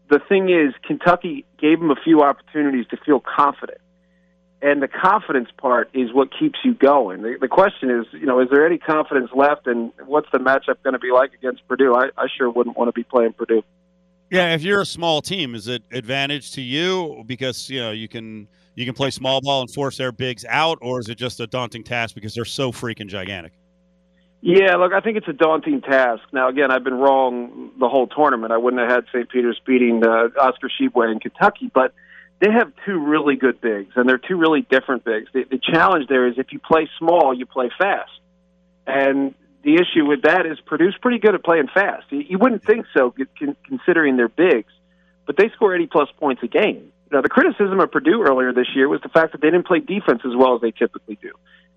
The 0.09 0.19
thing 0.27 0.49
is, 0.49 0.73
Kentucky 0.85 1.45
gave 1.57 1.79
them 1.79 1.89
a 1.89 1.95
few 2.03 2.21
opportunities 2.21 2.85
to 2.87 2.97
feel 2.97 3.21
confident 3.21 3.79
and 4.61 4.81
the 4.81 4.87
confidence 4.87 5.49
part 5.57 5.89
is 5.93 6.13
what 6.13 6.29
keeps 6.37 6.59
you 6.63 6.73
going. 6.73 7.23
The, 7.23 7.37
the 7.41 7.47
question 7.47 7.89
is, 7.89 8.05
you 8.13 8.25
know, 8.25 8.39
is 8.39 8.49
there 8.51 8.65
any 8.65 8.77
confidence 8.77 9.31
left, 9.33 9.67
and 9.67 9.91
what's 10.05 10.27
the 10.31 10.37
matchup 10.37 10.81
going 10.83 10.93
to 10.93 10.99
be 10.99 11.11
like 11.11 11.33
against 11.33 11.67
Purdue? 11.67 11.95
I, 11.95 12.09
I 12.17 12.27
sure 12.37 12.49
wouldn't 12.49 12.77
want 12.77 12.87
to 12.87 12.93
be 12.93 13.03
playing 13.03 13.33
Purdue. 13.33 13.63
Yeah, 14.29 14.53
if 14.53 14.61
you're 14.61 14.81
a 14.81 14.85
small 14.85 15.21
team, 15.21 15.55
is 15.55 15.67
it 15.67 15.83
advantage 15.91 16.53
to 16.53 16.61
you 16.61 17.23
because 17.25 17.69
you 17.69 17.81
know 17.81 17.91
you 17.91 18.07
can 18.07 18.47
you 18.75 18.85
can 18.85 18.93
play 18.93 19.09
small 19.09 19.41
ball 19.41 19.61
and 19.61 19.69
force 19.69 19.97
their 19.97 20.11
bigs 20.11 20.45
out, 20.47 20.77
or 20.81 20.99
is 20.99 21.09
it 21.09 21.15
just 21.15 21.39
a 21.39 21.47
daunting 21.47 21.83
task 21.83 22.15
because 22.15 22.33
they're 22.33 22.45
so 22.45 22.71
freaking 22.71 23.07
gigantic? 23.07 23.53
Yeah, 24.41 24.75
look, 24.77 24.91
I 24.93 25.01
think 25.01 25.17
it's 25.17 25.27
a 25.27 25.33
daunting 25.33 25.81
task. 25.81 26.23
Now, 26.33 26.49
again, 26.49 26.71
I've 26.71 26.83
been 26.83 26.95
wrong 26.95 27.71
the 27.79 27.87
whole 27.89 28.07
tournament. 28.07 28.51
I 28.51 28.57
wouldn't 28.57 28.81
have 28.81 28.89
had 28.89 29.05
St. 29.13 29.29
Peter's 29.29 29.61
beating 29.65 30.03
uh, 30.03 30.29
Oscar 30.39 30.67
Tshiebwe 30.67 31.11
in 31.11 31.19
Kentucky, 31.19 31.69
but 31.71 31.93
they 32.41 32.51
have 32.51 32.73
two 32.85 32.97
really 32.97 33.35
good 33.35 33.61
bigs, 33.61 33.93
and 33.95 34.09
they're 34.09 34.17
two 34.17 34.35
really 34.35 34.61
different 34.61 35.05
bigs. 35.05 35.29
The, 35.31 35.43
the 35.43 35.59
challenge 35.59 36.07
there 36.09 36.27
is 36.27 36.39
if 36.39 36.51
you 36.51 36.59
play 36.59 36.89
small, 36.97 37.37
you 37.37 37.45
play 37.45 37.69
fast. 37.77 38.11
And 38.87 39.35
the 39.63 39.75
issue 39.75 40.07
with 40.07 40.23
that 40.23 40.47
is 40.47 40.59
Purdue's 40.65 40.97
pretty 40.99 41.19
good 41.19 41.35
at 41.35 41.43
playing 41.43 41.67
fast. 41.71 42.05
You, 42.09 42.21
you 42.27 42.39
wouldn't 42.39 42.65
think 42.65 42.87
so, 42.97 43.13
considering 43.67 44.17
their 44.17 44.27
bigs, 44.27 44.73
but 45.27 45.37
they 45.37 45.49
score 45.55 45.75
80 45.75 45.87
plus 45.87 46.09
points 46.19 46.41
a 46.41 46.47
game. 46.47 46.91
Now, 47.11 47.21
the 47.21 47.29
criticism 47.29 47.79
of 47.79 47.91
Purdue 47.91 48.23
earlier 48.23 48.53
this 48.53 48.67
year 48.73 48.89
was 48.89 49.01
the 49.01 49.09
fact 49.09 49.33
that 49.33 49.41
they 49.41 49.51
didn't 49.51 49.67
play 49.67 49.79
defense 49.79 50.21
as 50.25 50.35
well 50.35 50.55
as 50.55 50.61
they 50.61 50.71
typically 50.71 51.19
do. 51.21 51.31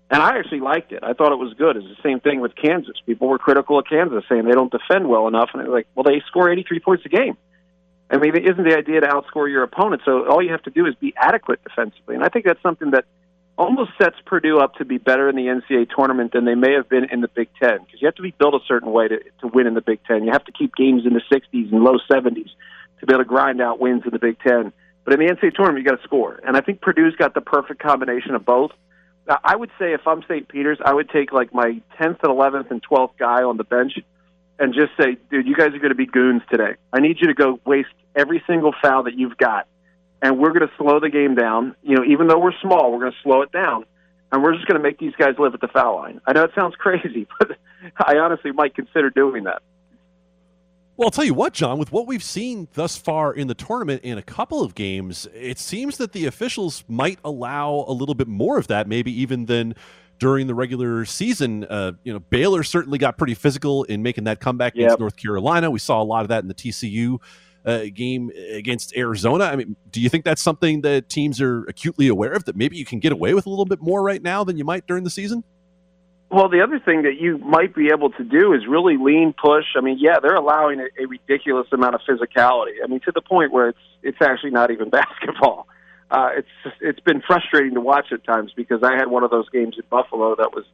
And 0.09 0.21
I 0.21 0.37
actually 0.39 0.61
liked 0.61 0.91
it. 0.91 1.03
I 1.03 1.13
thought 1.13 1.31
it 1.31 1.39
was 1.39 1.53
good. 1.53 1.77
It's 1.77 1.85
the 1.85 2.01
same 2.01 2.19
thing 2.19 2.39
with 2.39 2.55
Kansas. 2.55 2.95
People 3.05 3.27
were 3.27 3.37
critical 3.37 3.77
of 3.77 3.85
Kansas, 3.85 4.23
saying 4.29 4.45
they 4.45 4.51
don't 4.51 4.71
defend 4.71 5.09
well 5.09 5.27
enough. 5.27 5.49
And 5.53 5.63
they're 5.63 5.71
like, 5.71 5.87
well, 5.93 6.03
they 6.03 6.23
score 6.27 6.49
83 6.49 6.79
points 6.79 7.05
a 7.05 7.09
game. 7.09 7.37
I 8.09 8.17
mean, 8.17 8.35
isn't 8.35 8.63
the 8.63 8.77
idea 8.77 9.01
to 9.01 9.07
outscore 9.07 9.49
your 9.49 9.63
opponent. 9.63 10.03
So 10.05 10.27
all 10.27 10.41
you 10.41 10.51
have 10.51 10.63
to 10.63 10.69
do 10.69 10.85
is 10.85 10.95
be 10.95 11.13
adequate 11.17 11.63
defensively, 11.63 12.15
and 12.15 12.23
I 12.23 12.29
think 12.29 12.45
that's 12.45 12.61
something 12.61 12.91
that 12.91 13.05
almost 13.57 13.91
sets 14.01 14.15
Purdue 14.25 14.59
up 14.59 14.75
to 14.75 14.85
be 14.85 14.97
better 14.97 15.29
in 15.29 15.35
the 15.35 15.43
NCAA 15.43 15.89
tournament 15.95 16.33
than 16.33 16.45
they 16.45 16.55
may 16.55 16.73
have 16.73 16.89
been 16.89 17.05
in 17.05 17.21
the 17.21 17.27
Big 17.29 17.49
Ten 17.59 17.79
because 17.83 18.01
you 18.01 18.07
have 18.07 18.15
to 18.15 18.21
be 18.21 18.33
built 18.37 18.53
a 18.53 18.59
certain 18.67 18.91
way 18.91 19.07
to 19.07 19.19
to 19.41 19.47
win 19.47 19.65
in 19.65 19.73
the 19.73 19.81
Big 19.81 20.03
Ten. 20.05 20.23
You 20.23 20.31
have 20.31 20.45
to 20.45 20.51
keep 20.51 20.75
games 20.75 21.03
in 21.05 21.13
the 21.13 21.21
60s 21.31 21.71
and 21.71 21.83
low 21.83 21.97
70s 22.11 22.49
to 22.99 23.05
be 23.05 23.13
able 23.13 23.23
to 23.23 23.27
grind 23.27 23.61
out 23.61 23.79
wins 23.79 24.03
in 24.05 24.11
the 24.11 24.19
Big 24.19 24.37
Ten. 24.39 24.71
But 25.03 25.13
in 25.13 25.19
the 25.19 25.33
NCAA 25.33 25.55
tournament, 25.55 25.83
you 25.83 25.89
got 25.89 26.01
to 26.01 26.03
score, 26.03 26.39
and 26.45 26.57
I 26.57 26.61
think 26.61 26.81
Purdue's 26.81 27.15
got 27.15 27.33
the 27.33 27.41
perfect 27.41 27.81
combination 27.81 28.35
of 28.35 28.45
both. 28.45 28.71
I 29.27 29.55
would 29.55 29.71
say 29.79 29.93
if 29.93 30.07
I'm 30.07 30.21
St. 30.23 30.47
Peter's, 30.47 30.77
I 30.83 30.93
would 30.93 31.09
take 31.09 31.31
like 31.31 31.51
my 31.53 31.81
10th 31.99 32.19
and 32.21 32.31
11th 32.31 32.69
and 32.69 32.83
12th 32.83 33.17
guy 33.17 33.41
on 33.41 33.57
the 33.57 33.63
bench 33.63 33.93
and 34.59 34.73
just 34.73 34.91
say, 34.99 35.17
dude, 35.29 35.47
you 35.47 35.55
guys 35.55 35.67
are 35.67 35.79
going 35.79 35.89
to 35.89 35.95
be 35.95 36.05
goons 36.05 36.41
today. 36.49 36.75
I 36.93 36.99
need 36.99 37.17
you 37.19 37.27
to 37.27 37.33
go 37.33 37.59
waste 37.65 37.89
every 38.15 38.43
single 38.47 38.73
foul 38.81 39.03
that 39.03 39.15
you've 39.17 39.37
got, 39.37 39.67
and 40.21 40.39
we're 40.39 40.53
going 40.53 40.67
to 40.67 40.73
slow 40.77 40.99
the 40.99 41.09
game 41.09 41.35
down. 41.35 41.75
You 41.83 41.95
know, 41.95 42.03
even 42.05 42.27
though 42.27 42.39
we're 42.39 42.57
small, 42.61 42.91
we're 42.91 42.99
going 42.99 43.11
to 43.11 43.17
slow 43.23 43.41
it 43.41 43.51
down. 43.51 43.85
and 44.31 44.43
we're 44.43 44.53
just 44.53 44.67
going 44.67 44.77
to 44.77 44.83
make 44.83 44.97
these 44.99 45.13
guys 45.17 45.35
live 45.37 45.53
at 45.53 45.61
the 45.61 45.67
foul 45.67 45.95
line. 45.95 46.21
I 46.25 46.33
know 46.33 46.43
it 46.43 46.51
sounds 46.55 46.75
crazy, 46.79 47.27
but 47.39 47.57
I 47.97 48.17
honestly 48.17 48.51
might 48.51 48.75
consider 48.75 49.09
doing 49.09 49.43
that. 49.45 49.61
Well, 50.97 51.07
I'll 51.07 51.11
tell 51.11 51.25
you 51.25 51.33
what, 51.33 51.51
Jon, 51.51 51.77
with 51.77 51.91
what 51.91 52.07
we've 52.07 52.23
seen 52.23 52.69
thus 52.73 52.95
far 52.95 53.33
in 53.33 53.47
the 53.47 53.53
tournament 53.53 54.03
in 54.03 54.17
a 54.17 54.21
couple 54.21 54.61
of 54.61 54.75
games, 54.75 55.27
it 55.33 55.59
seems 55.59 55.97
that 55.97 56.13
the 56.13 56.25
officials 56.25 56.85
might 56.87 57.19
allow 57.21 57.83
a 57.85 57.91
little 57.91 58.15
bit 58.15 58.29
more 58.29 58.57
of 58.57 58.67
that, 58.67 58.87
maybe 58.87 59.11
even 59.21 59.45
than 59.47 59.75
during 60.19 60.47
the 60.47 60.55
regular 60.55 61.05
season. 61.05 61.65
Uh, 61.65 61.93
you 62.03 62.13
know, 62.13 62.19
Baylor 62.19 62.63
certainly 62.63 62.97
got 62.97 63.17
pretty 63.17 63.33
physical 63.33 63.83
in 63.83 64.01
making 64.03 64.25
that 64.25 64.39
comeback 64.39 64.75
Yep. 64.75 64.85
against 64.85 64.99
North 64.99 65.17
Carolina. 65.17 65.69
We 65.71 65.79
saw 65.79 66.01
a 66.01 66.03
lot 66.03 66.21
of 66.21 66.29
that 66.29 66.43
in 66.43 66.47
the 66.47 66.53
TCU 66.53 67.19
uh, 67.65 67.85
game 67.93 68.31
against 68.53 68.95
Arizona. 68.95 69.45
I 69.45 69.55
mean, 69.55 69.75
do 69.91 69.99
you 69.99 70.09
think 70.09 70.23
that's 70.23 70.41
something 70.41 70.81
that 70.81 71.09
teams 71.09 71.41
are 71.41 71.63
acutely 71.65 72.07
aware 72.07 72.33
of 72.33 72.45
that 72.45 72.55
maybe 72.55 72.77
you 72.77 72.85
can 72.85 72.99
get 72.99 73.11
away 73.11 73.33
with 73.33 73.45
a 73.45 73.49
little 73.49 73.65
bit 73.65 73.81
more 73.81 74.03
right 74.03 74.21
now 74.21 74.43
than 74.43 74.57
you 74.57 74.63
might 74.63 74.85
during 74.87 75.03
the 75.03 75.09
season? 75.09 75.43
Well, 76.29 76.49
the 76.49 76.61
other 76.61 76.79
thing 76.79 77.03
that 77.03 77.19
you 77.19 77.37
might 77.37 77.75
be 77.75 77.89
able 77.89 78.09
to 78.11 78.23
do 78.23 78.53
is 78.53 78.67
really 78.67 78.97
lean 78.97 79.33
push. 79.33 79.65
I 79.77 79.81
mean, 79.81 79.97
yeah, 79.99 80.19
they're 80.21 80.35
allowing 80.35 80.79
a, 80.79 80.87
a 81.01 81.05
ridiculous 81.05 81.67
amount 81.71 81.95
of 81.95 82.01
physicality. 82.01 82.73
I 82.83 82.87
mean, 82.87 82.99
to 83.01 83.11
the 83.13 83.21
point 83.21 83.51
where 83.51 83.69
it's 83.69 83.79
it's 84.01 84.17
actually 84.21 84.51
not 84.51 84.71
even 84.71 84.89
basketball. 85.01 85.67
Uh, 86.11 86.29
it's 86.37 86.47
just, 86.63 86.75
it's 86.81 86.99
been 86.99 87.21
frustrating 87.21 87.73
to 87.73 87.81
watch 87.81 88.11
at 88.11 88.23
times 88.23 88.51
because 88.55 88.83
I 88.83 88.95
had 88.95 89.07
one 89.07 89.23
of 89.23 89.31
those 89.31 89.49
games 89.49 89.75
in 89.77 89.83
Buffalo 89.89 90.35
that 90.35 90.53
was, 90.53 90.65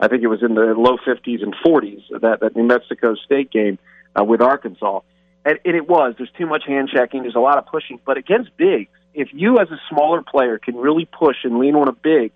I 0.00 0.08
think 0.08 0.22
it 0.22 0.26
was 0.26 0.42
in 0.42 0.54
the 0.54 0.74
low 0.76 0.96
50s 1.06 1.42
and 1.42 1.54
40s 1.64 2.20
that 2.20 2.40
that 2.40 2.56
New 2.56 2.64
Mexico 2.64 3.14
State 3.14 3.50
game 3.50 3.78
uh, 4.18 4.24
with 4.24 4.40
Arkansas, 4.40 5.00
and, 5.44 5.58
and 5.64 5.76
it 5.76 5.88
was. 5.88 6.14
There's 6.18 6.32
too 6.36 6.46
much 6.46 6.64
hand 6.66 6.90
checking. 6.92 7.22
There's 7.22 7.36
a 7.36 7.40
lot 7.40 7.58
of 7.58 7.66
pushing, 7.66 8.00
but 8.04 8.16
against 8.16 8.56
bigs, 8.56 8.90
if 9.14 9.28
you 9.32 9.58
as 9.58 9.70
a 9.70 9.80
smaller 9.88 10.22
player 10.22 10.58
can 10.58 10.76
really 10.76 11.06
push 11.06 11.36
and 11.44 11.58
lean 11.58 11.76
on 11.76 11.88
a 11.88 11.92
big 11.92 12.32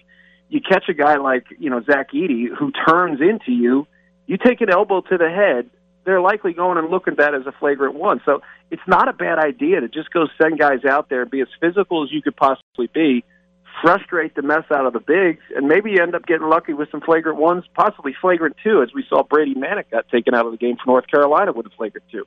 you 0.49 0.61
catch 0.61 0.88
a 0.88 0.94
guy 0.94 1.16
like 1.16 1.47
you 1.59 1.70
know 1.70 1.82
Zach 1.82 2.12
Edey 2.12 2.47
who 2.57 2.72
turns 2.86 3.20
into 3.20 3.53
you, 3.53 3.86
you 4.26 4.36
take 4.36 4.61
an 4.61 4.70
elbow 4.70 5.01
to 5.03 5.18
the 5.18 5.28
head, 5.28 5.70
they're 6.07 6.20
likely 6.20 6.54
going 6.54 6.78
and 6.78 6.88
looking 6.88 7.12
at 7.12 7.18
that 7.18 7.34
as 7.34 7.46
a 7.46 7.52
flagrant 7.52 7.94
one. 7.94 8.22
So 8.24 8.40
it's 8.70 8.82
not 8.86 9.09
a 9.09 9.12
bad 9.12 9.38
idea 9.38 9.80
to 9.80 9.88
just 9.88 10.11
go 10.11 10.26
send 10.40 10.59
guys 10.59 10.84
out 10.88 11.11
there, 11.11 11.26
be 11.26 11.40
as 11.42 11.48
physical 11.61 12.04
as 12.04 12.12
you 12.12 12.22
could 12.22 12.36
possibly 12.36 12.88
be, 12.94 13.24
frustrate 13.82 14.34
the 14.34 14.42
mess 14.42 14.64
out 14.70 14.86
of 14.86 14.92
the 14.92 15.00
bigs, 15.00 15.42
and 15.54 15.66
maybe 15.66 15.90
you 15.90 16.02
end 16.02 16.14
up 16.14 16.24
getting 16.24 16.48
lucky 16.48 16.72
with 16.72 16.90
some 16.90 17.00
flagrant 17.00 17.38
ones, 17.38 17.64
possibly 17.74 18.14
flagrant 18.18 18.57
two, 18.62 18.82
as 18.82 18.94
we 18.94 19.04
saw 19.09 19.22
Brady 19.24 19.54
Manek 19.54 19.90
got 19.90 20.09
taken 20.09 20.32
out 20.32 20.46
of 20.46 20.52
the 20.52 20.59
game 20.59 20.76
for 20.76 20.86
North 20.86 21.07
Carolina 21.09 21.52
with 21.52 21.66
a 21.66 21.70
flagrant 21.70 22.07
two. 22.11 22.24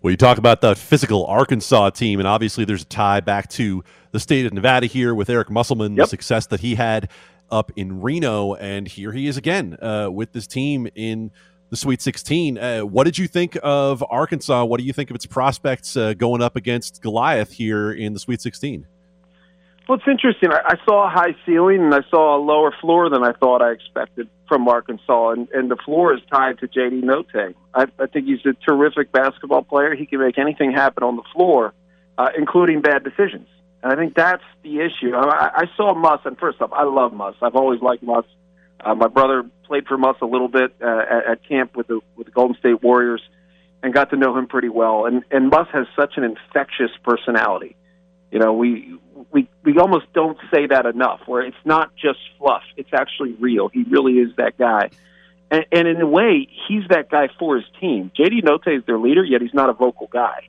Well, 0.00 0.10
you 0.10 0.16
talk 0.16 0.38
about 0.38 0.60
the 0.60 0.74
physical 0.74 1.26
Arkansas 1.26 1.90
team, 1.90 2.18
and 2.18 2.26
obviously 2.26 2.64
there's 2.64 2.82
a 2.82 2.86
tie 2.86 3.20
back 3.20 3.48
to 3.50 3.84
the 4.12 4.20
state 4.20 4.46
of 4.46 4.54
Nevada 4.54 4.86
here 4.86 5.14
with 5.14 5.28
Eric 5.28 5.50
Musselman, 5.50 5.96
the 5.96 6.06
success 6.06 6.46
that 6.46 6.60
he 6.60 6.76
had 6.76 7.10
up 7.50 7.72
in 7.76 8.00
Reno, 8.00 8.54
and 8.54 8.88
here 8.88 9.12
he 9.12 9.26
is 9.26 9.36
again 9.36 9.76
uh, 9.82 10.08
with 10.10 10.32
this 10.32 10.46
team 10.46 10.88
in 10.94 11.30
the 11.70 11.76
Sweet 11.76 12.00
16. 12.00 12.58
Uh, 12.58 12.80
what 12.80 13.04
did 13.04 13.18
you 13.18 13.28
think 13.28 13.58
of 13.62 14.04
Arkansas? 14.08 14.64
What 14.64 14.78
do 14.78 14.84
you 14.84 14.92
think 14.92 15.10
of 15.10 15.16
its 15.16 15.26
prospects 15.26 15.96
uh, 15.96 16.14
going 16.14 16.42
up 16.42 16.56
against 16.56 17.02
Goliath 17.02 17.52
here 17.52 17.92
in 17.92 18.14
the 18.14 18.18
Sweet 18.18 18.40
16? 18.40 18.86
Well, 19.88 19.98
it's 19.98 20.08
interesting. 20.08 20.50
I, 20.52 20.60
I 20.64 20.74
saw 20.84 21.06
a 21.06 21.10
high 21.10 21.34
ceiling 21.46 21.80
and 21.80 21.94
I 21.94 22.00
saw 22.10 22.36
a 22.36 22.40
lower 22.40 22.74
floor 22.80 23.08
than 23.08 23.24
I 23.24 23.32
thought 23.32 23.62
I 23.62 23.70
expected 23.72 24.28
from 24.46 24.66
Arkansas, 24.66 25.30
and, 25.30 25.48
and 25.50 25.70
the 25.70 25.76
floor 25.76 26.14
is 26.14 26.20
tied 26.30 26.58
to 26.60 26.68
JD 26.68 27.02
Notae. 27.02 27.54
I, 27.74 27.86
I 27.98 28.06
think 28.06 28.26
he's 28.26 28.44
a 28.46 28.54
terrific 28.54 29.12
basketball 29.12 29.62
player. 29.62 29.94
He 29.94 30.06
can 30.06 30.20
make 30.20 30.38
anything 30.38 30.72
happen 30.72 31.02
on 31.02 31.16
the 31.16 31.22
floor, 31.34 31.74
uh, 32.16 32.30
including 32.36 32.80
bad 32.80 33.04
decisions. 33.04 33.46
And 33.82 33.92
I 33.92 33.96
think 33.96 34.14
that's 34.14 34.42
the 34.62 34.80
issue. 34.80 35.14
I, 35.14 35.50
I 35.54 35.64
saw 35.76 35.94
Muss, 35.94 36.20
and 36.24 36.38
first 36.38 36.60
off, 36.60 36.72
I 36.72 36.84
love 36.84 37.12
Muss. 37.12 37.36
I've 37.40 37.54
always 37.56 37.80
liked 37.80 38.02
Muss. 38.02 38.24
Uh, 38.80 38.94
my 38.94 39.08
brother 39.08 39.44
played 39.64 39.86
for 39.86 39.98
Muss 39.98 40.16
a 40.22 40.26
little 40.26 40.48
bit 40.48 40.74
uh, 40.82 40.86
at, 41.10 41.26
at 41.26 41.48
camp 41.48 41.76
with 41.76 41.88
the 41.88 42.00
with 42.16 42.26
the 42.26 42.32
Golden 42.32 42.56
State 42.56 42.82
Warriors, 42.82 43.22
and 43.82 43.92
got 43.92 44.10
to 44.10 44.16
know 44.16 44.36
him 44.36 44.46
pretty 44.46 44.68
well. 44.68 45.06
And 45.06 45.24
and 45.30 45.50
Muss 45.50 45.68
has 45.72 45.86
such 45.96 46.14
an 46.16 46.24
infectious 46.24 46.90
personality. 47.02 47.76
You 48.30 48.38
know, 48.38 48.52
we 48.52 48.98
we 49.32 49.48
we 49.64 49.78
almost 49.78 50.12
don't 50.12 50.38
say 50.52 50.66
that 50.66 50.86
enough. 50.86 51.20
Where 51.26 51.42
it's 51.42 51.56
not 51.64 51.94
just 51.96 52.18
fluff; 52.38 52.62
it's 52.76 52.92
actually 52.92 53.32
real. 53.32 53.68
He 53.68 53.84
really 53.84 54.14
is 54.14 54.34
that 54.36 54.58
guy, 54.58 54.90
and, 55.50 55.64
and 55.72 55.88
in 55.88 56.00
a 56.00 56.06
way, 56.06 56.48
he's 56.68 56.86
that 56.88 57.10
guy 57.10 57.28
for 57.38 57.56
his 57.56 57.64
team. 57.80 58.10
JD 58.16 58.42
Notae 58.44 58.78
is 58.78 58.84
their 58.86 58.98
leader, 58.98 59.24
yet 59.24 59.40
he's 59.40 59.54
not 59.54 59.70
a 59.70 59.72
vocal 59.72 60.08
guy, 60.12 60.48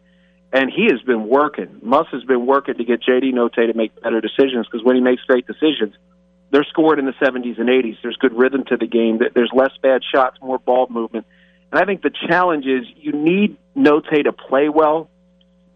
and 0.51 0.69
he 0.69 0.87
has 0.91 1.01
been 1.01 1.27
working. 1.27 1.79
Muss 1.81 2.07
has 2.11 2.23
been 2.23 2.45
working 2.45 2.75
to 2.75 2.83
get 2.83 3.01
JD 3.01 3.33
Notae 3.33 3.71
to 3.71 3.73
make 3.73 3.99
better 4.01 4.21
decisions 4.21 4.67
because 4.67 4.83
when 4.83 4.95
he 4.95 5.01
makes 5.01 5.23
great 5.23 5.47
decisions, 5.47 5.95
they're 6.51 6.65
scored 6.65 6.99
in 6.99 7.05
the 7.05 7.13
70s 7.13 7.59
and 7.59 7.69
80s. 7.69 7.97
There's 8.01 8.17
good 8.17 8.33
rhythm 8.33 8.63
to 8.65 8.77
the 8.77 8.87
game. 8.87 9.19
There's 9.35 9.51
less 9.53 9.71
bad 9.81 10.01
shots, 10.03 10.37
more 10.41 10.59
ball 10.59 10.87
movement, 10.89 11.25
and 11.71 11.79
I 11.79 11.85
think 11.85 12.01
the 12.01 12.11
challenge 12.27 12.65
is 12.65 12.85
you 12.95 13.11
need 13.11 13.57
Notae 13.75 14.23
to 14.23 14.33
play 14.33 14.69
well 14.69 15.09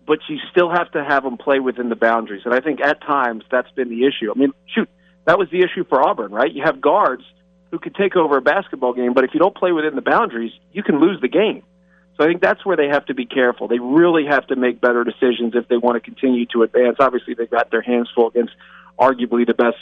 but 0.05 0.19
you 0.27 0.37
still 0.51 0.69
have 0.69 0.91
to 0.91 1.03
have 1.03 1.23
them 1.23 1.37
play 1.37 1.59
within 1.59 1.89
the 1.89 1.95
boundaries. 1.95 2.41
And 2.45 2.53
I 2.53 2.59
think 2.59 2.81
at 2.81 3.01
times 3.01 3.43
that's 3.49 3.71
been 3.71 3.89
the 3.89 4.05
issue. 4.05 4.31
I 4.31 4.37
mean, 4.37 4.51
shoot, 4.67 4.89
that 5.25 5.37
was 5.39 5.49
the 5.49 5.59
issue 5.59 5.85
for 5.87 6.01
Auburn, 6.01 6.31
right? 6.31 6.51
You 6.51 6.63
have 6.63 6.81
guards 6.81 7.23
who 7.71 7.79
could 7.79 7.95
take 7.95 8.15
over 8.15 8.37
a 8.37 8.41
basketball 8.41 8.93
game, 8.93 9.13
but 9.13 9.23
if 9.23 9.31
you 9.33 9.39
don't 9.39 9.55
play 9.55 9.71
within 9.71 9.95
the 9.95 10.01
boundaries, 10.01 10.51
you 10.71 10.83
can 10.83 10.99
lose 10.99 11.19
the 11.21 11.27
game. 11.27 11.63
So 12.17 12.23
I 12.23 12.27
think 12.27 12.41
that's 12.41 12.63
where 12.65 12.77
they 12.77 12.87
have 12.89 13.05
to 13.07 13.15
be 13.15 13.25
careful. 13.25 13.67
They 13.67 13.79
really 13.79 14.25
have 14.27 14.45
to 14.47 14.55
make 14.55 14.79
better 14.79 15.03
decisions 15.03 15.53
if 15.55 15.67
they 15.67 15.77
want 15.77 15.95
to 15.95 15.99
continue 15.99 16.45
to 16.53 16.61
advance. 16.61 16.97
Obviously, 16.99 17.33
they've 17.33 17.49
got 17.49 17.71
their 17.71 17.81
hands 17.81 18.09
full 18.13 18.27
against 18.27 18.53
arguably 18.99 19.47
the 19.47 19.55
best 19.55 19.77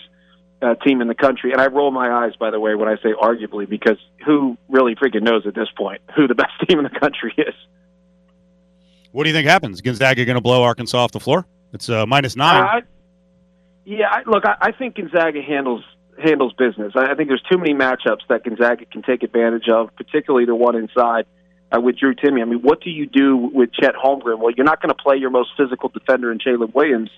uh, 0.62 0.76
team 0.76 1.02
in 1.02 1.08
the 1.08 1.16
country. 1.16 1.52
And 1.52 1.62
I 1.62 1.68
roll 1.68 1.92
my 1.92 2.12
eyes, 2.12 2.36
by 2.40 2.52
the 2.52 2.60
way, 2.60 2.76
when 2.76 2.88
I 2.88 2.96
say 2.98 3.14
arguably, 3.20 3.68
because 3.68 3.98
who 4.26 4.58
really 4.70 4.96
freaking 4.96 5.24
knows 5.24 5.46
at 5.46 5.56
this 5.56 5.70
point 5.76 6.02
who 6.16 6.28
the 6.28 6.36
best 6.44 6.54
team 6.68 6.80
in 6.80 6.84
the 6.84 7.00
country 7.00 7.34
is? 7.38 7.56
What 9.12 9.24
do 9.24 9.30
you 9.30 9.36
think 9.36 9.48
happens? 9.48 9.82
Gonzaga 9.82 10.24
going 10.24 10.36
to 10.36 10.42
blow 10.42 10.64
Arkansas 10.64 10.98
off 10.98 11.12
the 11.12 11.20
floor? 11.20 11.46
It's 11.74 11.90
uh, 11.90 12.06
minus 12.06 12.36
nine. 12.36 12.64
I, 12.64 12.82
yeah, 13.86 14.08
I, 14.10 14.30
look, 14.30 14.46
I, 14.46 14.56
I 14.62 14.72
think 14.72 14.96
Gonzaga 14.96 15.42
handles 15.42 15.84
handles 16.22 16.54
business. 16.54 16.94
I, 16.96 17.12
I 17.12 17.16
think 17.16 17.30
there's 17.30 17.44
too 17.52 17.58
many 17.58 17.74
matchups 17.74 18.28
that 18.30 18.44
Gonzaga 18.44 18.86
can 18.86 19.02
take 19.02 19.24
advantage 19.24 19.68
of, 19.70 19.96
particularly 19.96 20.46
the 20.46 20.56
one 20.56 20.76
inside 20.76 21.26
uh, 21.76 21.82
with 21.82 21.98
Drew 21.98 22.14
Timme. 22.14 22.42
I 22.42 22.46
mean, 22.46 22.62
what 22.62 22.82
do 22.82 22.90
you 22.90 23.08
do 23.08 23.36
with 23.38 23.74
Chet 23.74 23.96
Holmgren? 23.96 24.40
Well, 24.40 24.52
you're 24.56 24.66
not 24.66 24.82
going 24.82 24.94
to 24.96 25.02
play 25.02 25.18
your 25.18 25.30
most 25.30 25.52
physical 25.58 25.90
defender 25.90 26.32
in 26.32 26.40
Jaylin 26.40 26.74
Williams 26.74 27.10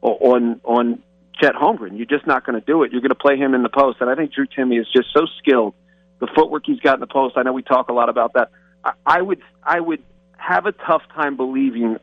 on 0.00 0.60
on 0.64 1.02
Chet 1.40 1.54
Holmgren. 1.54 1.96
You're 1.96 2.06
just 2.06 2.26
not 2.26 2.44
going 2.44 2.58
to 2.58 2.64
do 2.64 2.82
it. 2.82 2.92
You're 2.92 3.00
going 3.00 3.10
to 3.10 3.14
play 3.14 3.36
him 3.36 3.54
in 3.54 3.62
the 3.62 3.68
post, 3.68 3.98
and 4.00 4.10
I 4.10 4.14
think 4.14 4.32
Drew 4.32 4.46
Timme 4.46 4.80
is 4.80 4.86
just 4.94 5.08
so 5.12 5.26
skilled. 5.38 5.74
The 6.20 6.28
footwork 6.34 6.64
he's 6.66 6.80
got 6.80 6.94
in 6.94 7.00
the 7.00 7.06
post. 7.06 7.36
I 7.36 7.42
know 7.42 7.52
we 7.52 7.62
talk 7.62 7.88
a 7.88 7.92
lot 7.92 8.08
about 8.08 8.32
that. 8.34 8.50
I, 8.84 8.92
I 9.06 9.22
would 9.22 9.40
I 9.62 9.78
would 9.78 10.02
have 10.36 10.66
a 10.66 10.72
tough 10.72 11.02
time 11.14 11.36
believing 11.36 11.98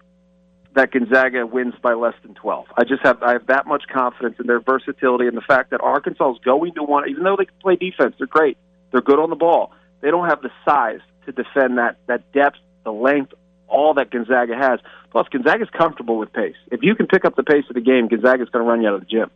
that 0.75 0.91
Gonzaga 0.91 1.45
wins 1.45 1.73
by 1.81 1.93
less 1.93 2.13
than 2.21 2.33
12. 2.33 2.65
I 2.77 2.83
just 2.83 3.03
have 3.03 3.21
I 3.23 3.33
have 3.33 3.47
that 3.47 3.67
much 3.67 3.83
confidence 3.91 4.35
in 4.39 4.47
their 4.47 4.59
versatility 4.59 5.27
and 5.27 5.35
the 5.35 5.41
fact 5.41 5.71
that 5.71 5.81
Arkansas 5.81 6.33
is 6.33 6.39
going 6.43 6.73
to 6.75 6.83
want 6.83 7.09
even 7.09 7.23
though 7.23 7.35
they 7.37 7.45
can 7.45 7.55
play 7.61 7.75
defense, 7.75 8.15
they're 8.17 8.27
great. 8.27 8.57
They're 8.91 9.01
good 9.01 9.19
on 9.19 9.29
the 9.29 9.35
ball. 9.35 9.73
They 10.01 10.11
don't 10.11 10.29
have 10.29 10.41
the 10.41 10.51
size 10.63 11.01
to 11.25 11.31
defend 11.31 11.77
that 11.77 11.97
that 12.07 12.31
depth, 12.31 12.57
the 12.83 12.93
length, 12.93 13.33
all 13.67 13.93
that 13.95 14.11
Gonzaga 14.11 14.55
has. 14.55 14.79
Plus 15.11 15.27
Gonzaga's 15.29 15.69
comfortable 15.69 16.17
with 16.17 16.31
pace. 16.33 16.55
If 16.71 16.81
you 16.83 16.95
can 16.95 17.07
pick 17.07 17.25
up 17.25 17.35
the 17.35 17.43
pace 17.43 17.63
of 17.69 17.75
the 17.75 17.81
game, 17.81 18.07
Gonzaga's 18.07 18.49
going 18.49 18.65
to 18.65 18.69
run 18.69 18.81
you 18.81 18.89
out 18.89 18.95
of 18.95 18.99
the 19.01 19.05
gym. 19.05 19.31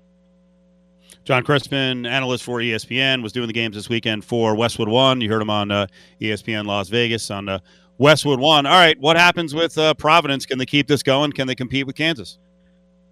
Jon 1.24 1.44
Crispin, 1.44 2.06
analyst 2.06 2.44
for 2.44 2.60
ESPN, 2.60 3.22
was 3.22 3.32
doing 3.32 3.48
the 3.48 3.54
games 3.54 3.76
this 3.76 3.90
weekend 3.90 4.26
for 4.26 4.56
Westwood 4.56 4.90
One. 4.90 5.22
You 5.22 5.30
heard 5.30 5.42
him 5.42 5.50
on 5.50 5.70
uh, 5.72 5.88
ESPN 6.20 6.66
Las 6.66 6.90
Vegas 6.90 7.30
on 7.30 7.50
uh, 7.50 7.60
Westwood 7.98 8.40
One. 8.40 8.66
All 8.66 8.74
right, 8.74 9.00
what 9.00 9.16
happens 9.16 9.54
with 9.54 9.78
uh, 9.78 9.94
Providence? 9.94 10.46
Can 10.46 10.58
they 10.58 10.66
keep 10.66 10.88
this 10.88 11.04
going? 11.04 11.32
Can 11.32 11.48
they 11.48 11.56
compete 11.56 11.86
with 11.86 11.96
Kansas? 11.96 12.40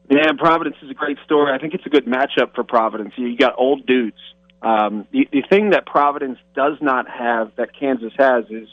Yeah, 0.10 0.32
Providence 0.38 0.78
is 0.82 0.90
a 0.90 0.94
great 0.94 1.18
story. 1.26 1.54
I 1.54 1.58
think 1.58 1.74
it's 1.74 1.86
a 1.86 1.90
good 1.90 2.06
matchup 2.06 2.56
for 2.56 2.64
Providence. 2.64 3.14
You, 3.18 3.28
you 3.28 3.38
got 3.38 3.54
old 3.58 3.86
dudes. 3.86 4.18
Um, 4.62 5.06
the, 5.12 5.28
the 5.32 5.44
thing 5.50 5.72
that 5.72 5.86
Providence 5.86 6.40
does 6.56 6.78
not 6.82 7.08
have 7.10 7.52
that 7.58 7.78
Kansas 7.78 8.14
has 8.18 8.46
is 8.50 8.68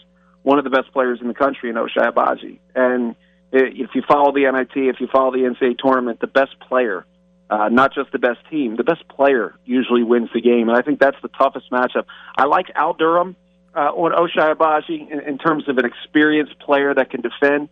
one 0.45 0.59
of 0.59 0.64
the 0.64 0.70
best 0.70 0.92
players 0.92 1.18
in 1.20 1.26
the 1.26 1.34
country 1.34 1.70
in 1.70 1.74
Ochai 1.74 2.12
Agbaji. 2.12 2.59
And 2.76 3.16
if 3.51 3.90
you 3.95 4.03
follow 4.07 4.30
the 4.30 4.51
NIT, 4.51 4.76
if 4.76 5.01
you 5.01 5.09
follow 5.09 5.32
the 5.32 5.38
NCAA 5.38 5.78
tournament, 5.78 6.20
the 6.20 6.26
best 6.28 6.59
player, 6.61 7.05
uh, 7.51 7.68
not 7.70 7.95
just 7.95 8.12
the 8.12 8.18
best 8.18 8.38
team, 8.51 8.76
the 8.76 8.84
best 8.84 9.09
player 9.09 9.55
usually 9.64 10.03
wins 10.03 10.28
the 10.32 10.40
game. 10.40 10.68
And 10.68 10.78
I 10.78 10.82
think 10.82 11.01
that's 11.01 11.16
the 11.22 11.28
toughest 11.28 11.70
matchup. 11.70 12.05
I 12.36 12.45
like 12.45 12.66
Al 12.74 12.92
Durham 12.92 13.36
uh, 13.74 13.90
on 13.90 14.12
Ochai 14.12 14.55
Agbaji 14.55 15.11
in, 15.11 15.20
in 15.20 15.38
terms 15.38 15.68
of 15.68 15.78
an 15.78 15.84
experienced 15.84 16.59
player 16.59 16.95
that 16.95 17.11
can 17.11 17.22
defend. 17.22 17.70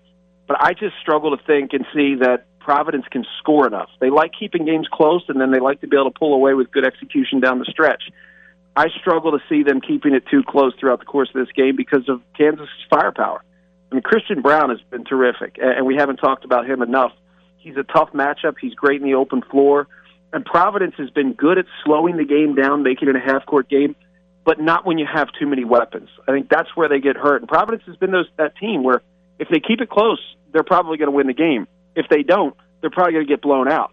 But 0.48 0.60
I 0.60 0.72
just 0.72 0.94
struggle 1.00 1.36
to 1.36 1.42
think 1.44 1.72
and 1.72 1.86
see 1.94 2.16
that 2.16 2.46
Providence 2.58 3.04
can 3.10 3.24
score 3.38 3.66
enough. 3.66 3.90
They 4.00 4.10
like 4.10 4.32
keeping 4.38 4.64
games 4.64 4.86
close, 4.90 5.24
and 5.28 5.40
then 5.40 5.50
they 5.50 5.58
like 5.58 5.80
to 5.80 5.88
be 5.88 5.96
able 5.96 6.10
to 6.10 6.18
pull 6.18 6.32
away 6.32 6.54
with 6.54 6.70
good 6.70 6.86
execution 6.86 7.40
down 7.40 7.58
the 7.58 7.64
stretch. 7.64 8.04
I 8.74 8.88
struggle 9.00 9.32
to 9.32 9.38
see 9.48 9.62
them 9.62 9.80
keeping 9.80 10.14
it 10.14 10.24
too 10.30 10.42
close 10.42 10.72
throughout 10.78 11.00
the 11.00 11.04
course 11.04 11.28
of 11.34 11.44
this 11.44 11.52
game 11.54 11.76
because 11.76 12.08
of 12.08 12.22
Kansas' 12.36 12.68
firepower. 12.88 13.42
I 13.90 13.94
mean, 13.94 14.02
Christian 14.02 14.40
Braun 14.40 14.70
has 14.70 14.80
been 14.90 15.04
terrific, 15.04 15.58
and 15.60 15.84
we 15.84 15.96
haven't 15.96 16.16
talked 16.16 16.44
about 16.44 16.66
him 16.66 16.80
enough. 16.80 17.12
He's 17.58 17.76
a 17.76 17.82
tough 17.82 18.12
matchup. 18.12 18.54
He's 18.60 18.74
great 18.74 19.02
in 19.02 19.06
the 19.06 19.14
open 19.14 19.42
floor. 19.42 19.86
And 20.32 20.44
Providence 20.44 20.94
has 20.96 21.10
been 21.10 21.34
good 21.34 21.58
at 21.58 21.66
slowing 21.84 22.16
the 22.16 22.24
game 22.24 22.54
down, 22.54 22.82
making 22.82 23.08
it 23.08 23.16
a 23.16 23.20
half 23.20 23.44
court 23.44 23.68
game, 23.68 23.94
but 24.44 24.58
not 24.58 24.86
when 24.86 24.96
you 24.96 25.06
have 25.06 25.28
too 25.38 25.46
many 25.46 25.64
weapons. 25.64 26.08
I 26.26 26.32
think 26.32 26.48
that's 26.48 26.74
where 26.74 26.88
they 26.88 27.00
get 27.00 27.16
hurt. 27.16 27.42
And 27.42 27.48
Providence 27.48 27.82
has 27.86 27.96
been 27.96 28.10
those 28.10 28.26
that 28.38 28.56
team 28.56 28.82
where 28.82 29.02
if 29.38 29.48
they 29.48 29.60
keep 29.60 29.82
it 29.82 29.90
close, 29.90 30.20
they're 30.52 30.64
probably 30.64 30.96
going 30.96 31.10
to 31.10 31.16
win 31.16 31.26
the 31.26 31.34
game. 31.34 31.68
If 31.94 32.06
they 32.08 32.22
don't, 32.22 32.56
they're 32.80 32.90
probably 32.90 33.12
going 33.12 33.26
to 33.26 33.30
get 33.30 33.42
blown 33.42 33.68
out. 33.68 33.92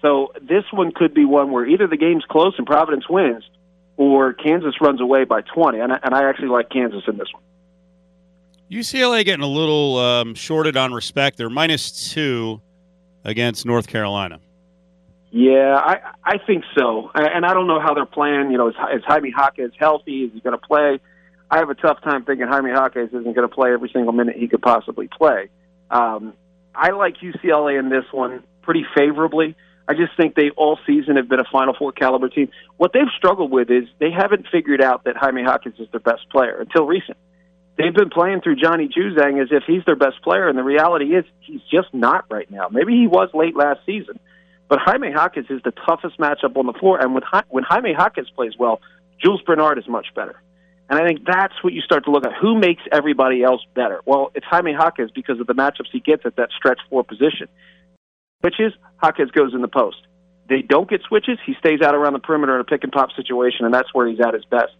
So 0.00 0.32
this 0.40 0.64
one 0.72 0.92
could 0.92 1.12
be 1.12 1.24
one 1.24 1.50
where 1.50 1.66
either 1.66 1.88
the 1.88 1.96
game's 1.96 2.24
close 2.30 2.54
and 2.56 2.66
Providence 2.66 3.08
wins, 3.08 3.44
or 4.00 4.32
Kansas 4.32 4.74
runs 4.80 4.98
away 4.98 5.24
by 5.24 5.42
20. 5.42 5.78
And 5.78 5.92
I, 5.92 5.98
and 6.02 6.14
I 6.14 6.26
actually 6.26 6.48
like 6.48 6.70
Kansas 6.70 7.02
in 7.06 7.18
this 7.18 7.28
one. 7.34 7.42
UCLA 8.70 9.26
getting 9.26 9.44
a 9.44 9.48
little 9.48 9.98
um, 9.98 10.34
shorted 10.34 10.74
on 10.74 10.94
respect. 10.94 11.36
They're 11.36 11.50
minus 11.50 12.10
two 12.10 12.62
against 13.24 13.66
North 13.66 13.88
Carolina. 13.88 14.40
Yeah, 15.32 15.76
I 15.76 15.98
I 16.24 16.38
think 16.38 16.64
so, 16.76 17.10
and 17.14 17.44
I 17.44 17.52
don't 17.54 17.68
know 17.68 17.78
how 17.78 17.94
they're 17.94 18.04
playing. 18.04 18.50
You 18.50 18.58
know, 18.58 18.68
is, 18.68 18.74
is 18.94 19.04
Jaime 19.06 19.32
Jaquez 19.36 19.70
healthy? 19.78 20.24
Is 20.24 20.32
he 20.32 20.40
going 20.40 20.58
to 20.58 20.66
play? 20.66 20.98
I 21.50 21.58
have 21.58 21.70
a 21.70 21.74
tough 21.74 22.00
time 22.02 22.24
thinking 22.24 22.48
Jaime 22.48 22.70
Jaquez 22.70 23.10
isn't 23.10 23.22
going 23.22 23.48
to 23.48 23.48
play 23.48 23.72
every 23.72 23.90
single 23.92 24.12
minute 24.12 24.36
he 24.36 24.48
could 24.48 24.62
possibly 24.62 25.08
play. 25.08 25.50
Um, 25.90 26.32
I 26.74 26.90
like 26.90 27.18
UCLA 27.18 27.78
in 27.78 27.90
this 27.90 28.04
one 28.10 28.42
pretty 28.62 28.84
favorably. 28.96 29.54
I 29.88 29.94
just 29.94 30.16
think 30.16 30.34
they 30.34 30.50
all 30.50 30.78
season 30.86 31.16
have 31.16 31.28
been 31.28 31.40
a 31.40 31.50
Final 31.50 31.74
Four 31.74 31.92
caliber 31.92 32.28
team. 32.28 32.50
What 32.76 32.92
they've 32.92 33.10
struggled 33.16 33.50
with 33.50 33.70
is 33.70 33.88
they 33.98 34.10
haven't 34.10 34.46
figured 34.50 34.80
out 34.80 35.04
that 35.04 35.16
Jaime 35.16 35.42
Hawkins 35.42 35.80
is 35.80 35.88
their 35.90 36.00
best 36.00 36.28
player 36.30 36.60
until 36.60 36.86
recent. 36.86 37.18
They've 37.76 37.94
been 37.94 38.10
playing 38.10 38.42
through 38.42 38.56
Johnny 38.56 38.88
Juzang 38.88 39.42
as 39.42 39.48
if 39.50 39.64
he's 39.66 39.84
their 39.86 39.96
best 39.96 40.22
player, 40.22 40.48
and 40.48 40.58
the 40.58 40.62
reality 40.62 41.16
is 41.16 41.24
he's 41.40 41.62
just 41.72 41.92
not 41.94 42.26
right 42.30 42.50
now. 42.50 42.68
Maybe 42.70 42.92
he 42.92 43.06
was 43.06 43.30
late 43.32 43.56
last 43.56 43.80
season, 43.86 44.20
but 44.68 44.78
Jaime 44.80 45.10
Hawkins 45.10 45.46
is 45.48 45.62
the 45.64 45.72
toughest 45.72 46.18
matchup 46.18 46.56
on 46.56 46.66
the 46.66 46.74
floor. 46.74 47.00
And 47.00 47.14
with, 47.14 47.24
when 47.48 47.64
Jaime 47.64 47.94
Hawkins 47.94 48.28
plays 48.30 48.52
well, 48.58 48.80
Jules 49.22 49.40
Bernard 49.42 49.78
is 49.78 49.88
much 49.88 50.08
better. 50.14 50.40
And 50.90 50.98
I 50.98 51.06
think 51.06 51.24
that's 51.24 51.54
what 51.62 51.72
you 51.72 51.80
start 51.82 52.04
to 52.04 52.10
look 52.10 52.26
at. 52.26 52.32
Who 52.34 52.58
makes 52.58 52.82
everybody 52.90 53.42
else 53.42 53.62
better? 53.74 54.00
Well, 54.04 54.32
it's 54.34 54.44
Jaime 54.46 54.72
Hawkins 54.72 55.12
because 55.12 55.38
of 55.40 55.46
the 55.46 55.54
matchups 55.54 55.88
he 55.92 56.00
gets 56.00 56.26
at 56.26 56.36
that 56.36 56.50
stretch 56.56 56.80
four 56.90 57.04
position. 57.04 57.48
Switches, 58.40 58.72
Jaquez 59.02 59.30
goes 59.30 59.54
in 59.54 59.62
the 59.62 59.68
post. 59.68 59.98
They 60.48 60.62
don't 60.62 60.88
get 60.90 61.02
switches, 61.02 61.38
he 61.46 61.54
stays 61.60 61.80
out 61.80 61.94
around 61.94 62.14
the 62.14 62.18
perimeter 62.18 62.54
in 62.56 62.60
a 62.60 62.64
pick 62.64 62.82
and 62.82 62.92
pop 62.92 63.10
situation, 63.12 63.64
and 63.64 63.72
that's 63.72 63.92
where 63.94 64.08
he's 64.08 64.20
at 64.20 64.34
his 64.34 64.44
best. 64.46 64.72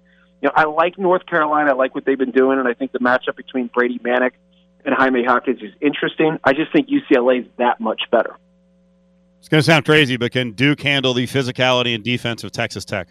You 0.43 0.49
know, 0.49 0.53
I 0.57 0.65
like 0.65 0.99
North 0.99 1.27
Carolina. 1.27 1.71
I 1.71 1.75
like 1.75 1.95
what 1.95 2.05
they've 2.05 2.19
been 2.19 2.33
doing, 2.33 2.59
and 2.59 2.67
I 2.67 2.75
think 2.75 2.93
the 2.93 2.99
matchup 2.99 3.37
between 3.37 3.69
Brady 3.69 3.99
Manek 3.99 4.33
and 4.85 4.95
Jaime 4.95 5.23
Jaquez 5.23 5.59
is 5.61 5.73
interesting. 5.81 6.39
I 6.43 6.55
just 6.55 6.73
think 6.73 6.89
UCLA 6.89 7.43
is 7.43 7.47
that 7.59 7.79
much 7.79 8.03
better. 8.11 8.37
It's 9.39 9.49
going 9.49 9.61
to 9.61 9.65
sound 9.65 9.85
crazy, 9.85 10.17
but 10.17 10.33
can 10.33 10.53
Duke 10.53 10.81
handle 10.81 11.15
the 11.15 11.27
physicality 11.27 11.95
and 11.95 12.03
defense 12.03 12.43
of 12.43 12.53
Texas 12.53 12.85
Tech? 12.85 13.09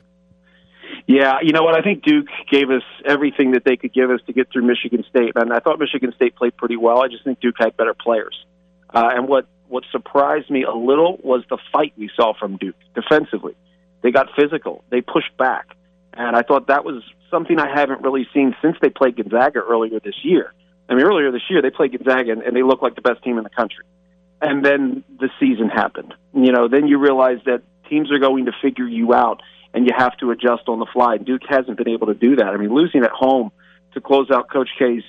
Yeah, 1.07 1.37
you 1.41 1.53
know 1.53 1.63
what? 1.63 1.75
I 1.75 1.81
think 1.81 2.03
Duke 2.03 2.27
gave 2.51 2.69
us 2.69 2.83
everything 3.05 3.51
that 3.51 3.63
they 3.63 3.77
could 3.77 3.93
give 3.93 4.11
us 4.11 4.19
to 4.27 4.33
get 4.33 4.51
through 4.51 4.63
Michigan 4.63 5.03
State, 5.09 5.31
and 5.35 5.51
I 5.51 5.59
thought 5.59 5.79
Michigan 5.79 6.13
State 6.15 6.35
played 6.35 6.55
pretty 6.57 6.77
well. 6.77 7.01
I 7.01 7.07
just 7.07 7.23
think 7.23 7.39
Duke 7.39 7.55
had 7.57 7.75
better 7.77 7.95
players. 7.95 8.45
Uh, 8.93 9.09
and 9.15 9.27
what 9.27 9.47
what 9.69 9.83
surprised 9.91 10.49
me 10.49 10.63
a 10.63 10.73
little 10.73 11.19
was 11.23 11.43
the 11.49 11.57
fight 11.71 11.93
we 11.97 12.09
saw 12.15 12.33
from 12.37 12.57
Duke 12.57 12.75
defensively. 12.93 13.55
They 14.01 14.11
got 14.11 14.27
physical. 14.35 14.83
They 14.89 15.01
pushed 15.01 15.35
back, 15.37 15.67
and 16.13 16.35
I 16.35 16.41
thought 16.41 16.67
that 16.67 16.83
was 16.83 17.03
something 17.29 17.59
I 17.59 17.69
haven't 17.73 18.01
really 18.01 18.27
seen 18.33 18.55
since 18.61 18.75
they 18.81 18.89
played 18.89 19.15
Gonzaga 19.15 19.59
earlier 19.59 19.99
this 19.99 20.15
year. 20.23 20.53
I 20.89 20.95
mean, 20.95 21.05
earlier 21.05 21.31
this 21.31 21.43
year 21.49 21.61
they 21.61 21.69
played 21.69 21.91
Gonzaga 21.91 22.31
and, 22.31 22.55
they 22.55 22.63
looked 22.63 22.81
like 22.81 22.95
the 22.95 23.01
best 23.01 23.23
team 23.23 23.37
in 23.37 23.43
the 23.43 23.49
country. 23.49 23.85
And 24.41 24.65
then 24.65 25.03
the 25.19 25.29
season 25.39 25.69
happened. 25.69 26.13
You 26.33 26.51
know, 26.51 26.67
then 26.67 26.87
you 26.87 26.97
realize 26.97 27.39
that 27.45 27.61
teams 27.89 28.11
are 28.11 28.19
going 28.19 28.45
to 28.45 28.51
figure 28.61 28.87
you 28.87 29.13
out 29.13 29.41
and 29.73 29.85
you 29.85 29.91
have 29.95 30.17
to 30.17 30.31
adjust 30.31 30.67
on 30.67 30.79
the 30.79 30.87
fly. 30.91 31.17
Duke 31.17 31.43
hasn't 31.47 31.77
been 31.77 31.89
able 31.89 32.07
to 32.07 32.15
do 32.15 32.37
that. 32.37 32.47
I 32.47 32.57
mean, 32.57 32.73
losing 32.73 33.03
at 33.03 33.11
home 33.11 33.51
to 33.93 34.01
close 34.01 34.31
out 34.31 34.49
Coach 34.49 34.69
K's 34.79 35.03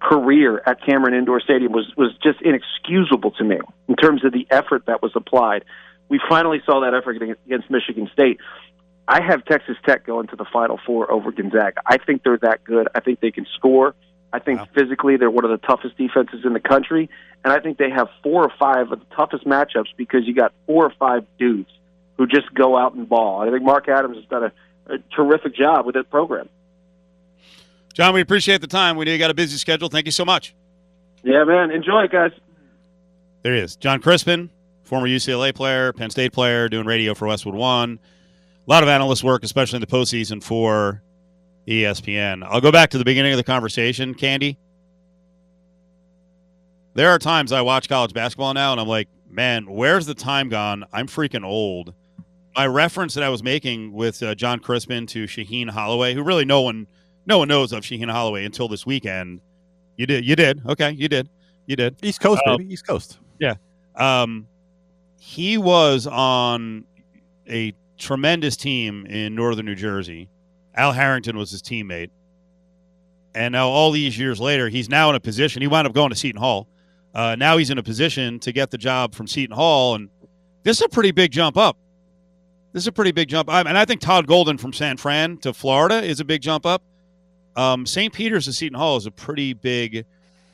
career 0.00 0.62
at 0.64 0.84
Cameron 0.84 1.14
Indoor 1.14 1.40
Stadium 1.40 1.72
was 1.72 1.90
was 1.96 2.12
just 2.22 2.40
inexcusable 2.42 3.32
to 3.32 3.44
me 3.44 3.58
in 3.88 3.96
terms 3.96 4.24
of 4.24 4.32
the 4.32 4.46
effort 4.50 4.86
that 4.86 5.02
was 5.02 5.12
applied. 5.14 5.64
We 6.08 6.20
finally 6.28 6.62
saw 6.64 6.80
that 6.80 6.94
effort 6.94 7.20
against 7.20 7.70
Michigan 7.70 8.08
State. 8.12 8.38
I 9.06 9.22
have 9.22 9.44
Texas 9.44 9.76
Tech 9.86 10.06
going 10.06 10.26
to 10.28 10.36
the 10.36 10.44
Final 10.52 10.78
Four 10.84 11.10
over 11.10 11.32
Gonzaga. 11.32 11.80
I 11.86 11.98
think 11.98 12.22
they're 12.22 12.38
that 12.38 12.64
good. 12.64 12.88
I 12.94 13.00
think 13.00 13.20
they 13.20 13.30
can 13.30 13.46
score. 13.54 13.94
I 14.32 14.38
think 14.38 14.60
wow. 14.60 14.68
physically 14.74 15.16
they're 15.16 15.30
one 15.30 15.44
of 15.44 15.50
the 15.50 15.66
toughest 15.66 15.96
defenses 15.96 16.44
in 16.44 16.52
the 16.52 16.60
country, 16.60 17.08
and 17.42 17.52
I 17.52 17.60
think 17.60 17.78
they 17.78 17.90
have 17.90 18.08
four 18.22 18.42
or 18.44 18.52
five 18.58 18.92
of 18.92 19.00
the 19.00 19.06
toughest 19.16 19.46
matchups 19.46 19.88
because 19.96 20.26
you 20.26 20.34
got 20.34 20.52
four 20.66 20.84
or 20.84 20.92
five 20.98 21.24
dudes 21.38 21.70
who 22.18 22.26
just 22.26 22.52
go 22.52 22.76
out 22.76 22.94
and 22.94 23.08
ball. 23.08 23.40
I 23.40 23.50
think 23.50 23.62
Mark 23.62 23.88
Adams 23.88 24.16
has 24.16 24.26
done 24.26 24.44
a, 24.44 24.94
a 24.94 24.98
terrific 25.16 25.54
job 25.54 25.86
with 25.86 25.94
that 25.94 26.10
program. 26.10 26.48
Jon, 27.98 28.14
we 28.14 28.20
appreciate 28.20 28.60
the 28.60 28.68
time. 28.68 28.96
We 28.96 29.04
know 29.04 29.10
you 29.10 29.18
got 29.18 29.32
a 29.32 29.34
busy 29.34 29.56
schedule. 29.56 29.88
Thank 29.88 30.06
you 30.06 30.12
so 30.12 30.24
much. 30.24 30.54
Yeah, 31.24 31.42
man. 31.42 31.72
Enjoy 31.72 32.04
it, 32.04 32.12
guys. 32.12 32.30
There 33.42 33.56
he 33.56 33.60
is. 33.60 33.74
Jon 33.74 34.00
Crispin, 34.00 34.50
former 34.84 35.08
UCLA 35.08 35.52
player, 35.52 35.92
Penn 35.92 36.08
State 36.08 36.32
player, 36.32 36.68
doing 36.68 36.86
radio 36.86 37.12
for 37.12 37.26
Westwood 37.26 37.56
One. 37.56 37.98
A 38.68 38.70
lot 38.70 38.84
of 38.84 38.88
analyst 38.88 39.24
work, 39.24 39.42
especially 39.42 39.78
in 39.78 39.80
the 39.80 39.88
postseason 39.88 40.40
for 40.40 41.02
ESPN. 41.66 42.46
I'll 42.48 42.60
go 42.60 42.70
back 42.70 42.90
to 42.90 42.98
the 42.98 43.04
beginning 43.04 43.32
of 43.32 43.36
the 43.36 43.42
conversation, 43.42 44.14
Candy. 44.14 44.60
There 46.94 47.10
are 47.10 47.18
times 47.18 47.50
I 47.50 47.62
watch 47.62 47.88
college 47.88 48.12
basketball 48.12 48.54
now 48.54 48.70
and 48.70 48.80
I'm 48.80 48.86
like, 48.86 49.08
man, 49.28 49.66
where's 49.68 50.06
the 50.06 50.14
time 50.14 50.48
gone? 50.48 50.84
I'm 50.92 51.08
freaking 51.08 51.44
old 51.44 51.94
my 52.58 52.66
reference 52.66 53.14
that 53.14 53.22
I 53.22 53.28
was 53.28 53.42
making 53.42 53.92
with 53.92 54.20
uh, 54.20 54.34
Jon 54.34 54.58
Crispin 54.58 55.06
to 55.08 55.26
Shaheen 55.26 55.70
Holloway, 55.70 56.14
who 56.14 56.24
really 56.24 56.44
no 56.44 56.60
one 56.60 56.88
no 57.28 57.38
one 57.38 57.48
knows 57.48 57.72
of 57.72 57.84
Shaheen 57.84 58.10
Holloway 58.10 58.44
until 58.44 58.68
this 58.68 58.86
weekend. 58.86 59.40
You 59.96 60.06
did, 60.06 60.24
you 60.24 60.34
did, 60.34 60.62
okay, 60.66 60.92
you 60.92 61.08
did, 61.08 61.28
you 61.66 61.76
did. 61.76 61.96
East 62.02 62.20
Coast, 62.20 62.40
uh, 62.46 62.56
baby, 62.56 62.72
East 62.72 62.86
Coast. 62.86 63.18
Yeah, 63.38 63.54
um, 63.94 64.48
he 65.20 65.58
was 65.58 66.06
on 66.06 66.84
a 67.48 67.74
tremendous 67.98 68.56
team 68.56 69.06
in 69.06 69.34
northern 69.34 69.66
New 69.66 69.74
Jersey. 69.74 70.28
Al 70.74 70.92
Harrington 70.92 71.36
was 71.36 71.50
his 71.50 71.60
teammate, 71.62 72.10
and 73.34 73.52
now 73.52 73.68
all 73.68 73.90
these 73.90 74.18
years 74.18 74.40
later, 74.40 74.68
he's 74.68 74.88
now 74.88 75.10
in 75.10 75.16
a 75.16 75.20
position. 75.20 75.60
He 75.60 75.68
wound 75.68 75.86
up 75.86 75.92
going 75.92 76.10
to 76.10 76.16
Seton 76.16 76.40
Hall. 76.40 76.66
Uh, 77.14 77.36
now 77.36 77.56
he's 77.56 77.70
in 77.70 77.78
a 77.78 77.82
position 77.82 78.38
to 78.40 78.52
get 78.52 78.70
the 78.70 78.78
job 78.78 79.14
from 79.14 79.26
Seton 79.26 79.54
Hall, 79.54 79.96
and 79.96 80.08
this 80.62 80.78
is 80.78 80.86
a 80.86 80.88
pretty 80.88 81.10
big 81.10 81.30
jump 81.30 81.56
up 81.56 81.76
this 82.72 82.82
is 82.82 82.86
a 82.86 82.92
pretty 82.92 83.12
big 83.12 83.28
jump. 83.28 83.48
and 83.48 83.76
I 83.76 83.84
think 83.84 84.00
Todd 84.00 84.26
Golden 84.26 84.58
from 84.58 84.72
San 84.72 84.96
Fran 84.96 85.38
to 85.38 85.52
Florida 85.52 86.02
is 86.02 86.20
a 86.20 86.24
big 86.24 86.42
jump 86.42 86.66
up. 86.66 86.82
Um, 87.58 87.84
St. 87.86 88.12
Peter's 88.12 88.44
to 88.44 88.52
Seton 88.52 88.78
Hall 88.78 88.96
is 88.96 89.06
a 89.06 89.10
pretty 89.10 89.52
big 89.52 90.06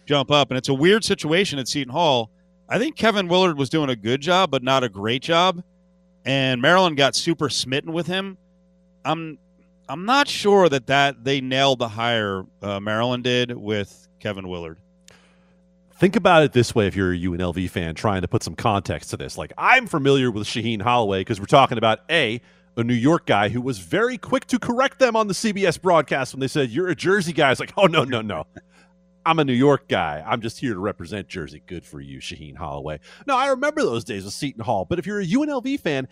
jump 0.06 0.30
up. 0.30 0.50
And 0.50 0.56
it's 0.56 0.70
a 0.70 0.74
weird 0.74 1.04
situation 1.04 1.58
at 1.58 1.68
Seton 1.68 1.92
Hall. 1.92 2.30
I 2.68 2.78
think 2.78 2.96
Kevin 2.96 3.28
Willard 3.28 3.58
was 3.58 3.68
doing 3.68 3.90
a 3.90 3.96
good 3.96 4.22
job, 4.22 4.50
but 4.50 4.62
not 4.62 4.82
a 4.82 4.88
great 4.88 5.22
job. 5.22 5.62
And 6.24 6.62
Maryland 6.62 6.96
got 6.96 7.14
super 7.14 7.50
smitten 7.50 7.92
with 7.92 8.06
him. 8.06 8.38
I'm 9.04 9.38
I'm 9.86 10.06
not 10.06 10.28
sure 10.28 10.70
that, 10.70 10.86
that 10.86 11.24
they 11.24 11.42
nailed 11.42 11.78
the 11.78 11.88
hire 11.88 12.46
uh, 12.62 12.80
Maryland 12.80 13.22
did 13.22 13.54
with 13.54 14.08
Kevin 14.18 14.48
Willard. 14.48 14.78
Think 15.98 16.16
about 16.16 16.42
it 16.42 16.52
this 16.52 16.74
way 16.74 16.86
if 16.86 16.96
you're 16.96 17.12
a 17.12 17.18
UNLV 17.18 17.68
fan 17.68 17.94
trying 17.94 18.22
to 18.22 18.28
put 18.28 18.42
some 18.42 18.54
context 18.54 19.10
to 19.10 19.18
this. 19.18 19.36
Like, 19.36 19.52
I'm 19.58 19.86
familiar 19.86 20.30
with 20.30 20.46
Shaheen 20.46 20.80
Holloway 20.80 21.20
because 21.20 21.38
we're 21.38 21.46
talking 21.46 21.76
about 21.76 22.00
A, 22.10 22.40
a 22.76 22.84
New 22.84 22.94
York 22.94 23.26
guy 23.26 23.48
who 23.48 23.60
was 23.60 23.78
very 23.78 24.18
quick 24.18 24.46
to 24.46 24.58
correct 24.58 24.98
them 24.98 25.16
on 25.16 25.28
the 25.28 25.34
CBS 25.34 25.80
broadcast 25.80 26.34
when 26.34 26.40
they 26.40 26.48
said, 26.48 26.70
You're 26.70 26.88
a 26.88 26.94
Jersey 26.94 27.32
guy. 27.32 27.50
It's 27.50 27.60
like, 27.60 27.72
Oh, 27.76 27.86
no, 27.86 28.04
no, 28.04 28.20
no. 28.20 28.46
I'm 29.26 29.38
a 29.38 29.44
New 29.44 29.54
York 29.54 29.88
guy. 29.88 30.22
I'm 30.26 30.40
just 30.42 30.58
here 30.58 30.74
to 30.74 30.80
represent 30.80 31.28
Jersey. 31.28 31.62
Good 31.66 31.84
for 31.84 32.00
you, 32.00 32.18
Shaheen 32.18 32.56
Holloway. 32.56 33.00
No, 33.26 33.36
I 33.36 33.48
remember 33.48 33.82
those 33.82 34.04
days 34.04 34.24
with 34.24 34.34
Seton 34.34 34.62
Hall. 34.62 34.84
But 34.84 34.98
if 34.98 35.06
you're 35.06 35.20
a 35.20 35.26
UNLV 35.26 35.80
fan, 35.80 36.08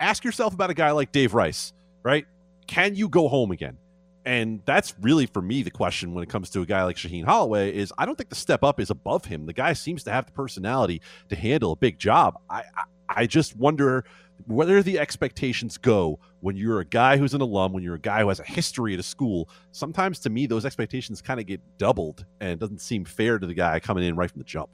ask 0.00 0.24
yourself 0.24 0.54
about 0.54 0.70
a 0.70 0.74
guy 0.74 0.90
like 0.92 1.12
Dave 1.12 1.34
Rice, 1.34 1.74
right? 2.02 2.26
Can 2.66 2.94
you 2.94 3.08
go 3.08 3.28
home 3.28 3.50
again? 3.50 3.76
And 4.24 4.60
that's 4.64 4.94
really 5.00 5.26
for 5.26 5.40
me 5.42 5.62
the 5.62 5.70
question 5.70 6.12
when 6.14 6.24
it 6.24 6.30
comes 6.30 6.50
to 6.50 6.62
a 6.62 6.66
guy 6.66 6.82
like 6.82 6.96
Shaheen 6.96 7.24
Holloway 7.24 7.72
is 7.72 7.92
I 7.96 8.06
don't 8.06 8.16
think 8.16 8.30
the 8.30 8.34
step 8.34 8.64
up 8.64 8.80
is 8.80 8.90
above 8.90 9.26
him. 9.26 9.46
The 9.46 9.52
guy 9.52 9.72
seems 9.72 10.02
to 10.04 10.10
have 10.10 10.26
the 10.26 10.32
personality 10.32 11.00
to 11.28 11.36
handle 11.36 11.72
a 11.72 11.76
big 11.76 11.98
job. 11.98 12.36
I 12.50 12.64
I, 12.76 12.84
I 13.08 13.26
just 13.26 13.54
wonder 13.54 14.04
where 14.46 14.82
the 14.82 14.98
expectations 14.98 15.78
go 15.78 16.18
when 16.40 16.56
you're 16.56 16.80
a 16.80 16.84
guy 16.84 17.16
who's 17.16 17.34
an 17.34 17.40
alum, 17.40 17.72
when 17.72 17.82
you're 17.82 17.94
a 17.94 18.00
guy 18.00 18.20
who 18.20 18.28
has 18.28 18.40
a 18.40 18.44
history 18.44 18.94
at 18.94 19.00
a 19.00 19.02
school. 19.02 19.48
Sometimes 19.72 20.18
to 20.20 20.30
me 20.30 20.46
those 20.46 20.64
expectations 20.64 21.22
kind 21.22 21.40
of 21.40 21.46
get 21.46 21.60
doubled 21.78 22.24
and 22.40 22.50
it 22.50 22.58
doesn't 22.58 22.80
seem 22.80 23.04
fair 23.04 23.38
to 23.38 23.46
the 23.46 23.54
guy 23.54 23.80
coming 23.80 24.04
in 24.04 24.16
right 24.16 24.30
from 24.30 24.40
the 24.40 24.44
jump. 24.44 24.70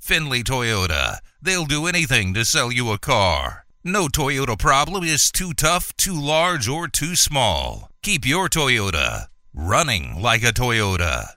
Findlay 0.00 0.42
Toyota. 0.42 1.18
They'll 1.40 1.64
do 1.64 1.86
anything 1.86 2.34
to 2.34 2.44
sell 2.44 2.72
you 2.72 2.90
a 2.90 2.98
car. 2.98 3.66
No 3.84 4.08
Toyota 4.08 4.58
problem 4.58 5.04
is 5.04 5.30
too 5.30 5.52
tough, 5.52 5.96
too 5.96 6.20
large, 6.20 6.68
or 6.68 6.88
too 6.88 7.16
small. 7.16 7.88
Keep 8.02 8.26
your 8.26 8.48
Toyota 8.48 9.26
running 9.54 10.20
like 10.20 10.42
a 10.42 10.52
Toyota. 10.52 11.28